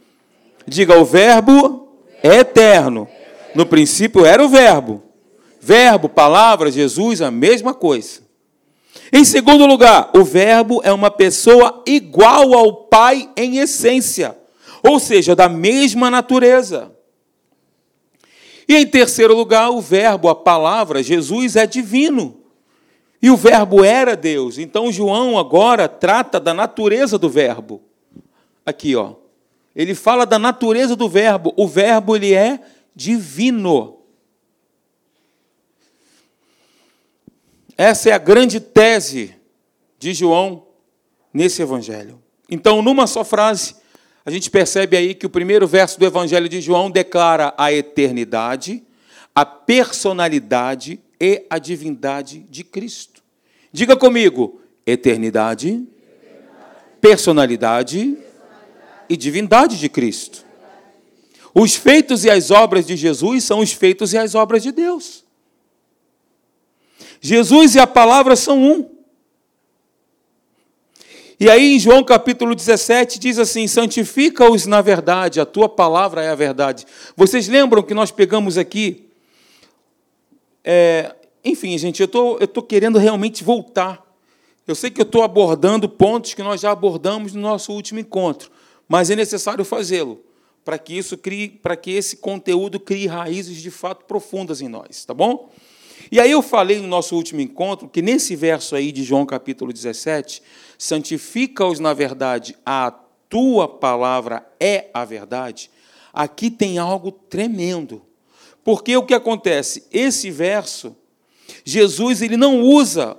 Diga, 0.66 0.98
o 0.98 1.04
verbo 1.04 1.88
é 2.22 2.38
eterno. 2.38 3.08
No 3.54 3.66
princípio 3.66 4.24
era 4.24 4.44
o 4.44 4.48
verbo. 4.48 5.02
Verbo, 5.60 6.08
palavra, 6.08 6.70
Jesus, 6.70 7.20
a 7.20 7.30
mesma 7.30 7.74
coisa. 7.74 8.20
Em 9.12 9.24
segundo 9.24 9.66
lugar, 9.66 10.10
o 10.14 10.24
Verbo 10.24 10.80
é 10.84 10.92
uma 10.92 11.10
pessoa 11.10 11.82
igual 11.86 12.54
ao 12.54 12.74
Pai 12.84 13.28
em 13.36 13.58
essência, 13.58 14.36
ou 14.82 15.00
seja, 15.00 15.34
da 15.34 15.48
mesma 15.48 16.10
natureza. 16.10 16.92
E 18.68 18.76
em 18.76 18.86
terceiro 18.86 19.34
lugar, 19.34 19.70
o 19.70 19.80
Verbo, 19.80 20.28
a 20.28 20.34
palavra, 20.34 21.02
Jesus 21.02 21.56
é 21.56 21.66
divino. 21.66 22.39
E 23.22 23.30
o 23.30 23.36
Verbo 23.36 23.84
era 23.84 24.16
Deus. 24.16 24.58
Então 24.58 24.90
João 24.90 25.38
agora 25.38 25.88
trata 25.88 26.40
da 26.40 26.54
natureza 26.54 27.18
do 27.18 27.28
Verbo. 27.28 27.82
Aqui, 28.64 28.96
ó. 28.96 29.14
Ele 29.74 29.94
fala 29.94 30.24
da 30.24 30.38
natureza 30.38 30.96
do 30.96 31.08
Verbo. 31.08 31.52
O 31.56 31.66
Verbo 31.66 32.16
ele 32.16 32.34
é 32.34 32.60
divino. 32.94 33.98
Essa 37.76 38.10
é 38.10 38.12
a 38.12 38.18
grande 38.18 38.60
tese 38.60 39.34
de 39.98 40.12
João 40.12 40.66
nesse 41.32 41.62
evangelho. 41.62 42.20
Então, 42.50 42.82
numa 42.82 43.06
só 43.06 43.24
frase, 43.24 43.76
a 44.24 44.30
gente 44.30 44.50
percebe 44.50 44.96
aí 44.96 45.14
que 45.14 45.24
o 45.24 45.30
primeiro 45.30 45.66
verso 45.66 45.98
do 45.98 46.04
evangelho 46.04 46.48
de 46.48 46.60
João 46.60 46.90
declara 46.90 47.54
a 47.56 47.72
eternidade, 47.72 48.82
a 49.34 49.46
personalidade 49.46 51.00
e 51.20 51.44
a 51.50 51.58
divindade 51.58 52.40
de 52.48 52.64
Cristo. 52.64 53.22
Diga 53.72 53.96
comigo: 53.96 54.60
eternidade, 54.86 55.86
personalidade 57.00 58.16
e 59.08 59.16
divindade 59.16 59.78
de 59.78 59.88
Cristo. 59.88 60.44
Os 61.54 61.74
feitos 61.74 62.24
e 62.24 62.30
as 62.30 62.50
obras 62.50 62.86
de 62.86 62.96
Jesus 62.96 63.44
são 63.44 63.58
os 63.58 63.72
feitos 63.72 64.12
e 64.12 64.18
as 64.18 64.34
obras 64.34 64.62
de 64.62 64.72
Deus. 64.72 65.24
Jesus 67.20 67.74
e 67.74 67.80
a 67.80 67.86
palavra 67.86 68.34
são 68.36 68.62
um. 68.62 68.88
E 71.38 71.48
aí 71.48 71.74
em 71.74 71.78
João 71.78 72.04
capítulo 72.04 72.54
17 72.54 73.18
diz 73.18 73.38
assim: 73.38 73.66
santifica-os 73.66 74.66
na 74.66 74.80
verdade, 74.80 75.40
a 75.40 75.46
tua 75.46 75.68
palavra 75.68 76.22
é 76.22 76.28
a 76.28 76.34
verdade. 76.34 76.86
Vocês 77.16 77.48
lembram 77.48 77.82
que 77.82 77.94
nós 77.94 78.10
pegamos 78.10 78.56
aqui. 78.56 79.09
É, 80.72 81.16
enfim, 81.44 81.76
gente, 81.76 82.00
eu 82.00 82.06
tô, 82.06 82.38
estou 82.38 82.62
querendo 82.62 82.96
realmente 82.96 83.42
voltar. 83.42 84.06
Eu 84.68 84.76
sei 84.76 84.88
que 84.88 85.00
eu 85.00 85.04
estou 85.04 85.24
abordando 85.24 85.88
pontos 85.88 86.32
que 86.32 86.44
nós 86.44 86.60
já 86.60 86.70
abordamos 86.70 87.32
no 87.34 87.40
nosso 87.40 87.72
último 87.72 87.98
encontro, 87.98 88.52
mas 88.88 89.10
é 89.10 89.16
necessário 89.16 89.64
fazê-lo 89.64 90.22
para 90.64 90.78
que 90.78 90.96
isso 90.96 91.18
crie, 91.18 91.48
para 91.48 91.74
que 91.74 91.90
esse 91.90 92.18
conteúdo 92.18 92.78
crie 92.78 93.08
raízes 93.08 93.60
de 93.60 93.68
fato 93.68 94.04
profundas 94.04 94.62
em 94.62 94.68
nós, 94.68 95.04
tá 95.04 95.12
bom? 95.12 95.50
E 96.12 96.20
aí 96.20 96.30
eu 96.30 96.40
falei 96.40 96.78
no 96.78 96.86
nosso 96.86 97.16
último 97.16 97.40
encontro 97.40 97.88
que 97.88 98.00
nesse 98.00 98.36
verso 98.36 98.76
aí 98.76 98.92
de 98.92 99.02
João 99.02 99.26
capítulo 99.26 99.72
17, 99.72 100.40
santifica-os 100.78 101.80
na 101.80 101.92
verdade, 101.92 102.56
a 102.64 102.92
tua 103.28 103.66
palavra 103.66 104.46
é 104.60 104.88
a 104.94 105.04
verdade. 105.04 105.68
Aqui 106.12 106.48
tem 106.48 106.78
algo 106.78 107.10
tremendo. 107.10 108.02
Porque 108.70 108.96
o 108.96 109.02
que 109.02 109.14
acontece? 109.14 109.82
Esse 109.90 110.30
verso, 110.30 110.94
Jesus 111.64 112.22
ele 112.22 112.36
não 112.36 112.62
usa 112.62 113.16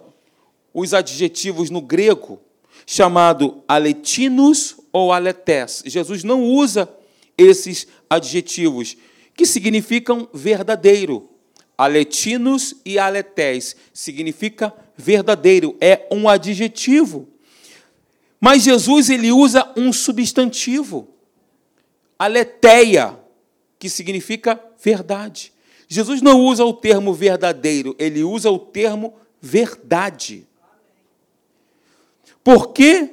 os 0.74 0.94
adjetivos 0.94 1.70
no 1.70 1.82
grego 1.82 2.40
chamado 2.86 3.62
aletinos 3.68 4.78
ou 4.94 5.12
aletés. 5.12 5.84
Jesus 5.86 6.24
não 6.24 6.42
usa 6.46 6.90
esses 7.38 7.86
adjetivos 8.10 8.96
que 9.36 9.46
significam 9.46 10.26
verdadeiro 10.34 11.30
Aletinos 11.78 12.74
e 12.86 12.98
aletés 12.98 13.76
significa 13.94 14.74
verdadeiro, 14.96 15.76
é 15.82 16.08
um 16.10 16.30
adjetivo. 16.30 17.28
Mas 18.40 18.64
Jesus 18.64 19.10
ele 19.10 19.34
usa 19.34 19.70
um 19.76 19.92
substantivo, 19.92 21.10
aleteia, 22.18 23.20
que 23.82 23.90
significa 23.90 24.64
verdade. 24.80 25.52
Jesus 25.88 26.22
não 26.22 26.40
usa 26.40 26.64
o 26.64 26.72
termo 26.72 27.16
verdadeiro, 27.16 27.96
ele 27.98 28.24
usa 28.24 28.52
o 28.52 28.60
termo 28.60 29.16
verdade. 29.42 30.48
Porque 32.44 33.10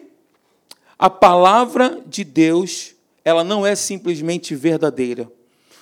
a 0.98 1.08
palavra 1.08 2.02
de 2.06 2.22
Deus, 2.22 2.94
ela 3.24 3.42
não 3.42 3.64
é 3.64 3.74
simplesmente 3.74 4.54
verdadeira, 4.54 5.32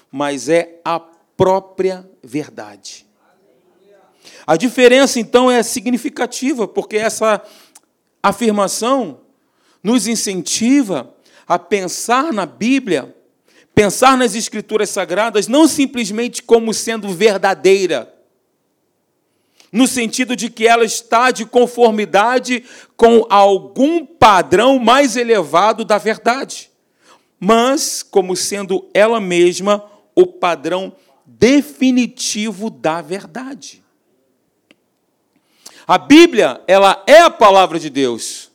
mas 0.09 0.49
é 0.49 0.81
a 0.85 1.01
própria 1.01 2.09
verdade. 2.23 3.05
A 4.47 4.57
diferença, 4.57 5.19
então, 5.19 5.51
é 5.51 5.65
significativa, 5.65 6.69
porque 6.69 6.97
essa 6.97 7.43
afirmação 8.23 9.23
nos 9.83 10.07
incentiva 10.07 11.13
a 11.45 11.59
pensar 11.59 12.33
na 12.33 12.47
Bíblia, 12.47 13.16
pensar 13.77 14.17
nas 14.17 14.35
Escrituras 14.35 14.89
Sagradas, 14.89 15.49
não 15.49 15.69
simplesmente 15.69 16.43
como 16.43 16.73
sendo 16.73 17.11
verdadeira, 17.11 18.11
no 19.71 19.87
sentido 19.87 20.35
de 20.35 20.49
que 20.49 20.67
ela 20.67 20.83
está 20.83 21.31
de 21.31 21.45
conformidade 21.45 22.65
com 22.97 23.27
algum 23.29 24.07
padrão 24.07 24.79
mais 24.79 25.15
elevado 25.15 25.85
da 25.85 25.99
verdade, 25.99 26.71
mas 27.39 28.03
como 28.03 28.35
sendo 28.35 28.89
ela 28.95 29.21
mesma 29.21 29.85
o 30.15 30.27
padrão 30.27 30.97
definitivo 31.27 32.71
da 32.71 33.03
verdade. 33.03 33.85
A 35.87 35.99
Bíblia, 35.99 36.63
ela 36.67 37.05
é 37.07 37.19
a 37.19 37.31
palavra 37.31 37.79
de 37.79 37.91
Deus. 37.91 38.51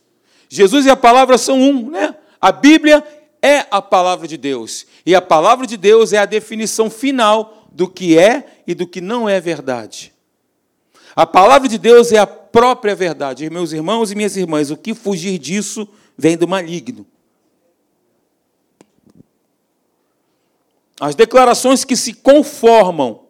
Jesus 0.48 0.84
e 0.84 0.90
a 0.90 0.96
palavra 0.96 1.38
são 1.38 1.60
um, 1.60 1.90
né? 1.90 2.16
A 2.40 2.50
Bíblia 2.50 3.21
é 3.42 3.66
a 3.70 3.82
palavra 3.82 4.28
de 4.28 4.36
Deus. 4.36 4.86
E 5.04 5.14
a 5.14 5.20
palavra 5.20 5.66
de 5.66 5.76
Deus 5.76 6.12
é 6.12 6.18
a 6.18 6.24
definição 6.24 6.88
final 6.88 7.66
do 7.72 7.88
que 7.88 8.16
é 8.16 8.62
e 8.66 8.74
do 8.74 8.86
que 8.86 9.00
não 9.00 9.28
é 9.28 9.40
verdade. 9.40 10.12
A 11.16 11.26
palavra 11.26 11.68
de 11.68 11.76
Deus 11.76 12.12
é 12.12 12.18
a 12.18 12.26
própria 12.26 12.94
verdade. 12.94 13.50
Meus 13.50 13.72
irmãos 13.72 14.12
e 14.12 14.14
minhas 14.14 14.36
irmãs, 14.36 14.70
o 14.70 14.76
que 14.76 14.94
fugir 14.94 15.38
disso 15.38 15.88
vem 16.16 16.36
do 16.36 16.46
maligno. 16.46 17.04
As 21.00 21.16
declarações 21.16 21.84
que 21.84 21.96
se 21.96 22.14
conformam 22.14 23.24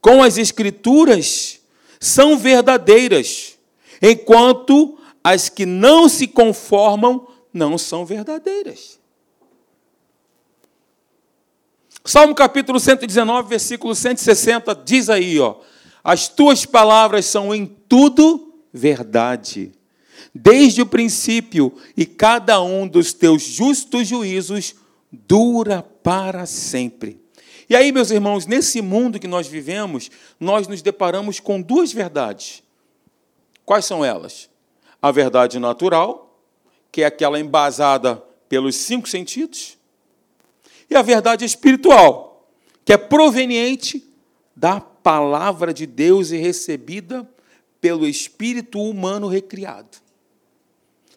com 0.00 0.22
as 0.22 0.36
Escrituras 0.36 1.60
são 2.00 2.36
verdadeiras, 2.36 3.56
enquanto 4.02 4.98
as 5.22 5.48
que 5.48 5.64
não 5.64 6.08
se 6.08 6.26
conformam 6.26 7.26
não 7.52 7.78
são 7.78 8.04
verdadeiras. 8.04 8.98
Salmo 12.06 12.34
capítulo 12.34 12.78
119, 12.78 13.48
versículo 13.48 13.94
160 13.94 14.74
diz 14.84 15.08
aí, 15.08 15.40
ó: 15.40 15.56
As 16.02 16.28
tuas 16.28 16.66
palavras 16.66 17.24
são 17.24 17.54
em 17.54 17.64
tudo 17.64 18.54
verdade, 18.70 19.72
desde 20.34 20.82
o 20.82 20.86
princípio, 20.86 21.74
e 21.96 22.04
cada 22.04 22.60
um 22.60 22.86
dos 22.86 23.14
teus 23.14 23.42
justos 23.42 24.06
juízos 24.06 24.74
dura 25.10 25.82
para 26.02 26.44
sempre. 26.44 27.24
E 27.70 27.74
aí, 27.74 27.90
meus 27.90 28.10
irmãos, 28.10 28.44
nesse 28.44 28.82
mundo 28.82 29.18
que 29.18 29.26
nós 29.26 29.46
vivemos, 29.46 30.10
nós 30.38 30.68
nos 30.68 30.82
deparamos 30.82 31.40
com 31.40 31.62
duas 31.62 31.90
verdades. 31.90 32.62
Quais 33.64 33.86
são 33.86 34.04
elas? 34.04 34.50
A 35.00 35.10
verdade 35.10 35.58
natural, 35.58 36.38
que 36.92 37.00
é 37.00 37.06
aquela 37.06 37.40
embasada 37.40 38.22
pelos 38.46 38.76
cinco 38.76 39.08
sentidos, 39.08 39.73
e 40.88 40.96
a 40.96 41.02
verdade 41.02 41.44
espiritual, 41.44 42.48
que 42.84 42.92
é 42.92 42.96
proveniente 42.96 44.04
da 44.54 44.80
palavra 44.80 45.72
de 45.72 45.86
Deus 45.86 46.30
e 46.30 46.36
recebida 46.36 47.28
pelo 47.80 48.06
espírito 48.06 48.80
humano 48.80 49.28
recriado. 49.28 49.98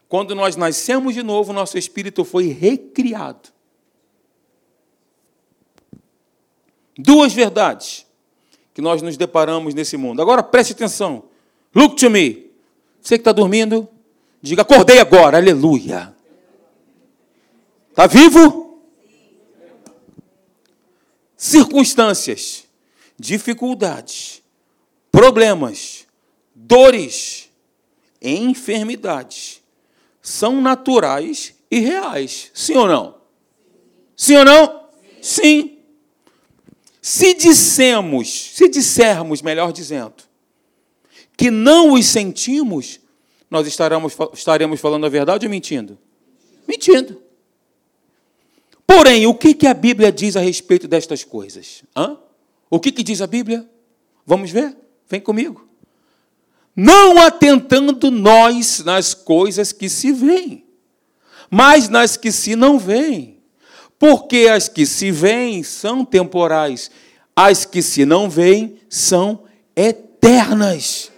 Quando 0.09 0.33
nós 0.35 0.55
nascemos 0.55 1.13
de 1.13 1.23
novo, 1.23 1.53
nosso 1.53 1.77
espírito 1.77 2.23
foi 2.23 2.47
recriado. 2.47 3.49
Duas 6.97 7.33
verdades 7.33 8.05
que 8.73 8.81
nós 8.81 9.01
nos 9.01 9.17
deparamos 9.17 9.73
nesse 9.73 9.97
mundo. 9.97 10.21
Agora 10.21 10.41
preste 10.41 10.73
atenção. 10.73 11.25
Look 11.73 11.95
to 11.95 12.09
me. 12.09 12.51
Você 13.01 13.17
que 13.17 13.21
está 13.21 13.31
dormindo, 13.31 13.87
diga: 14.41 14.63
acordei 14.63 14.99
agora, 14.99 15.37
aleluia. 15.37 16.15
Está 17.89 18.07
vivo? 18.07 18.66
Circunstâncias, 21.37 22.65
dificuldades, 23.17 24.41
problemas, 25.11 26.07
dores, 26.53 27.49
enfermidades 28.19 29.61
são 30.21 30.59
naturais 30.59 31.53
e 31.69 31.79
reais. 31.79 32.51
Sim 32.53 32.75
ou 32.75 32.87
não? 32.87 33.15
Sim 34.15 34.37
ou 34.37 34.45
não? 34.45 34.87
Sim. 35.21 35.77
Se 37.01 37.33
dissemos, 37.35 38.51
se 38.55 38.67
dissermos, 38.67 39.41
melhor 39.41 39.71
dizendo, 39.71 40.15
que 41.37 41.51
não 41.51 41.93
os 41.93 42.05
sentimos, 42.07 42.99
nós 43.49 43.67
estaremos, 43.67 44.17
estaremos 44.33 44.81
falando 44.81 45.05
a 45.05 45.09
verdade 45.09 45.45
ou 45.45 45.49
mentindo? 45.49 45.97
Mentindo. 46.67 47.21
Porém, 48.87 49.27
o 49.27 49.35
que, 49.35 49.53
que 49.53 49.67
a 49.67 49.73
Bíblia 49.73 50.13
diz 50.13 50.37
a 50.37 50.39
respeito 50.39 50.87
destas 50.87 51.25
coisas? 51.25 51.83
Hã? 51.93 52.17
O 52.69 52.79
que, 52.79 52.89
que 52.89 53.03
diz 53.03 53.21
a 53.21 53.27
Bíblia? 53.27 53.69
Vamos 54.25 54.49
ver? 54.49 54.75
Vem 55.09 55.19
comigo. 55.19 55.67
Não 56.73 57.19
atentando 57.19 58.09
nós 58.09 58.83
nas 58.85 59.13
coisas 59.13 59.73
que 59.73 59.89
se 59.89 60.11
veem, 60.13 60.63
mas 61.49 61.89
nas 61.89 62.15
que 62.15 62.31
se 62.31 62.55
não 62.55 62.79
veem. 62.79 63.37
Porque 63.99 64.47
as 64.49 64.69
que 64.69 64.85
se 64.85 65.11
veem 65.11 65.63
são 65.63 66.05
temporais, 66.05 66.91
as 67.35 67.65
que 67.65 67.81
se 67.81 68.05
não 68.05 68.29
veem 68.29 68.77
são 68.87 69.43
eternas. 69.75 71.11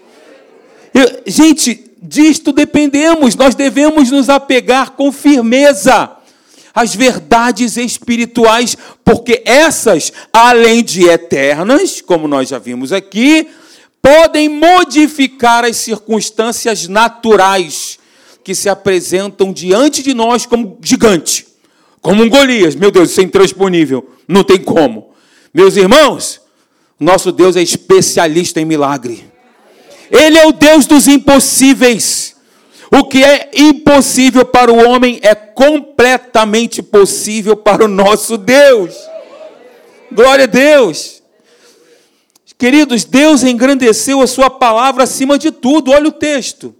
Eu, 0.93 1.21
gente, 1.27 1.91
disto 2.01 2.53
dependemos, 2.53 3.35
nós 3.35 3.53
devemos 3.53 4.09
nos 4.11 4.29
apegar 4.29 4.91
com 4.91 5.11
firmeza 5.11 6.18
as 6.79 6.95
verdades 6.95 7.75
espirituais, 7.75 8.77
porque 9.03 9.41
essas, 9.45 10.13
além 10.31 10.81
de 10.81 11.03
eternas, 11.03 11.99
como 11.99 12.25
nós 12.25 12.47
já 12.47 12.57
vimos 12.57 12.93
aqui, 12.93 13.49
podem 14.01 14.47
modificar 14.47 15.65
as 15.65 15.75
circunstâncias 15.75 16.87
naturais 16.87 17.99
que 18.45 18.55
se 18.55 18.69
apresentam 18.69 19.51
diante 19.51 20.01
de 20.01 20.13
nós 20.13 20.45
como 20.45 20.77
gigante, 20.81 21.45
como 22.01 22.23
um 22.23 22.29
Golias. 22.29 22.75
Meu 22.75 22.91
Deus, 22.91 23.11
isso 23.11 23.19
é 23.19 23.23
intransponível, 23.23 24.09
não 24.25 24.43
tem 24.43 24.57
como. 24.57 25.09
Meus 25.53 25.75
irmãos, 25.75 26.39
nosso 26.97 27.29
Deus 27.29 27.57
é 27.57 27.61
especialista 27.61 28.61
em 28.61 28.65
milagre. 28.65 29.25
Ele 30.09 30.37
é 30.37 30.47
o 30.47 30.53
Deus 30.53 30.85
dos 30.85 31.09
impossíveis. 31.09 32.37
O 32.91 33.03
que 33.03 33.23
é 33.23 33.51
impossível 33.53 34.43
para 34.45 34.71
o 34.71 34.89
homem 34.89 35.19
é 35.21 35.35
completamente 35.35 36.81
possível 36.81 37.55
para 37.55 37.85
o 37.85 37.87
nosso 37.87 38.35
Deus. 38.37 38.95
Glória 40.11 40.45
a 40.45 40.47
Deus. 40.47 41.21
Queridos, 42.57 43.05
Deus 43.05 43.43
engrandeceu 43.43 44.21
a 44.21 44.27
sua 44.27 44.49
palavra 44.49 45.03
acima 45.03 45.37
de 45.37 45.51
tudo. 45.51 45.91
Olha 45.91 46.07
o 46.07 46.11
texto. 46.11 46.75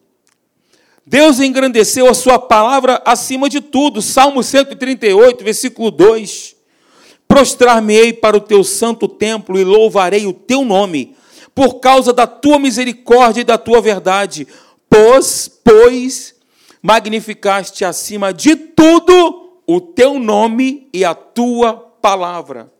Deus 1.05 1.39
engrandeceu 1.39 2.09
a 2.09 2.13
sua 2.13 2.39
palavra 2.39 3.01
acima 3.05 3.47
de 3.47 3.61
tudo. 3.61 4.01
Salmo 4.01 4.41
138, 4.41 5.43
versículo 5.43 5.91
2. 5.91 6.55
Prostrar-me-ei 7.27 8.13
para 8.13 8.35
o 8.35 8.41
teu 8.41 8.63
santo 8.63 9.07
templo 9.07 9.59
e 9.59 9.63
louvarei 9.63 10.25
o 10.25 10.33
teu 10.33 10.65
nome, 10.65 11.15
por 11.53 11.75
causa 11.75 12.11
da 12.11 12.25
tua 12.25 12.57
misericórdia 12.57 13.41
e 13.41 13.45
da 13.45 13.57
tua 13.57 13.79
verdade 13.79 14.47
pois, 14.89 15.47
pois 15.47 16.35
magnificaste 16.81 17.85
acima 17.85 18.33
de 18.33 18.55
tudo 18.55 19.61
o 19.67 19.79
teu 19.79 20.17
nome 20.17 20.89
e 20.93 21.05
a 21.05 21.13
tua 21.13 21.73
palavra. 21.73 22.71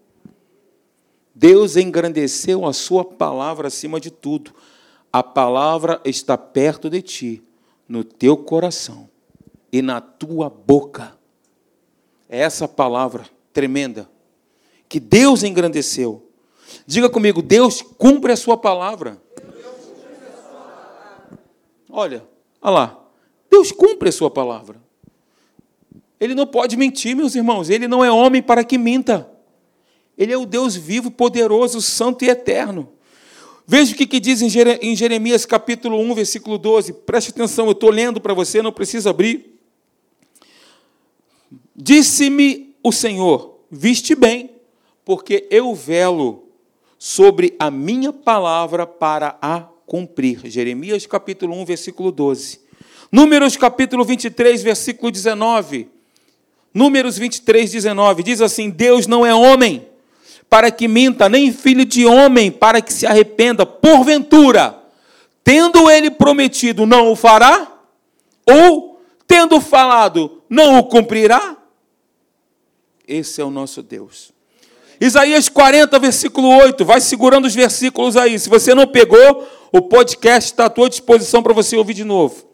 Deus 1.36 1.78
engrandeceu 1.78 2.66
a 2.66 2.74
sua 2.74 3.06
palavra 3.06 3.68
acima 3.68 4.00
de 4.00 4.12
tudo. 4.12 4.54
A 5.12 5.24
palavra 5.24 6.02
está 6.04 6.38
perto 6.38 6.90
de 6.90 7.02
ti, 7.02 7.44
no 7.88 8.04
teu 8.04 8.36
coração 8.36 9.10
e 9.72 9.82
na 9.82 10.02
tua 10.02 10.50
boca. 10.50 11.16
É 12.28 12.40
essa 12.40 12.68
palavra 12.68 13.26
tremenda 13.54 14.10
que 14.88 15.00
Deus 15.00 15.44
engrandeceu. 15.44 16.28
Diga 16.86 17.10
comigo, 17.10 17.42
Deus 17.42 17.82
cumpre 17.82 18.32
a 18.32 18.38
sua 18.38 18.58
palavra. 18.58 19.22
Olha, 21.90 22.24
olha 22.62 22.72
lá. 22.72 23.06
Deus 23.50 23.72
cumpre 23.72 24.10
a 24.10 24.12
sua 24.12 24.30
palavra. 24.30 24.80
Ele 26.20 26.36
não 26.36 26.46
pode 26.46 26.78
mentir, 26.78 27.16
meus 27.16 27.36
irmãos. 27.36 27.70
Ele 27.70 27.88
não 27.88 28.06
é 28.06 28.12
homem 28.12 28.42
para 28.42 28.64
que 28.64 28.78
minta. 28.78 29.30
Ele 30.18 30.34
é 30.34 30.38
o 30.38 30.46
Deus 30.46 30.76
vivo, 30.76 31.10
poderoso, 31.10 31.82
santo 31.82 32.26
e 32.26 32.30
eterno. 32.30 32.92
Veja 33.66 33.94
o 33.94 33.96
que, 33.96 34.20
diz 34.20 34.42
em 34.42 34.96
Jeremias 34.96 35.46
capítulo 35.46 36.00
1, 36.00 36.16
versículo 36.16 36.58
12. 36.58 36.92
Preste 36.92 37.30
atenção, 37.30 37.68
eu 37.68 37.72
estou 37.72 37.90
lendo 37.90 38.20
para 38.20 38.34
você, 38.34 38.62
não 38.62 38.72
precisa 38.72 39.12
abrir. 39.12 39.60
Disse-me 41.76 42.76
o 42.84 42.92
Senhor: 42.92 43.60
Viste 43.72 44.16
bem, 44.16 44.50
porque 45.06 45.48
eu 45.50 45.74
velo 45.74 46.50
sobre 46.98 47.56
a 47.58 47.72
minha 47.72 48.12
palavra 48.12 48.86
para 48.86 49.38
a 49.42 49.70
cumprir. 49.90 50.40
Jeremias 50.46 51.08
capítulo 51.08 51.60
1, 51.62 51.66
versículo 51.66 52.12
12. 52.12 52.62
Números 53.12 53.58
capítulo 53.58 54.06
23, 54.06 54.62
versículo 54.62 55.12
19. 55.12 55.90
Números 56.72 57.18
23, 57.18 57.72
19. 57.72 58.22
Diz 58.22 58.40
assim: 58.40 58.70
Deus 58.70 59.08
não 59.08 59.26
é 59.26 59.34
homem 59.34 59.88
para 60.48 60.70
que 60.70 60.88
minta, 60.88 61.28
nem 61.28 61.52
filho 61.52 61.84
de 61.84 62.06
homem 62.06 62.52
para 62.52 62.82
que 62.82 62.94
se 62.94 63.08
arrependa. 63.08 63.66
Porventura, 63.66 64.78
tendo 65.44 65.90
ele 65.90 66.12
prometido, 66.12 66.86
não 66.86 67.12
o 67.12 67.16
fará? 67.16 67.68
Ou, 68.48 69.02
tendo 69.28 69.60
falado, 69.60 70.44
não 70.48 70.78
o 70.78 70.84
cumprirá? 70.84 71.58
Esse 73.08 73.42
é 73.42 73.44
o 73.44 73.50
nosso 73.50 73.82
Deus. 73.82 74.32
Isaías 75.02 75.50
40, 75.50 75.98
versículo 75.98 76.48
8. 76.48 76.86
Vai 76.86 77.02
segurando 77.02 77.46
os 77.46 77.56
versículos 77.56 78.16
aí. 78.16 78.38
Se 78.38 78.50
você 78.50 78.76
não 78.76 78.86
pegou, 78.86 79.48
o 79.72 79.82
podcast 79.82 80.52
está 80.52 80.66
à 80.66 80.70
tua 80.70 80.90
disposição 80.90 81.44
para 81.44 81.54
você 81.54 81.78
ouvir 81.78 81.94
de 81.94 82.04
novo. 82.04 82.50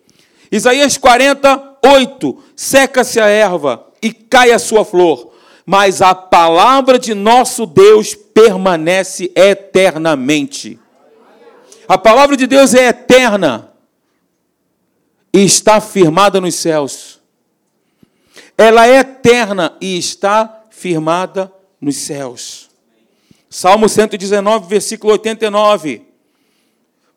Isaías 0.52 0.98
48. 0.98 2.44
Seca-se 2.56 3.20
a 3.20 3.28
erva 3.28 3.88
e 4.02 4.12
cai 4.12 4.52
a 4.52 4.60
sua 4.60 4.86
flor, 4.86 5.32
mas 5.66 6.02
a 6.02 6.14
palavra 6.14 7.00
de 7.00 7.14
nosso 7.14 7.66
Deus 7.66 8.14
permanece 8.14 9.32
eternamente. 9.36 10.80
A 11.88 11.98
palavra 11.98 12.36
de 12.36 12.48
Deus 12.48 12.74
é 12.74 12.88
eterna 12.88 13.72
e 15.34 15.44
está 15.44 15.80
firmada 15.80 16.42
nos 16.42 16.56
céus. 16.56 17.22
Ela 18.58 18.88
é 18.88 19.00
eterna 19.00 19.76
e 19.82 19.98
está 19.98 20.64
firmada 20.70 21.52
nos 21.80 21.98
céus. 21.98 22.70
Salmo 23.50 23.88
119, 23.88 24.68
versículo 24.68 25.14
89. 25.14 26.05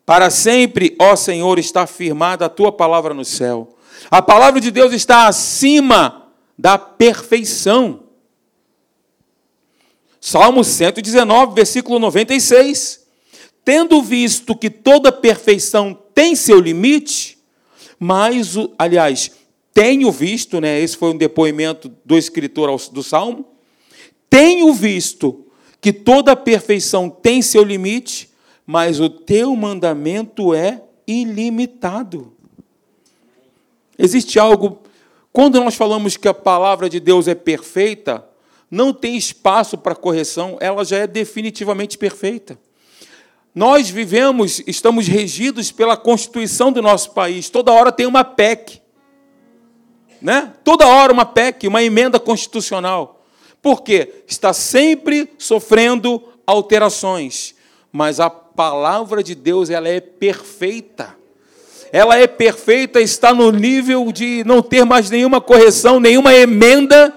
Para 0.09 0.31
sempre, 0.31 0.95
ó 0.97 1.15
Senhor, 1.15 1.59
está 1.59 1.85
firmada 1.85 2.47
a 2.47 2.49
tua 2.49 2.71
palavra 2.71 3.13
no 3.13 3.23
céu. 3.23 3.77
A 4.09 4.23
palavra 4.23 4.59
de 4.59 4.71
Deus 4.71 4.91
está 4.91 5.27
acima 5.27 6.31
da 6.57 6.79
perfeição. 6.79 8.05
Salmo 10.19 10.63
119, 10.63 11.53
versículo 11.53 11.99
96. 11.99 13.05
Tendo 13.63 14.01
visto 14.01 14.55
que 14.55 14.71
toda 14.71 15.11
perfeição 15.11 15.95
tem 16.15 16.35
seu 16.35 16.59
limite, 16.59 17.37
mas, 17.99 18.55
aliás, 18.79 19.29
tenho 19.71 20.11
visto, 20.11 20.59
né, 20.59 20.81
esse 20.81 20.97
foi 20.97 21.11
um 21.11 21.17
depoimento 21.17 21.87
do 22.03 22.17
escritor 22.17 22.75
do 22.91 23.03
Salmo, 23.03 23.45
tenho 24.27 24.73
visto 24.73 25.45
que 25.79 25.93
toda 25.93 26.35
perfeição 26.35 27.11
tem 27.11 27.43
seu 27.43 27.63
limite, 27.63 28.28
mas 28.71 28.99
o 28.99 29.09
teu 29.09 29.55
mandamento 29.55 30.53
é 30.53 30.83
ilimitado. 31.07 32.31
Existe 33.97 34.37
algo, 34.37 34.83
quando 35.33 35.59
nós 35.59 35.73
falamos 35.73 36.15
que 36.15 36.27
a 36.27 36.35
palavra 36.35 36.87
de 36.87 36.99
Deus 36.99 37.27
é 37.27 37.33
perfeita, 37.33 38.23
não 38.69 38.93
tem 38.93 39.17
espaço 39.17 39.75
para 39.75 39.95
correção, 39.95 40.55
ela 40.59 40.85
já 40.85 40.97
é 40.97 41.07
definitivamente 41.07 41.97
perfeita. 41.97 42.59
Nós 43.55 43.89
vivemos, 43.89 44.61
estamos 44.67 45.07
regidos 45.07 45.71
pela 45.71 45.97
Constituição 45.97 46.71
do 46.71 46.79
nosso 46.79 47.09
país. 47.09 47.49
Toda 47.49 47.71
hora 47.71 47.91
tem 47.91 48.05
uma 48.05 48.23
PEC. 48.23 48.79
Né? 50.21 50.53
Toda 50.63 50.85
hora 50.85 51.11
uma 51.11 51.25
PEC, 51.25 51.67
uma 51.67 51.81
emenda 51.81 52.19
constitucional. 52.19 53.25
Por 53.63 53.81
quê? 53.81 54.23
Está 54.27 54.53
sempre 54.53 55.27
sofrendo 55.39 56.21
alterações. 56.45 57.55
Mas 57.91 58.19
a 58.19 58.29
palavra 58.59 59.23
de 59.23 59.35
Deus, 59.35 59.69
ela 59.69 59.87
é 59.87 60.01
perfeita. 60.01 61.15
Ela 61.93 62.17
é 62.17 62.27
perfeita, 62.27 62.99
está 62.99 63.33
no 63.33 63.53
nível 63.53 64.11
de 64.11 64.43
não 64.45 64.61
ter 64.61 64.83
mais 64.83 65.09
nenhuma 65.09 65.39
correção, 65.39 65.97
nenhuma 65.97 66.35
emenda, 66.35 67.13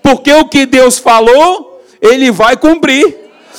porque 0.00 0.32
o 0.32 0.48
que 0.48 0.64
Deus 0.64 0.96
falou, 0.96 1.82
ele 2.00 2.30
vai 2.30 2.56
cumprir. 2.56 3.16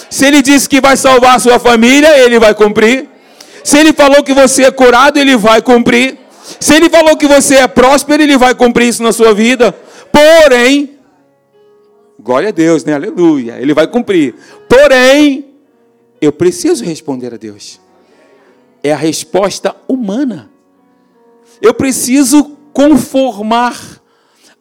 Se 0.10 0.26
ele 0.26 0.42
disse 0.42 0.70
que 0.70 0.80
vai 0.80 0.96
salvar 0.96 1.36
a 1.36 1.40
sua 1.40 1.60
família, 1.60 2.18
ele 2.18 2.40
vai 2.40 2.56
cumprir. 2.56 3.10
Se 3.62 3.78
ele 3.78 3.92
falou 3.92 4.24
que 4.24 4.34
você 4.34 4.64
é 4.64 4.72
curado, 4.72 5.20
ele 5.20 5.36
vai 5.36 5.62
cumprir. 5.62 6.18
Se 6.62 6.76
ele 6.76 6.90
falou 6.90 7.18
que 7.18 7.28
você 7.28 7.56
é 7.56 7.68
próspero, 7.68 8.24
ele 8.24 8.38
vai 8.38 8.56
cumprir 8.56 8.88
isso 8.88 9.04
na 9.04 9.12
sua 9.12 9.34
vida. 9.34 9.76
Porém, 10.14 10.98
glória 12.18 12.48
a 12.48 12.54
Deus, 12.54 12.86
né? 12.86 12.94
Aleluia. 12.94 13.58
Ele 13.60 13.74
vai 13.74 13.86
cumprir. 13.86 14.34
Porém, 14.70 15.47
eu 16.20 16.32
preciso 16.32 16.84
responder 16.84 17.34
a 17.34 17.38
Deus. 17.38 17.80
É 18.84 18.94
a 18.94 18.98
resposta 18.98 19.76
humana. 19.88 20.52
Eu 21.62 21.74
preciso 21.74 22.58
conformar 22.74 24.02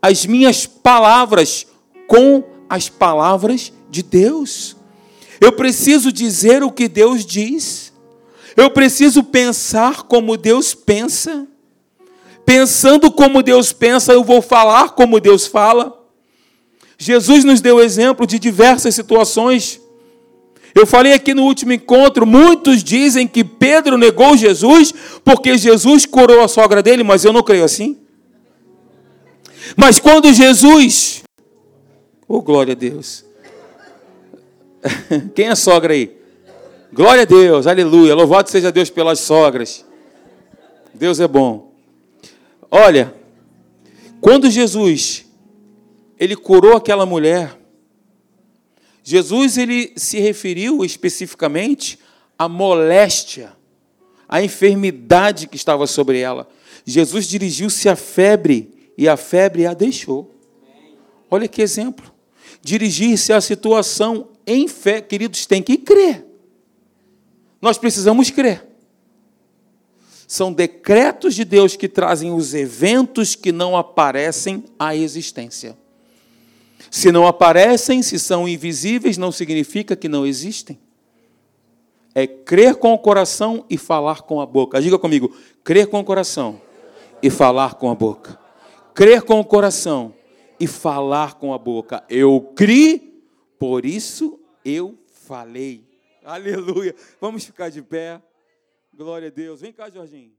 as 0.00 0.24
minhas 0.24 0.66
palavras 0.66 1.66
com 2.06 2.44
as 2.68 2.88
palavras 2.88 3.72
de 3.90 4.02
Deus. 4.02 4.76
Eu 5.40 5.52
preciso 5.52 6.12
dizer 6.12 6.62
o 6.62 6.72
que 6.72 6.88
Deus 6.88 7.24
diz. 7.24 7.92
Eu 8.56 8.70
preciso 8.70 9.22
pensar 9.22 10.04
como 10.04 10.36
Deus 10.36 10.74
pensa. 10.74 11.46
Pensando 12.44 13.10
como 13.10 13.42
Deus 13.42 13.72
pensa, 13.72 14.12
eu 14.12 14.24
vou 14.24 14.40
falar 14.40 14.90
como 14.90 15.20
Deus 15.20 15.46
fala. 15.46 16.00
Jesus 16.96 17.44
nos 17.44 17.60
deu 17.60 17.80
exemplo 17.80 18.26
de 18.26 18.38
diversas 18.38 18.94
situações. 18.94 19.80
Eu 20.76 20.86
falei 20.86 21.14
aqui 21.14 21.34
no 21.34 21.42
último 21.42 21.72
encontro, 21.72 22.26
muitos 22.26 22.84
dizem 22.84 23.26
que 23.26 23.42
Pedro 23.42 23.98
negou 23.98 24.36
Jesus 24.36 24.92
porque 25.24 25.58
Jesus 25.58 26.06
curou 26.06 26.42
a 26.42 26.48
sogra 26.48 26.82
dele, 26.82 27.02
mas 27.02 27.24
eu 27.24 27.32
não 27.32 27.42
creio 27.42 27.64
assim. 27.64 27.96
Mas 29.74 29.98
quando 29.98 30.32
Jesus, 30.32 31.24
oh 32.28 32.40
glória 32.40 32.72
a 32.72 32.76
Deus, 32.76 33.26
Quem 35.34 35.48
é 35.48 35.54
sogra 35.54 35.92
aí? 35.92 36.16
Glória 36.92 37.22
a 37.22 37.26
Deus, 37.26 37.66
aleluia. 37.66 38.14
Louvado 38.14 38.50
seja 38.50 38.72
Deus 38.72 38.90
pelas 38.90 39.20
sogras. 39.20 39.84
Deus 40.94 41.20
é 41.20 41.28
bom. 41.28 41.72
Olha, 42.70 43.14
quando 44.20 44.50
Jesus 44.50 45.24
ele 46.18 46.34
curou 46.34 46.76
aquela 46.76 47.04
mulher, 47.04 47.58
Jesus 49.08 49.56
ele 49.56 49.92
se 49.94 50.18
referiu 50.18 50.84
especificamente 50.84 51.96
à 52.36 52.48
moléstia, 52.48 53.52
à 54.28 54.42
enfermidade 54.42 55.46
que 55.46 55.54
estava 55.54 55.86
sobre 55.86 56.18
ela. 56.18 56.48
Jesus 56.84 57.28
dirigiu-se 57.28 57.88
à 57.88 57.94
febre 57.94 58.90
e 58.98 59.08
a 59.08 59.16
febre 59.16 59.64
a 59.64 59.74
deixou. 59.74 60.34
Olha 61.30 61.46
que 61.46 61.62
exemplo. 61.62 62.12
Dirigir-se 62.60 63.32
à 63.32 63.40
situação 63.40 64.30
em 64.44 64.66
fé, 64.66 65.00
queridos, 65.00 65.46
tem 65.46 65.62
que 65.62 65.76
crer. 65.76 66.26
Nós 67.62 67.78
precisamos 67.78 68.28
crer. 68.28 68.66
São 70.26 70.52
decretos 70.52 71.36
de 71.36 71.44
Deus 71.44 71.76
que 71.76 71.86
trazem 71.86 72.32
os 72.32 72.54
eventos 72.54 73.36
que 73.36 73.52
não 73.52 73.76
aparecem 73.76 74.64
à 74.76 74.96
existência. 74.96 75.78
Se 76.90 77.12
não 77.12 77.26
aparecem, 77.26 78.02
se 78.02 78.18
são 78.18 78.48
invisíveis, 78.48 79.18
não 79.18 79.32
significa 79.32 79.96
que 79.96 80.08
não 80.08 80.26
existem. 80.26 80.78
É 82.14 82.26
crer 82.26 82.76
com 82.76 82.92
o 82.92 82.98
coração 82.98 83.64
e 83.68 83.76
falar 83.76 84.22
com 84.22 84.40
a 84.40 84.46
boca. 84.46 84.80
Diga 84.80 84.98
comigo: 84.98 85.36
crer 85.62 85.86
com 85.86 86.00
o 86.00 86.04
coração 86.04 86.60
e 87.22 87.28
falar 87.30 87.74
com 87.74 87.90
a 87.90 87.94
boca. 87.94 88.38
Crer 88.94 89.22
com 89.22 89.38
o 89.38 89.44
coração 89.44 90.14
e 90.58 90.66
falar 90.66 91.34
com 91.34 91.52
a 91.52 91.58
boca. 91.58 92.02
Eu 92.08 92.52
criei 92.54 93.22
por 93.58 93.84
isso 93.84 94.40
eu 94.66 94.98
falei. 95.06 95.86
Aleluia. 96.24 96.92
Vamos 97.20 97.44
ficar 97.44 97.68
de 97.68 97.80
pé. 97.80 98.20
Glória 98.92 99.28
a 99.28 99.30
Deus. 99.30 99.60
Vem 99.60 99.72
cá, 99.72 99.88
Jorginho. 99.88 100.32